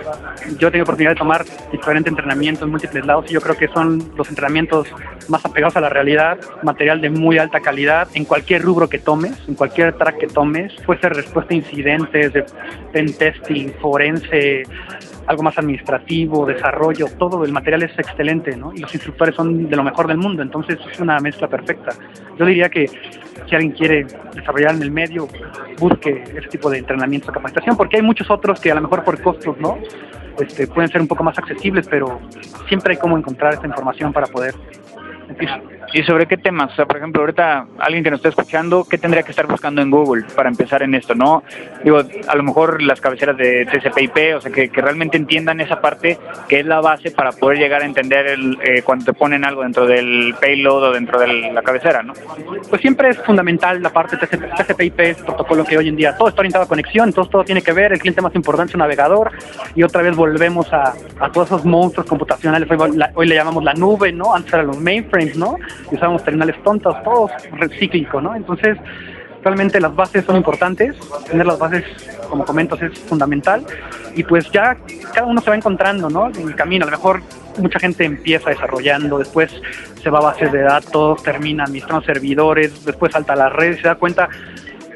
Yo 0.58 0.72
tengo 0.72 0.84
oportunidad 0.84 1.12
de 1.12 1.18
tomar 1.18 1.46
diferentes 1.72 2.10
entrenamientos 2.10 2.64
en 2.64 2.72
múltiples 2.72 3.06
lados 3.06 3.26
y 3.30 3.34
yo 3.34 3.42
creo 3.42 3.58
que 3.58 3.68
son 3.68 4.12
los 4.16 4.30
entrenamientos 4.30 4.88
más 5.28 5.44
apegados 5.46 5.76
a 5.78 5.82
la 5.82 5.90
realidad, 5.90 6.38
material 6.64 7.02
de 7.02 7.10
muy 7.10 7.38
alta 7.38 7.60
calidad 7.60 8.08
en 8.14 8.26
cualquier 8.26 8.62
rubro 8.62 8.88
que 8.88 9.00
tomes, 9.00 9.34
en 9.48 9.56
cualquier 9.56 9.94
track 9.94 10.18
que 10.18 10.28
tomes, 10.28 10.74
puede 10.86 11.02
ser 11.02 11.14
respuesta 11.14 11.54
a 11.54 11.58
incidentes, 11.58 12.34
de 12.34 12.46
pen 12.94 13.14
testing, 13.18 13.72
forense, 13.82 14.64
algo 15.28 15.44
más 15.44 15.58
administrativo, 15.58 16.46
desarrollo, 16.46 17.08
todo 17.18 17.44
el 17.46 17.52
material 17.52 17.84
es 17.84 17.98
excelente, 17.98 18.56
¿no? 18.56 18.74
Y 18.74 18.80
los 18.80 18.94
instructores 18.94 19.36
son 19.36 19.65
de 19.70 19.76
lo 19.76 19.84
mejor 19.84 20.08
del 20.08 20.18
mundo, 20.18 20.42
entonces 20.42 20.80
es 20.92 21.00
una 21.00 21.20
mezcla 21.20 21.48
perfecta. 21.48 21.92
Yo 22.38 22.46
diría 22.46 22.70
que 22.70 22.88
si 22.88 23.56
alguien 23.56 23.72
quiere 23.72 24.06
desarrollar 24.34 24.76
en 24.76 24.82
el 24.82 24.92
medio, 24.92 25.28
busque 25.80 26.24
ese 26.36 26.48
tipo 26.50 26.70
de 26.70 26.80
entrenamiento, 26.80 27.32
capacitación, 27.32 27.78
porque 27.78 27.98
hay 27.98 28.04
muchos 28.04 28.30
otros 28.30 28.60
que 28.60 28.72
a 28.72 28.76
lo 28.76 28.82
mejor 28.82 29.04
por 29.04 29.22
costos, 29.22 29.58
¿no? 29.60 29.78
Este, 30.40 30.68
pueden 30.68 30.90
ser 30.90 31.02
un 31.02 31.08
poco 31.08 31.24
más 31.24 31.38
accesibles, 31.38 31.88
pero 31.88 32.20
siempre 32.68 32.94
hay 32.94 33.00
cómo 33.00 33.18
encontrar 33.18 33.54
esta 33.54 33.68
información 33.68 34.12
para 34.12 34.28
poder 34.28 34.54
¿Y 35.94 36.04
sobre 36.04 36.26
qué 36.26 36.38
temas? 36.38 36.74
O 36.74 36.76
sea, 36.76 36.86
por 36.86 36.98
ejemplo, 36.98 37.22
ahorita 37.22 37.68
alguien 37.80 38.04
que 38.04 38.12
nos 38.12 38.20
está 38.20 38.30
escuchando, 38.30 38.86
¿qué 38.90 38.98
tendría 38.98 39.24
que 39.24 39.32
estar 39.32 39.48
buscando 39.48 39.82
en 39.82 39.90
Google 39.90 40.26
para 40.36 40.50
empezar 40.50 40.84
en 40.84 40.94
esto? 40.94 41.16
¿No? 41.16 41.44
Digo, 41.84 42.02
a 42.28 42.36
lo 42.36 42.44
mejor 42.44 42.82
las 42.82 43.00
cabeceras 43.00 43.38
de 43.38 43.66
TCP/IP, 43.66 44.36
o 44.36 44.42
sea, 44.42 44.52
que, 44.52 44.70
que 44.70 44.82
realmente 44.82 45.16
entiendan 45.16 45.62
esa 45.62 45.80
parte 45.80 46.18
que 46.50 46.60
es 46.60 46.66
la 46.66 46.82
base 46.82 47.12
para 47.12 47.32
poder 47.32 47.60
llegar 47.60 47.82
a 47.82 47.86
entender 47.86 48.28
el, 48.28 48.58
eh, 48.62 48.82
cuando 48.84 49.06
te 49.06 49.14
ponen 49.14 49.46
algo 49.46 49.64
dentro 49.64 49.86
del 49.86 50.36
payload 50.40 50.84
o 50.84 50.92
dentro 50.92 51.20
de 51.20 51.52
la 51.54 51.62
cabecera, 51.62 52.04
¿no? 52.04 52.14
Pues 52.70 52.82
siempre 52.82 53.10
es 53.10 53.18
fundamental 53.20 53.82
la 53.82 53.92
parte 53.92 54.18
TCP/IP, 54.18 55.00
es 55.00 55.18
protocolo 55.24 55.64
que 55.64 55.78
hoy 55.78 55.88
en 55.88 55.96
día 55.96 56.18
todo 56.18 56.28
está 56.28 56.42
orientado 56.42 56.66
a 56.66 56.68
conexión, 56.68 57.10
entonces 57.10 57.32
todo 57.32 57.44
tiene 57.44 57.62
que 57.62 57.72
ver, 57.72 57.94
el 57.94 58.00
cliente 58.00 58.22
más 58.22 58.36
importante 58.36 58.72
es 58.72 58.76
un 58.76 58.80
navegador 58.80 59.32
y 59.76 59.84
otra 59.84 60.02
vez 60.02 60.16
volvemos 60.16 60.72
a, 60.74 60.94
a 61.20 61.32
todos 61.32 61.48
esos 61.48 61.64
monstruos 61.64 62.06
computacionales, 62.06 62.70
hoy, 62.70 62.98
la, 62.98 63.12
hoy 63.16 63.28
le 63.28 63.36
llamamos 63.36 63.64
la 63.64 63.74
nube, 63.74 64.12
¿no? 64.12 64.36
Antes 64.36 64.54
eran 64.54 64.68
los 64.68 64.80
mainframes, 64.80 65.15
¿no? 65.36 65.58
y 65.92 65.96
usábamos 65.96 66.24
terminales 66.24 66.62
tontos, 66.64 66.96
todos 67.04 67.32
recíclico, 67.54 68.20
¿no? 68.22 68.36
Entonces, 68.36 68.78
realmente 69.44 69.80
las 69.80 69.96
bases 69.96 70.26
son 70.26 70.36
importantes, 70.36 70.96
tener 71.30 71.46
las 71.46 71.58
bases, 71.58 71.84
como 72.30 72.44
comentas, 72.44 72.82
es 72.82 72.98
fundamental, 73.00 73.66
y 74.16 74.24
pues 74.24 74.52
ya 74.52 74.78
cada 75.14 75.28
uno 75.28 75.40
se 75.42 75.50
va 75.50 75.56
encontrando, 75.56 76.10
¿no? 76.10 76.28
En 76.28 76.48
el 76.48 76.56
camino, 76.56 76.84
a 76.84 76.90
lo 76.90 76.98
mejor 76.98 77.22
mucha 77.58 77.80
gente 77.80 78.04
empieza 78.04 78.50
desarrollando, 78.50 79.18
después 79.18 79.52
se 80.02 80.10
va 80.10 80.20
a 80.20 80.24
bases 80.24 80.52
de 80.52 80.62
datos, 80.62 81.24
termina 81.24 81.64
administrando 81.64 82.06
servidores, 82.06 82.84
después 82.84 83.12
salta 83.12 83.34
a 83.34 83.36
las 83.38 83.54
redes, 83.54 83.78
se 83.82 83.88
da 83.88 83.96
cuenta 83.96 84.30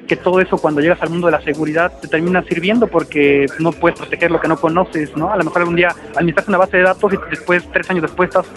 que 0.09 0.15
todo 0.15 0.41
eso 0.41 0.57
cuando 0.57 0.81
llegas 0.81 1.01
al 1.03 1.11
mundo 1.11 1.27
de 1.27 1.33
la 1.33 1.41
seguridad 1.41 1.93
te 2.01 2.07
termina 2.07 2.41
sirviendo 2.43 2.87
porque 2.87 3.45
no 3.59 3.71
puedes 3.71 3.99
proteger 3.99 4.31
lo 4.31 4.41
que 4.41 4.47
no 4.47 4.57
conoces, 4.57 5.15
¿no? 5.15 5.31
A 5.31 5.37
lo 5.37 5.43
mejor 5.43 5.61
algún 5.61 5.75
día 5.75 5.89
administras 6.15 6.47
una 6.47 6.57
base 6.57 6.77
de 6.77 6.83
datos 6.83 7.13
y 7.13 7.17
después, 7.29 7.63
tres 7.71 7.87
años 7.91 8.01
después, 8.01 8.29
estás 8.29 8.47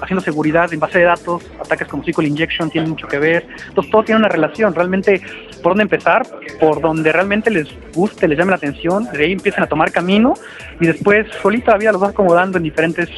haciendo 0.00 0.22
seguridad 0.22 0.72
en 0.72 0.80
base 0.80 0.98
de 0.98 1.04
datos, 1.04 1.42
ataques 1.60 1.88
como 1.88 2.02
SQL 2.02 2.26
Injection 2.26 2.70
tienen 2.70 2.90
mucho 2.90 3.06
que 3.06 3.18
ver. 3.18 3.46
Entonces 3.68 3.90
todo 3.90 4.02
tiene 4.04 4.18
una 4.20 4.28
relación. 4.28 4.74
Realmente, 4.74 5.20
¿por 5.62 5.72
dónde 5.72 5.82
empezar? 5.82 6.26
Por 6.58 6.80
donde 6.80 7.12
realmente 7.12 7.50
les 7.50 7.68
guste, 7.94 8.28
les 8.28 8.38
llame 8.38 8.50
la 8.50 8.56
atención, 8.56 9.08
de 9.12 9.24
ahí 9.24 9.32
empiezan 9.32 9.64
a 9.64 9.66
tomar 9.66 9.92
camino 9.92 10.34
y 10.80 10.86
después 10.86 11.26
solita 11.42 11.72
la 11.72 11.78
vida 11.78 11.92
los 11.92 12.00
vas 12.00 12.10
acomodando 12.10 12.58
en 12.58 12.64
diferentes 12.64 13.08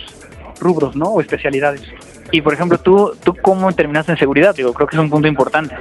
rubros, 0.61 0.97
¿no? 0.97 1.07
O 1.07 1.21
especialidades. 1.21 1.83
Y 2.31 2.41
por 2.41 2.55
ejemplo, 2.55 2.79
¿tú, 2.79 3.15
¿tú 3.23 3.37
cómo 3.43 3.73
terminaste 3.73 4.13
en 4.13 4.19
seguridad? 4.19 4.55
Digo, 4.55 4.73
creo 4.73 4.87
que 4.87 4.97
es 4.97 5.01
un 5.01 5.11
punto 5.11 5.29
importante. 5.29 5.75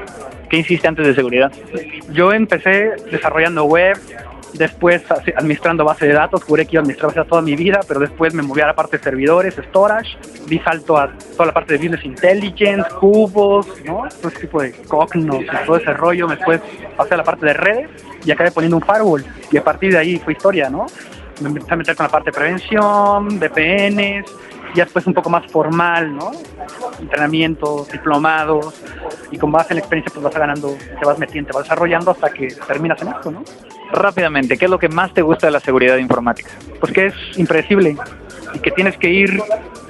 ¿Qué 0.49 0.57
hiciste 0.57 0.87
antes 0.87 1.07
de 1.07 1.15
seguridad? 1.15 1.49
Yo 2.11 2.33
empecé 2.33 2.91
desarrollando 3.09 3.63
web, 3.63 3.97
después 4.53 5.03
administrando 5.35 5.85
base 5.85 6.07
de 6.07 6.13
datos, 6.13 6.43
juré 6.43 6.65
que 6.65 6.77
iba 6.77 6.83
a 6.83 7.07
base 7.07 7.23
toda 7.29 7.41
mi 7.41 7.55
vida, 7.55 7.79
pero 7.87 7.99
después 7.99 8.33
me 8.33 8.41
moví 8.41 8.61
a 8.61 8.67
la 8.67 8.75
parte 8.75 8.97
de 8.97 9.03
servidores, 9.03 9.55
storage, 9.69 10.17
di 10.47 10.59
salto 10.59 10.97
a 10.97 11.11
toda 11.33 11.47
la 11.47 11.53
parte 11.53 11.73
de 11.73 11.79
business 11.79 12.05
intelligence, 12.05 12.89
cubos, 12.99 13.67
¿no? 13.85 14.03
Todo 14.21 14.29
ese 14.29 14.39
tipo 14.39 14.61
de 14.61 14.71
cognos 14.87 15.41
y 15.41 15.65
todo 15.65 15.77
ese 15.77 15.93
rollo, 15.93 16.27
después 16.27 16.61
pasé 16.97 17.13
a 17.13 17.17
la 17.17 17.23
parte 17.23 17.45
de 17.45 17.53
redes 17.53 17.89
y 18.25 18.31
acabé 18.31 18.51
poniendo 18.51 18.77
un 18.77 18.83
firewall 18.83 19.25
y 19.51 19.57
a 19.57 19.63
partir 19.63 19.91
de 19.91 19.99
ahí 19.99 20.17
fue 20.19 20.33
historia, 20.33 20.69
¿no? 20.69 20.85
Me 21.41 21.47
empecé 21.47 21.73
a 21.73 21.77
meter 21.77 21.95
con 21.95 22.05
la 22.05 22.11
parte 22.11 22.29
de 22.29 22.37
prevención, 22.37 23.39
VPNs, 23.39 24.31
y 24.73 24.79
después 24.79 25.05
un 25.07 25.13
poco 25.13 25.29
más 25.29 25.51
formal, 25.51 26.15
¿no? 26.15 26.31
Entrenamientos, 26.99 27.89
diplomados, 27.91 28.81
y 29.31 29.37
con 29.37 29.51
base 29.51 29.73
en 29.73 29.79
experiencia 29.79 30.13
pues 30.13 30.23
vas 30.23 30.33
ganando, 30.33 30.75
te 30.99 31.05
vas 31.05 31.17
metiendo, 31.17 31.51
te 31.51 31.57
vas 31.57 31.63
desarrollando 31.63 32.11
hasta 32.11 32.29
que 32.29 32.47
terminas 32.67 33.01
en 33.01 33.07
esto, 33.09 33.31
¿no? 33.31 33.43
Rápidamente, 33.91 34.57
¿qué 34.57 34.65
es 34.65 34.71
lo 34.71 34.79
que 34.79 34.89
más 34.89 35.13
te 35.13 35.21
gusta 35.21 35.47
de 35.47 35.51
la 35.51 35.59
seguridad 35.59 35.97
informática? 35.97 36.49
Pues 36.79 36.91
que 36.93 37.07
es 37.07 37.13
impredecible 37.35 37.97
y 38.53 38.59
que 38.59 38.71
tienes 38.71 38.97
que 38.97 39.09
ir 39.09 39.41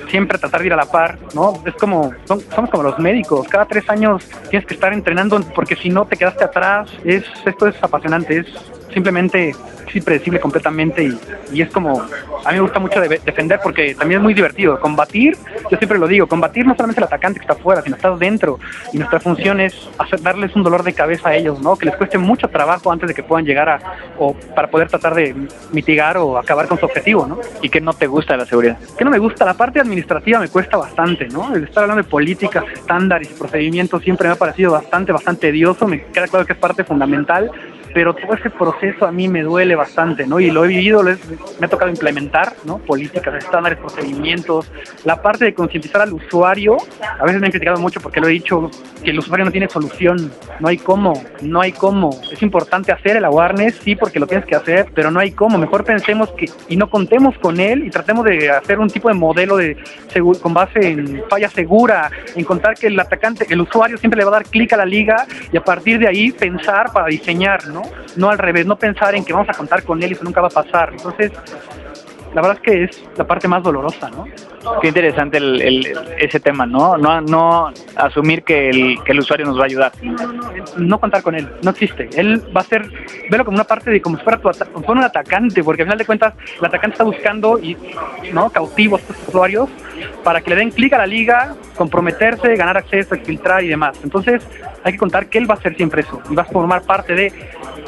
siempre 0.10 0.36
a 0.36 0.40
tratar 0.40 0.62
de 0.62 0.68
ir 0.68 0.74
a 0.74 0.76
la 0.76 0.86
par, 0.86 1.18
¿no? 1.34 1.64
Es 1.66 1.74
como, 1.76 2.12
son, 2.26 2.42
somos 2.54 2.70
como 2.70 2.84
los 2.84 3.00
médicos, 3.00 3.48
cada 3.48 3.66
tres 3.66 3.90
años 3.90 4.28
tienes 4.50 4.68
que 4.68 4.74
estar 4.74 4.92
entrenando 4.92 5.40
porque 5.56 5.76
si 5.76 5.90
no 5.90 6.06
te 6.06 6.18
quedaste 6.18 6.44
atrás, 6.44 6.90
es, 7.06 7.24
esto 7.46 7.68
es 7.68 7.82
apasionante, 7.82 8.40
es 8.40 8.48
simplemente 8.94 9.50
es 9.88 9.96
impredecible 9.96 10.40
completamente 10.40 11.04
y, 11.04 11.20
y, 11.52 11.62
es 11.62 11.70
como, 11.70 12.02
a 12.02 12.50
mí 12.50 12.56
me 12.56 12.62
gusta 12.62 12.80
mucho 12.80 13.02
de, 13.02 13.20
defender 13.24 13.60
porque 13.62 13.96
también 13.96 14.20
es 14.20 14.24
muy 14.24 14.34
divertido. 14.34 14.80
Combatir, 14.80 15.38
yo 15.70 15.78
siempre 15.78 15.98
lo 15.98 16.08
digo, 16.08 16.28
combatir 16.28 16.66
no 16.66 16.76
solamente 16.76 17.02
el 17.02 17.06
atacante 17.06 17.40
que 17.40 17.44
está 17.44 17.54
afuera, 17.54 17.82
sino 17.82 17.96
estás 17.96 18.18
dentro 18.20 18.60
y 18.94 18.98
nuestra 18.98 19.20
función 19.20 19.60
es 19.60 19.90
hacer, 19.98 20.22
darles 20.22 20.56
un 20.56 20.64
dolor 20.64 20.84
de 20.84 20.94
cabeza 20.94 21.30
a 21.30 21.36
ellos, 21.36 21.60
¿no? 21.62 21.76
Que 21.76 21.86
les 21.86 21.96
cueste 21.96 22.18
mucho 22.18 22.48
trabajo 22.48 22.92
antes 22.92 23.08
de 23.08 23.14
que 23.14 23.24
puedan 23.24 23.46
llegar 23.46 23.70
a, 23.70 23.80
o 24.18 24.34
para 24.34 24.70
poder 24.70 24.88
tratar 24.88 25.16
de 25.16 25.36
mitigar 25.72 26.18
o 26.18 26.38
acabar 26.38 26.68
con 26.68 26.80
su 26.80 26.86
objetivo, 26.86 27.28
¿no? 27.28 27.40
¿Y 27.62 27.70
qué 27.70 27.82
no 27.82 27.94
te 27.94 28.08
gusta 28.08 28.34
de 28.34 28.40
la 28.40 28.46
seguridad? 28.46 28.78
¿Qué 28.98 29.04
no 29.04 29.12
me 29.12 29.20
gusta? 29.20 29.46
La 29.46 29.54
parte 29.54 29.80
administrativa 29.80 30.40
me 30.40 30.48
cuesta 30.48 30.78
bastante, 30.78 31.28
¿no? 31.28 31.54
El 31.54 31.66
estar 31.66 31.84
hablando 31.84 32.04
de 32.04 32.10
políticas, 32.10 32.64
estándares 32.74 33.30
y 33.30 33.34
procedimientos 33.34 34.04
siempre 34.04 34.28
me 34.28 34.34
ha 34.34 34.38
parecido 34.38 34.72
bastante, 34.72 35.12
bastante 35.12 35.48
tedioso, 35.48 35.88
me 35.88 36.04
queda 36.06 36.28
claro 36.28 36.46
que 36.46 36.54
es 36.54 36.60
parte 36.60 36.84
fundamental 36.84 37.52
pero 37.94 38.14
todo 38.14 38.34
ese 38.34 38.50
proceso 38.50 39.06
a 39.06 39.12
mí 39.12 39.28
me 39.28 39.42
duele 39.42 39.76
bastante, 39.76 40.26
¿no? 40.26 40.40
Y 40.40 40.52
lo 40.52 40.66
he 40.66 40.70
vivido, 40.70 41.04
me 41.04 41.66
ha 41.66 41.70
tocado 41.70 41.90
implementar, 41.90 42.54
¿no? 42.66 42.78
Políticas, 42.80 43.36
estándares, 43.36 43.80
procedimientos, 43.80 44.72
la 45.04 45.22
parte 45.22 45.46
de 45.46 45.54
concientizar 45.54 46.02
al 46.02 46.14
usuario, 46.14 46.78
a 47.02 47.24
veces 47.24 47.40
me 47.40 47.48
han 47.48 47.52
criticado 47.52 47.80
mucho 47.80 48.00
porque 48.00 48.20
lo 48.20 48.28
he 48.28 48.32
dicho, 48.32 48.70
que 49.04 49.12
el 49.12 49.20
usuario 49.20 49.46
no 49.46 49.52
tiene 49.52 49.68
solución, 49.68 50.32
no 50.60 50.68
hay 50.68 50.78
cómo, 50.78 51.14
no 51.42 51.62
hay 51.62 51.72
cómo. 51.72 52.10
Es 52.32 52.42
importante 52.42 52.92
hacer 52.92 53.18
el 53.18 53.26
awareness, 53.26 53.76
sí, 53.84 53.96
porque 53.96 54.20
lo 54.20 54.28
tienes 54.28 54.46
que 54.46 54.56
hacer, 54.56 54.88
pero 54.94 55.12
no 55.12 55.20
hay 55.20 55.32
cómo. 55.32 55.58
Mejor 55.58 55.84
pensemos 55.84 56.30
que 56.32 56.50
y 56.70 56.78
no 56.78 56.90
contemos 56.90 57.38
con 57.40 57.60
él 57.60 57.86
y 57.86 57.90
tratemos 57.90 58.26
de 58.26 58.50
hacer 58.50 58.80
un 58.80 58.90
tipo 58.90 59.08
de 59.10 59.16
modelo 59.16 59.58
de 59.58 59.78
con 60.42 60.54
base 60.54 60.80
en 60.88 61.24
falla 61.30 61.50
segura, 61.50 62.12
en 62.36 62.44
contar 62.44 62.76
que 62.76 62.88
el 62.88 63.00
atacante, 63.00 63.46
el 63.50 63.62
usuario 63.62 63.98
siempre 63.98 64.20
le 64.20 64.26
va 64.26 64.32
a 64.32 64.34
dar 64.34 64.46
clic 64.46 64.72
a 64.74 64.78
la 64.78 64.86
liga 64.86 65.26
y 65.52 65.58
a 65.58 65.64
partir 65.64 66.00
de 66.00 66.08
ahí 66.08 66.32
pensar 66.32 66.92
para 66.92 67.08
diseñar, 67.08 67.68
¿no? 67.68 67.81
No 68.16 68.30
al 68.30 68.38
revés, 68.38 68.66
no 68.66 68.76
pensar 68.78 69.16
en 69.16 69.24
que 69.24 69.34
vamos 69.34 69.50
a 69.50 69.54
contar 69.54 69.84
con 69.84 70.02
él 70.02 70.12
y 70.12 70.14
eso 70.14 70.24
nunca 70.24 70.42
va 70.42 70.48
a 70.48 70.52
pasar. 70.52 70.92
Entonces, 70.92 71.32
la 72.34 72.42
verdad 72.42 72.58
es 72.58 72.62
que 72.62 72.84
es 72.84 73.04
la 73.18 73.26
parte 73.26 73.48
más 73.48 73.62
dolorosa, 73.62 74.10
¿no? 74.10 74.26
Qué 74.82 74.88
interesante 74.88 75.38
el, 75.38 75.86
ese 76.18 76.40
tema, 76.40 76.66
¿no? 76.66 76.98
¿no? 76.98 77.20
No 77.20 77.74
asumir 77.96 78.44
que 78.44 78.70
el, 78.70 79.04
que 79.04 79.12
el 79.12 79.20
usuario 79.20 79.46
nos 79.46 79.58
va 79.58 79.64
a 79.64 79.66
ayudar. 79.66 79.92
No, 80.78 81.00
contar 81.00 81.24
con 81.24 81.36
él, 81.36 81.50
no 81.62 81.72
existe. 81.72 82.10
Él 82.14 82.42
va 82.56 82.62
a 82.62 82.66
ser, 82.66 82.90
velo 83.30 83.44
como 83.44 83.56
una 83.56 83.66
parte 83.66 83.92
de 83.92 84.02
como 84.02 84.18
si 84.18 84.24
fuera, 84.24 84.40
tu 84.40 84.92
un 84.92 85.04
atacante, 85.04 85.64
porque 85.64 85.82
al 85.82 85.88
final 85.88 85.98
de 85.98 86.06
cuentas 86.06 86.34
el 86.60 86.66
atacante 86.66 86.94
está 86.94 87.04
buscando 87.04 87.60
y, 87.60 87.76
¿no? 88.32 88.50
cautivos 88.50 89.02
a 89.02 89.04
estos 89.04 89.28
usuarios 89.28 89.70
para 90.24 90.42
que 90.42 90.50
le 90.50 90.56
den 90.58 90.72
clic 90.72 90.94
a 90.94 91.00
la 91.00 91.08
liga, 91.08 91.56
comprometerse, 91.76 92.56
ganar 92.56 92.78
acceso, 92.78 93.16
filtrar 93.24 93.64
y 93.64 93.68
demás. 93.68 94.00
Entonces 94.04 94.44
hay 94.84 94.94
que 94.94 94.98
contar 94.98 95.28
que 95.28 95.38
él 95.38 95.50
va 95.50 95.56
a 95.56 95.62
ser 95.62 95.76
siempre 95.76 96.02
eso 96.02 96.22
y 96.30 96.36
va 96.36 96.44
a 96.44 96.46
formar 96.46 96.84
parte 96.84 97.14
de 97.14 97.34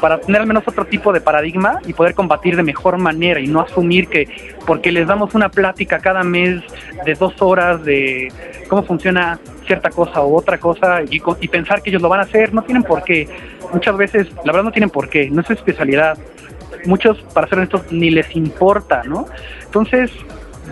para 0.00 0.20
tener 0.20 0.40
al 0.40 0.46
menos 0.46 0.64
otro 0.66 0.84
tipo 0.84 1.12
de 1.12 1.20
paradigma 1.20 1.80
y 1.86 1.92
poder 1.92 2.14
combatir 2.14 2.56
de 2.56 2.62
mejor 2.62 2.98
manera 2.98 3.40
y 3.40 3.46
no 3.46 3.60
asumir 3.60 4.08
que 4.08 4.28
porque 4.66 4.92
les 4.92 5.06
damos 5.06 5.34
una 5.34 5.48
plática 5.48 5.98
cada 5.98 6.22
mes 6.22 6.62
de 7.04 7.14
dos 7.14 7.40
horas 7.40 7.84
de 7.84 8.30
cómo 8.68 8.82
funciona 8.82 9.38
cierta 9.66 9.90
cosa 9.90 10.22
u 10.24 10.36
otra 10.36 10.58
cosa 10.58 11.02
y, 11.08 11.22
y 11.40 11.48
pensar 11.48 11.82
que 11.82 11.90
ellos 11.90 12.02
lo 12.02 12.08
van 12.08 12.20
a 12.20 12.24
hacer, 12.24 12.52
no 12.52 12.62
tienen 12.62 12.82
por 12.82 13.02
qué. 13.02 13.28
Muchas 13.72 13.96
veces, 13.96 14.28
la 14.44 14.52
verdad 14.52 14.64
no 14.64 14.72
tienen 14.72 14.90
por 14.90 15.08
qué, 15.08 15.30
no 15.30 15.40
es 15.40 15.46
su 15.46 15.54
especialidad. 15.54 16.18
Muchos, 16.84 17.18
para 17.32 17.48
ser 17.48 17.58
honestos, 17.58 17.90
ni 17.90 18.10
les 18.10 18.34
importa, 18.36 19.02
¿no? 19.04 19.26
Entonces, 19.64 20.10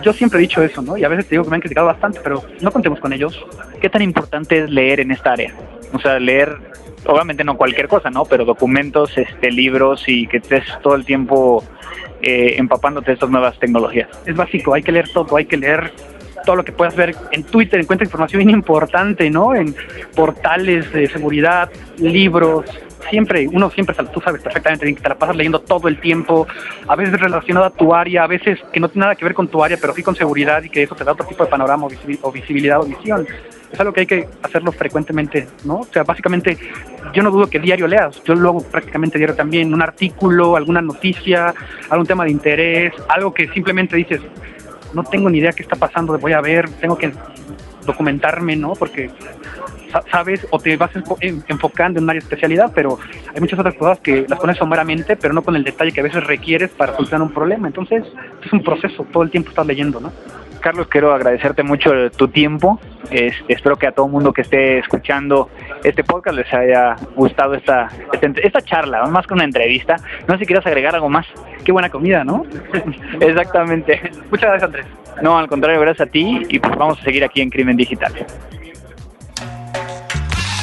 yo 0.01 0.13
siempre 0.13 0.39
he 0.39 0.41
dicho 0.41 0.61
eso, 0.63 0.81
¿no? 0.81 0.97
Y 0.97 1.03
a 1.03 1.07
veces 1.07 1.27
te 1.27 1.31
digo 1.31 1.43
que 1.43 1.49
me 1.49 1.55
han 1.55 1.61
criticado 1.61 1.87
bastante, 1.87 2.19
pero 2.23 2.43
no 2.61 2.71
contemos 2.71 2.99
con 2.99 3.13
ellos. 3.13 3.45
¿Qué 3.81 3.89
tan 3.89 4.01
importante 4.01 4.63
es 4.63 4.69
leer 4.69 4.99
en 4.99 5.11
esta 5.11 5.33
área? 5.33 5.53
O 5.93 5.99
sea, 5.99 6.19
leer 6.19 6.57
obviamente 7.05 7.43
no 7.43 7.57
cualquier 7.57 7.87
cosa, 7.87 8.09
¿no? 8.09 8.25
Pero 8.25 8.45
documentos, 8.45 9.17
este, 9.17 9.51
libros 9.51 10.03
y 10.07 10.27
que 10.27 10.37
estés 10.37 10.63
todo 10.81 10.95
el 10.95 11.05
tiempo 11.05 11.63
eh, 12.21 12.55
empapándote 12.57 13.07
de 13.07 13.13
estas 13.13 13.29
nuevas 13.29 13.57
tecnologías. 13.59 14.07
Es 14.25 14.35
básico, 14.35 14.73
hay 14.73 14.83
que 14.83 14.91
leer 14.91 15.09
todo, 15.09 15.35
hay 15.35 15.45
que 15.45 15.57
leer 15.57 15.91
todo 16.45 16.57
lo 16.57 16.63
que 16.63 16.71
puedas 16.71 16.95
ver 16.95 17.15
en 17.31 17.43
Twitter, 17.43 17.79
encuentra 17.79 18.05
información 18.05 18.39
bien 18.39 18.49
importante, 18.49 19.29
¿no? 19.29 19.55
En 19.55 19.75
portales 20.15 20.91
de 20.91 21.07
seguridad, 21.07 21.69
libros, 21.97 22.65
siempre, 23.09 23.47
uno 23.51 23.69
siempre, 23.69 23.95
tú 24.13 24.21
sabes 24.21 24.41
perfectamente 24.41 24.93
que 24.93 25.01
te 25.01 25.09
la 25.09 25.15
pasas 25.15 25.35
leyendo 25.35 25.59
todo 25.59 25.87
el 25.87 25.99
tiempo, 25.99 26.47
a 26.87 26.95
veces 26.95 27.19
relacionado 27.19 27.65
a 27.65 27.69
tu 27.69 27.93
área, 27.93 28.23
a 28.23 28.27
veces 28.27 28.59
que 28.71 28.79
no 28.79 28.89
tiene 28.89 29.05
nada 29.05 29.15
que 29.15 29.25
ver 29.25 29.33
con 29.33 29.47
tu 29.47 29.63
área, 29.63 29.77
pero 29.79 29.93
sí 29.93 30.03
con 30.03 30.15
seguridad 30.15 30.63
y 30.63 30.69
que 30.69 30.83
eso 30.83 30.95
te 30.95 31.03
da 31.03 31.11
otro 31.11 31.25
tipo 31.25 31.43
de 31.43 31.49
panorama 31.49 31.87
o 32.21 32.31
visibilidad 32.31 32.79
o 32.79 32.85
visión 32.85 33.25
es 33.73 33.79
algo 33.79 33.91
que 33.91 34.01
hay 34.01 34.05
que 34.05 34.29
hacerlo 34.43 34.71
frecuentemente, 34.71 35.47
¿no? 35.65 35.77
O 35.79 35.87
sea, 35.91 36.03
básicamente, 36.03 36.57
yo 37.11 37.23
no 37.23 37.31
dudo 37.31 37.47
que 37.47 37.59
diario 37.59 37.87
leas, 37.87 38.23
yo 38.23 38.35
lo 38.35 38.49
hago 38.49 38.61
prácticamente 38.61 39.17
diario 39.17 39.35
también, 39.35 39.73
un 39.73 39.81
artículo, 39.81 40.55
alguna 40.55 40.79
noticia, 40.79 41.55
algún 41.89 42.05
tema 42.05 42.23
de 42.23 42.31
interés, 42.31 42.93
algo 43.09 43.33
que 43.33 43.47
simplemente 43.49 43.97
dices, 43.97 44.21
no 44.93 45.03
tengo 45.03 45.27
ni 45.27 45.39
idea 45.39 45.51
qué 45.53 45.63
está 45.63 45.75
pasando, 45.75 46.17
voy 46.19 46.33
a 46.33 46.41
ver, 46.41 46.69
tengo 46.69 46.95
que 46.95 47.11
documentarme, 47.83 48.55
¿no? 48.55 48.73
Porque 48.73 49.09
sabes 50.11 50.45
o 50.49 50.59
te 50.59 50.75
vas 50.77 50.91
enfocando 51.47 51.99
en 51.99 52.03
una 52.03 52.13
especialidad, 52.13 52.71
pero 52.73 52.99
hay 53.33 53.39
muchas 53.39 53.59
otras 53.59 53.75
cosas 53.75 53.99
que 53.99 54.25
las 54.27 54.39
pones 54.39 54.57
someramente, 54.57 55.15
pero 55.15 55.33
no 55.33 55.41
con 55.41 55.55
el 55.55 55.63
detalle 55.63 55.91
que 55.91 55.99
a 55.99 56.03
veces 56.03 56.23
requieres 56.25 56.69
para 56.71 56.95
solucionar 56.95 57.27
un 57.27 57.33
problema. 57.33 57.67
Entonces, 57.67 58.03
es 58.45 58.53
un 58.53 58.63
proceso, 58.63 59.05
todo 59.11 59.23
el 59.23 59.31
tiempo 59.31 59.49
estás 59.49 59.65
leyendo, 59.65 59.99
¿no? 59.99 60.11
Carlos, 60.63 60.87
quiero 60.87 61.13
agradecerte 61.13 61.61
mucho 61.61 61.91
tu 62.11 62.29
tiempo. 62.29 62.79
espero 63.11 63.75
que 63.75 63.85
a 63.85 63.91
todo 63.91 64.05
el 64.05 64.13
mundo 64.13 64.31
que 64.31 64.43
esté 64.43 64.79
escuchando 64.79 65.49
este 65.83 66.05
podcast 66.05 66.37
les 66.37 66.53
haya 66.53 66.95
gustado 67.15 67.53
esta, 67.55 67.89
esta, 68.21 68.61
charla, 68.61 69.05
más 69.07 69.27
que 69.27 69.33
una 69.33 69.43
entrevista. 69.43 69.97
No 70.25 70.35
sé 70.35 70.39
si 70.39 70.45
quieres 70.45 70.65
agregar 70.65 70.95
algo 70.95 71.09
más. 71.09 71.27
Qué 71.65 71.73
buena 71.73 71.89
comida, 71.89 72.23
¿no? 72.23 72.45
Exactamente. 73.19 74.09
Muchas 74.31 74.51
gracias, 74.51 74.63
Andrés. 74.63 74.85
No, 75.21 75.37
al 75.37 75.49
contrario, 75.49 75.81
gracias 75.81 76.07
a 76.07 76.09
ti 76.09 76.43
y 76.47 76.59
pues 76.59 76.75
vamos 76.77 76.97
a 76.97 77.03
seguir 77.03 77.25
aquí 77.25 77.41
en 77.41 77.49
Crimen 77.49 77.75
Digital. 77.75 78.13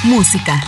Música. 0.05 0.59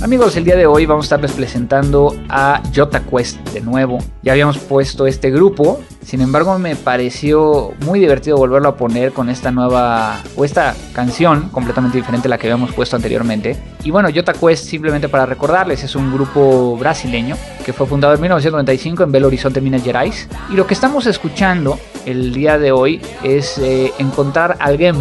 Amigos, 0.00 0.36
el 0.36 0.44
día 0.44 0.56
de 0.56 0.66
hoy 0.66 0.86
vamos 0.86 1.04
a 1.04 1.06
estarles 1.06 1.32
presentando 1.32 2.16
a 2.30 2.62
Jota 2.74 3.00
Quest 3.04 3.36
de 3.50 3.60
nuevo. 3.60 3.98
Ya 4.22 4.32
habíamos 4.32 4.56
puesto 4.56 5.06
este 5.06 5.30
grupo, 5.30 5.80
sin 6.06 6.20
embargo 6.20 6.56
me 6.58 6.76
pareció 6.76 7.72
muy 7.84 7.98
divertido 7.98 8.36
volverlo 8.36 8.68
a 8.68 8.76
poner 8.76 9.12
con 9.12 9.28
esta 9.28 9.50
nueva 9.50 10.22
o 10.36 10.44
esta 10.44 10.76
canción 10.92 11.48
completamente 11.50 11.98
diferente 11.98 12.28
a 12.28 12.30
la 12.30 12.38
que 12.38 12.46
habíamos 12.46 12.72
puesto 12.72 12.94
anteriormente. 12.94 13.56
Y 13.82 13.90
bueno, 13.90 14.08
Jota 14.14 14.32
Quest 14.32 14.66
simplemente 14.66 15.08
para 15.08 15.26
recordarles 15.26 15.82
es 15.82 15.96
un 15.96 16.12
grupo 16.12 16.76
brasileño 16.76 17.36
que 17.64 17.72
fue 17.72 17.88
fundado 17.88 18.14
en 18.14 18.20
1995 18.20 19.02
en 19.02 19.12
Belo 19.12 19.26
Horizonte, 19.26 19.60
Minas 19.60 19.82
Gerais. 19.82 20.28
Y 20.48 20.54
lo 20.54 20.66
que 20.66 20.74
estamos 20.74 21.06
escuchando 21.06 21.78
el 22.04 22.32
día 22.32 22.56
de 22.56 22.70
hoy 22.70 23.02
es 23.24 23.58
eh, 23.58 23.92
encontrar 23.98 24.56
a 24.60 24.66
alguien, 24.66 24.94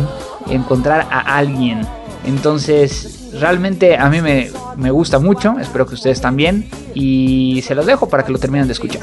encontrar 0.50 1.08
a 1.12 1.38
alguien. 1.38 1.82
Entonces 2.26 3.26
Realmente 3.40 3.98
a 3.98 4.10
mí 4.10 4.22
me, 4.22 4.50
me 4.78 4.92
gusta 4.92 5.20
mucho, 5.20 5.56
espero 5.60 5.86
que 5.86 5.96
ustedes 5.96 6.22
también. 6.22 6.70
Y 6.94 7.62
se 7.66 7.76
los 7.76 7.86
dejo 7.86 8.08
para 8.08 8.24
que 8.24 8.32
lo 8.32 8.40
terminen 8.40 8.68
de 8.68 8.74
escuchar. 8.74 9.02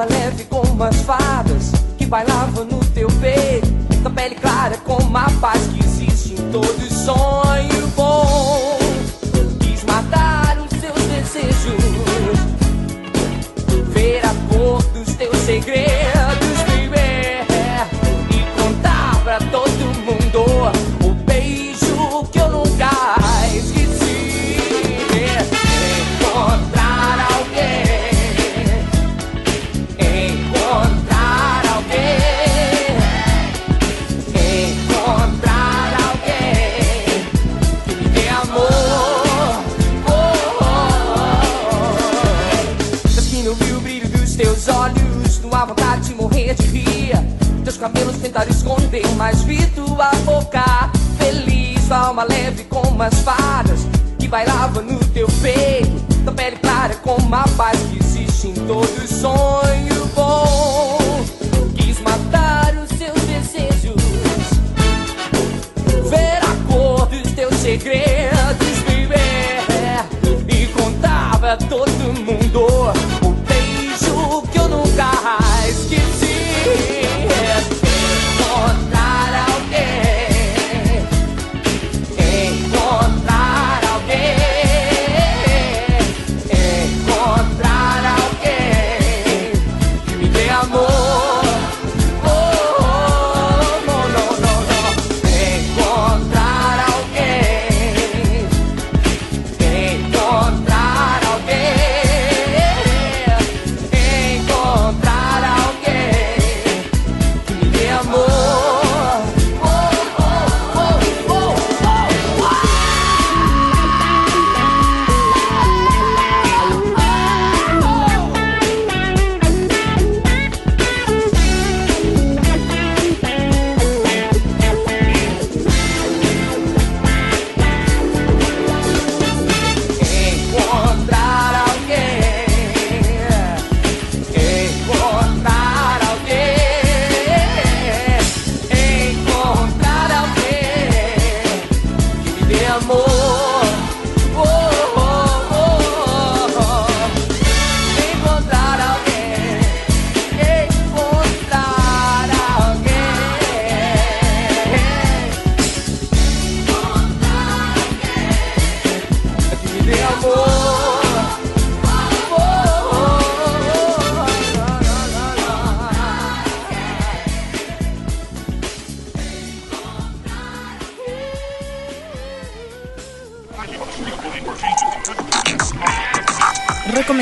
Alma 0.00 0.06
leve 0.06 0.44
como 0.44 0.82
as 0.84 0.96
fadas 1.02 1.72
que 1.98 2.06
bailava 2.06 2.64
no 2.64 2.78
teu 2.94 3.08
peito, 3.20 3.68
da 4.02 4.08
pele 4.10 4.34
clara 4.34 4.76
como 4.78 5.16
a 5.16 5.28
paz 5.40 5.60
que 5.68 5.80
existe 5.80 6.32
em 6.32 6.50
todo 6.50 6.80
sonho 6.90 7.86
bom. 7.94 8.78
Quis 9.60 9.84
matar 9.84 10.58
os 10.58 10.70
seus 10.80 11.02
desejos, 11.06 12.40
ver 13.88 14.24
a 14.24 14.34
cor 14.48 14.82
dos 14.94 15.14
teus 15.16 15.36
segredos, 15.38 16.62
viver 16.66 17.46
e 18.30 18.62
contar 18.62 19.22
pra 19.22 19.38
todo 19.38 19.84
mundo. 20.06 20.39
Leve 53.00 53.02
como 53.02 53.02
as 53.02 53.20
fadas 53.20 53.80
que 54.18 54.28
bailava 54.28 54.82
no 54.82 54.98
teu 55.06 55.26
peito, 55.40 55.90
da 56.24 56.32
pele 56.32 56.56
clara 56.56 56.94
como 56.96 57.34
a 57.34 57.44
paz 57.56 57.78
que 57.90 57.98
existe 57.98 58.48
em 58.48 58.54
todo 58.66 59.06
sonho 59.08 59.60
bom. 59.60 59.69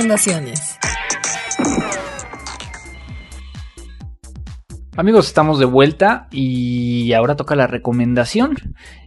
Recomendaciones. 0.08 0.78
Amigos, 4.96 5.26
estamos 5.26 5.58
de 5.58 5.66
vuelta 5.66 6.28
y 6.30 7.12
ahora 7.12 7.36
toca 7.36 7.54
la 7.54 7.66
recomendación. 7.66 8.56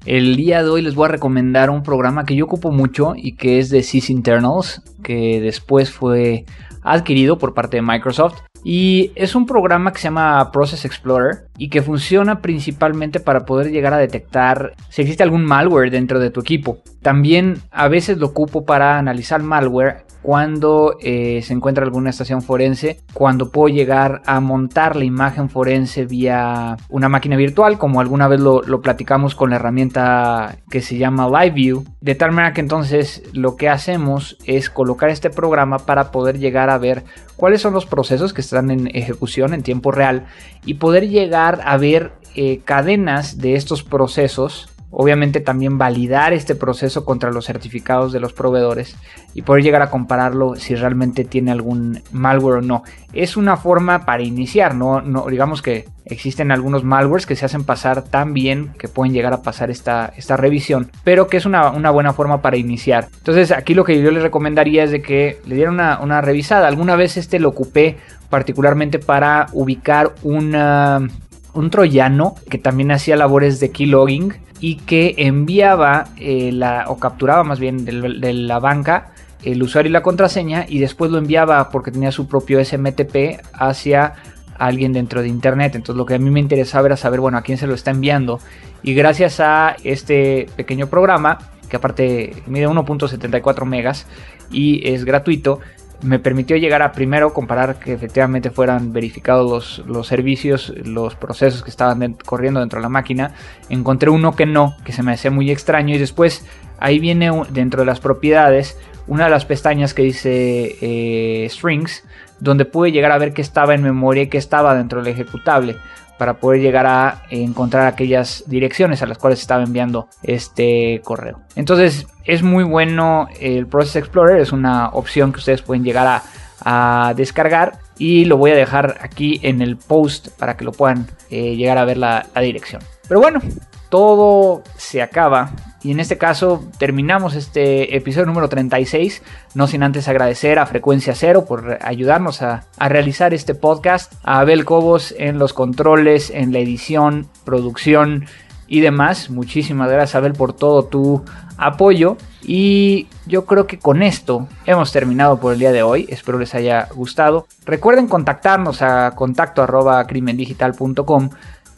El 0.06 0.36
día 0.36 0.62
de 0.62 0.70
hoy 0.70 0.84
les 0.84 0.94
voy 0.94 1.06
a 1.06 1.08
recomendar 1.08 1.72
un 1.72 1.82
programa 1.82 2.24
que 2.24 2.36
yo 2.36 2.46
ocupo 2.46 2.72
mucho 2.72 3.14
y 3.16 3.36
que 3.36 3.58
es 3.58 3.72
de 3.72 3.82
Sys 3.82 4.12
Internals, 4.12 4.84
que 5.04 5.42
después 5.42 5.90
fue 5.92 6.46
adquirido 6.84 7.40
por 7.40 7.56
parte 7.56 7.78
de 7.78 7.82
Microsoft. 7.82 8.40
Y 8.64 9.12
es 9.16 9.36
un 9.36 9.46
programa 9.46 9.92
que 9.92 10.00
se 10.00 10.06
llama 10.06 10.52
Process 10.52 10.86
Explorer 10.86 11.48
y 11.58 11.70
que 11.70 11.82
funciona 11.82 12.42
principalmente 12.42 13.20
para 13.20 13.46
poder 13.46 13.72
llegar 13.72 13.94
a 13.94 13.98
detectar 13.98 14.74
si 14.90 15.02
existe 15.02 15.24
algún 15.24 15.46
malware 15.46 15.92
dentro 15.92 16.20
de 16.20 16.30
tu 16.30 16.42
equipo. 16.42 16.80
También 17.02 17.60
a 17.72 17.88
veces 17.88 18.18
lo 18.18 18.28
ocupo 18.28 18.66
para 18.66 18.98
analizar 18.98 19.42
malware 19.42 20.06
cuando 20.22 20.98
eh, 21.02 21.42
se 21.44 21.54
encuentra 21.54 21.84
alguna 21.84 22.12
estación 22.12 22.42
forense, 22.42 23.00
cuando 23.14 23.50
puedo 23.50 23.74
llegar 23.74 24.22
a 24.26 24.40
montar 24.40 24.96
la 24.96 25.06
imagen 25.06 25.50
forense 25.50 26.06
vía 26.06 26.78
una 26.90 27.10
máquina 27.10 27.36
virtual, 27.36 27.78
como 27.78 28.00
alguna 28.00 28.28
vez 28.28 28.40
lo, 28.40 28.62
platicamos 28.82 29.36
con 29.36 29.50
la 29.50 29.56
herramienta 29.56 30.58
que 30.70 30.82
se 30.82 30.98
llama 30.98 31.28
LiveView, 31.28 31.84
de 32.02 32.16
tal 32.16 32.32
manera 32.32 32.54
que 32.54 32.62
entonces 32.62 33.24
lo 33.34 33.56
que 33.56 33.70
hacemos 33.70 34.38
es 34.46 34.70
colocar 34.70 35.10
este 35.10 35.30
programa 35.30 35.80
para 35.80 36.12
poder 36.12 36.38
llegar 36.38 36.70
a 36.70 36.78
ver 36.78 37.04
cuáles 37.36 37.62
son 37.62 37.74
los 37.74 37.86
procesos 37.86 38.34
que 38.34 38.42
están 38.52 38.72
en 38.72 38.88
ejecución 38.96 39.54
en 39.54 39.64
tiempo 39.64 39.92
real 39.92 40.26
y 40.66 40.76
poder 40.76 41.08
llegar 41.08 41.62
a 41.64 41.78
ver 41.78 42.12
eh, 42.36 42.60
cadenas 42.64 43.38
de 43.38 43.56
estos 43.56 43.84
procesos 43.84 44.70
obviamente 44.92 45.40
también 45.40 45.78
validar 45.78 46.34
este 46.34 46.54
proceso 46.54 47.06
contra 47.06 47.32
los 47.32 47.46
certificados 47.46 48.12
de 48.12 48.20
los 48.20 48.34
proveedores 48.34 48.98
y 49.34 49.42
poder 49.42 49.64
llegar 49.64 49.82
a 49.82 49.90
compararlo 49.90 50.56
si 50.56 50.76
realmente 50.76 51.24
tiene 51.24 51.52
algún 51.52 52.04
malware 52.12 52.58
o 52.58 52.62
no. 52.62 52.84
Es 53.14 53.38
una 53.38 53.58
forma 53.58 54.06
para 54.06 54.24
iniciar, 54.24 54.76
no, 54.76 55.02
digamos 55.30 55.62
que 55.62 55.88
existen 56.06 56.52
algunos 56.52 56.84
malwares 56.84 57.26
que 57.26 57.38
se 57.38 57.46
hacen 57.46 57.64
pasar 57.64 58.04
tan 58.04 58.34
bien 58.34 58.74
que 58.78 58.90
pueden 58.90 59.14
llegar 59.14 59.32
a 59.32 59.42
pasar 59.42 59.72
esta, 59.72 60.12
esta 60.18 60.36
revisión, 60.36 60.92
pero 61.06 61.28
que 61.28 61.38
es 61.38 61.46
una, 61.46 61.70
buena 61.70 62.14
forma 62.14 62.42
para 62.42 62.58
iniciar. 62.58 63.08
Entonces 63.18 63.52
aquí 63.52 63.74
lo 63.74 63.86
que 63.86 64.02
yo 64.02 64.12
les 64.12 64.24
recomendaría 64.24 64.84
es 64.84 64.92
de 64.92 65.02
que 65.02 65.40
le 65.46 65.56
dieran 65.56 65.76
una, 65.76 66.00
una 66.02 66.22
revisada. 66.22 66.68
Alguna 66.68 66.98
vez 66.98 67.16
este 67.16 67.40
lo 67.40 67.50
ocupé 67.50 67.98
particularmente 68.30 69.00
para 69.00 69.48
ubicar 69.54 70.14
una 70.24 71.08
un 71.54 71.70
troyano 71.70 72.36
que 72.50 72.58
también 72.58 72.92
hacía 72.92 73.16
labores 73.16 73.60
de 73.60 73.72
keylogging 73.72 74.34
y 74.60 74.76
que 74.76 75.16
enviaba 75.18 76.06
eh, 76.18 76.52
la, 76.52 76.86
o 76.88 76.98
capturaba 76.98 77.44
más 77.44 77.60
bien 77.60 77.84
de, 77.84 78.34
la 78.34 78.60
banca 78.60 79.12
el 79.44 79.64
usuario 79.64 79.90
y 79.90 79.94
la 79.94 80.04
contraseña 80.04 80.66
y 80.68 80.80
después 80.80 81.12
lo 81.12 81.18
enviaba 81.18 81.70
porque 81.70 81.92
tenía 81.92 82.12
su 82.12 82.28
propio 82.28 82.64
SMTP 82.64 83.42
hacia 83.54 84.14
alguien 84.58 84.94
dentro 84.94 85.22
de 85.22 85.28
internet. 85.28 85.76
Entonces 85.76 85.98
lo 85.98 86.06
que 86.06 86.14
a 86.14 86.20
mí 86.20 86.30
me 86.30 86.40
interesaba 86.40 86.86
era 86.88 86.98
saber, 86.98 87.20
bueno, 87.20 87.40
a 87.40 87.42
quién 87.42 87.58
se 87.58 87.66
lo 87.66 87.74
está 87.74 87.90
enviando. 87.90 88.40
Y 88.84 88.94
gracias 88.94 89.40
a 89.40 89.76
este 89.84 90.48
pequeño 90.56 90.88
programa, 90.88 91.40
que 91.70 91.78
aparte 91.78 92.44
mide 92.46 92.68
1.74 92.68 93.66
megas 93.66 94.06
y 94.52 94.88
es 94.88 95.06
gratuito, 95.06 95.60
me 96.04 96.20
permitió 96.20 96.58
llegar 96.58 96.82
a 96.82 96.92
primero 96.92 97.34
comparar 97.34 97.80
que 97.80 97.94
efectivamente 97.94 98.50
fueran 98.50 98.94
verificados 98.94 99.84
los, 99.86 100.08
servicios, 100.08 100.74
los 100.84 101.16
procesos 101.16 101.64
que 101.64 101.70
estaban 101.70 102.14
corriendo 102.26 102.60
dentro 102.60 102.80
de 102.80 102.84
la 102.84 102.90
máquina. 102.90 103.34
Encontré 103.70 104.10
uno 104.10 104.36
que 104.36 104.46
no, 104.46 104.76
que 104.84 104.92
se 104.92 105.04
me 105.04 105.14
hacía 105.14 105.32
muy 105.32 105.52
extraño 105.52 105.96
y 105.96 106.00
después 106.00 106.46
ahí 106.80 107.00
viene 107.00 107.32
dentro 107.50 107.82
de 107.82 107.86
las 107.86 108.00
propiedades 108.00 108.78
una 109.08 109.26
de 109.26 109.32
las 109.32 109.46
pestañas 109.46 109.94
que 109.94 110.04
dice 110.04 110.78
eh, 110.82 111.48
strings, 111.50 112.04
donde 112.40 112.66
pude 112.66 112.92
llegar 112.92 113.12
a 113.12 113.18
ver 113.18 113.34
qué 113.34 113.42
estaba 113.42 113.74
en 113.74 113.84
memoria 113.84 114.24
y 114.24 114.28
qué 114.28 114.38
estaba 114.38 114.76
dentro 114.76 115.04
del 115.04 115.14
ejecutable 115.14 115.78
para 116.18 116.36
poder 116.36 116.62
llegar 116.62 116.86
a 116.86 117.24
encontrar 117.32 117.88
aquellas 117.88 118.44
direcciones 118.46 119.02
a 119.02 119.08
las 119.08 119.18
cuales 119.18 119.42
estaba 119.42 119.64
enviando 119.64 120.08
este 120.22 121.02
correo. 121.04 121.40
Entonces 121.56 122.08
es 122.26 122.44
muy 122.44 122.64
bueno 122.64 123.28
el 123.40 123.68
Process 123.68 123.98
Explorer, 123.98 124.42
es 124.42 124.52
una 124.52 124.90
opción 124.90 125.32
que 125.32 125.40
ustedes 125.40 125.62
pueden 125.62 125.84
llegar 125.84 126.22
a, 126.64 127.14
descargar 127.16 127.80
y 127.98 128.26
lo 128.26 128.38
voy 128.38 128.52
a 128.52 128.56
dejar 128.56 129.00
aquí 129.02 129.40
en 129.42 129.62
el 129.62 129.78
post 129.78 130.30
para 130.38 130.58
que 130.58 130.64
lo 130.64 130.72
puedan 130.72 131.08
eh, 131.32 131.56
llegar 131.56 131.80
a 131.80 131.86
ver 131.86 131.98
la 131.98 132.24
dirección. 132.40 132.84
Pero 133.08 133.20
bueno, 133.20 133.42
todo 133.90 134.64
se 134.78 135.02
acaba 135.02 135.52
y 135.84 135.92
en 135.92 136.00
este 136.00 136.18
caso 136.18 136.64
terminamos 136.78 137.36
este 137.36 137.96
episodio 137.96 138.28
número 138.28 138.48
36, 138.48 139.24
no 139.56 139.68
sin 139.68 139.82
antes 139.84 140.08
agradecer 140.08 140.60
a 140.60 140.66
Frecuencia 140.66 141.16
Cero 141.16 141.46
por 141.46 141.80
ayudarnos 141.82 142.42
a, 142.42 142.66
realizar 142.80 143.34
este 143.34 143.56
podcast, 143.56 144.14
a 144.24 144.40
Abel 144.40 144.64
Cobos 144.64 145.14
en 145.18 145.40
los 145.40 145.54
controles, 145.54 146.30
en 146.30 146.54
la 146.54 146.60
edición, 146.60 147.28
producción 147.44 148.28
y 148.72 148.80
demás. 148.80 149.30
Muchísimas 149.30 149.92
gracias 149.92 150.16
Abel 150.16 150.32
por 150.32 150.54
todo 150.54 150.86
tu 150.86 151.26
apoyo. 151.58 152.16
Y 152.42 153.10
yo 153.26 153.46
creo 153.46 153.68
que 153.68 153.78
con 153.78 154.02
esto 154.02 154.48
hemos 154.66 154.94
terminado 154.94 155.42
por 155.42 155.52
el 155.52 155.60
día 155.60 155.74
de 155.74 155.84
hoy. 155.84 156.06
Espero 156.08 156.40
les 156.40 156.56
haya 156.56 156.88
gustado. 156.96 157.48
Recuerden 157.66 158.08
contactarnos 158.08 158.82
a 158.82 159.12
contacto 159.12 159.62
arroba 159.62 160.08
crimendigital.com 160.08 161.30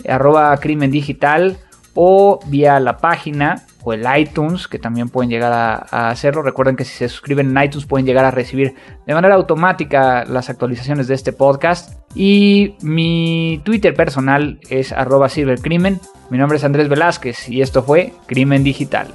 arroba 0.07 0.55
crimendigital 0.57 1.57
o 1.95 2.39
vía 2.45 2.79
la 2.79 2.97
página 2.97 3.63
o 3.83 3.93
el 3.93 4.05
iTunes, 4.17 4.67
que 4.67 4.79
también 4.79 5.09
pueden 5.09 5.29
llegar 5.29 5.51
a, 5.51 6.09
hacerlo. 6.09 6.41
Recuerden 6.41 6.75
que 6.75 6.85
si 6.85 6.93
se 6.93 7.09
suscriben 7.09 7.55
en 7.55 7.63
iTunes 7.63 7.85
pueden 7.85 8.05
llegar 8.05 8.25
a 8.25 8.31
recibir 8.31 8.75
de 9.05 9.13
manera 9.13 9.35
automática 9.35 10.25
las 10.25 10.49
actualizaciones 10.49 11.07
de 11.07 11.15
este 11.15 11.33
podcast. 11.33 11.99
Y 12.15 12.75
mi 12.81 13.61
Twitter 13.63 13.93
personal 13.93 14.59
es 14.69 14.91
arroba 14.91 15.29
cibercrimen. 15.29 15.99
Mi 16.29 16.37
nombre 16.37 16.57
es 16.57 16.63
Andrés 16.63 16.89
Velázquez 16.89 17.49
y 17.49 17.61
esto 17.61 17.83
fue 17.83 18.13
Crimen 18.27 18.63
Digital. 18.63 19.07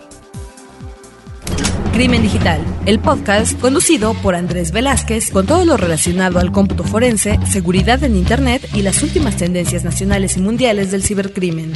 Crimen 1.92 2.22
Digital, 2.22 2.60
el 2.86 3.00
podcast 3.00 3.60
conducido 3.60 4.14
por 4.14 4.36
Andrés 4.36 4.70
Velázquez 4.70 5.32
con 5.32 5.46
todo 5.46 5.64
lo 5.64 5.76
relacionado 5.76 6.38
al 6.38 6.52
cómputo 6.52 6.84
forense, 6.84 7.40
seguridad 7.44 8.04
en 8.04 8.14
Internet 8.14 8.68
y 8.72 8.82
las 8.82 9.02
últimas 9.02 9.36
tendencias 9.36 9.82
nacionales 9.82 10.36
y 10.36 10.40
mundiales 10.40 10.92
del 10.92 11.02
cibercrimen. 11.02 11.72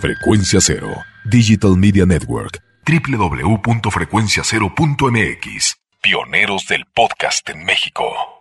Frecuencia 0.00 0.60
Cero, 0.62 1.04
Digital 1.24 1.76
Media 1.76 2.06
Network, 2.06 2.62
www.frecuenciacero.mx, 2.86 5.76
pioneros 6.00 6.66
del 6.66 6.86
podcast 6.94 7.50
en 7.50 7.64
México. 7.64 8.39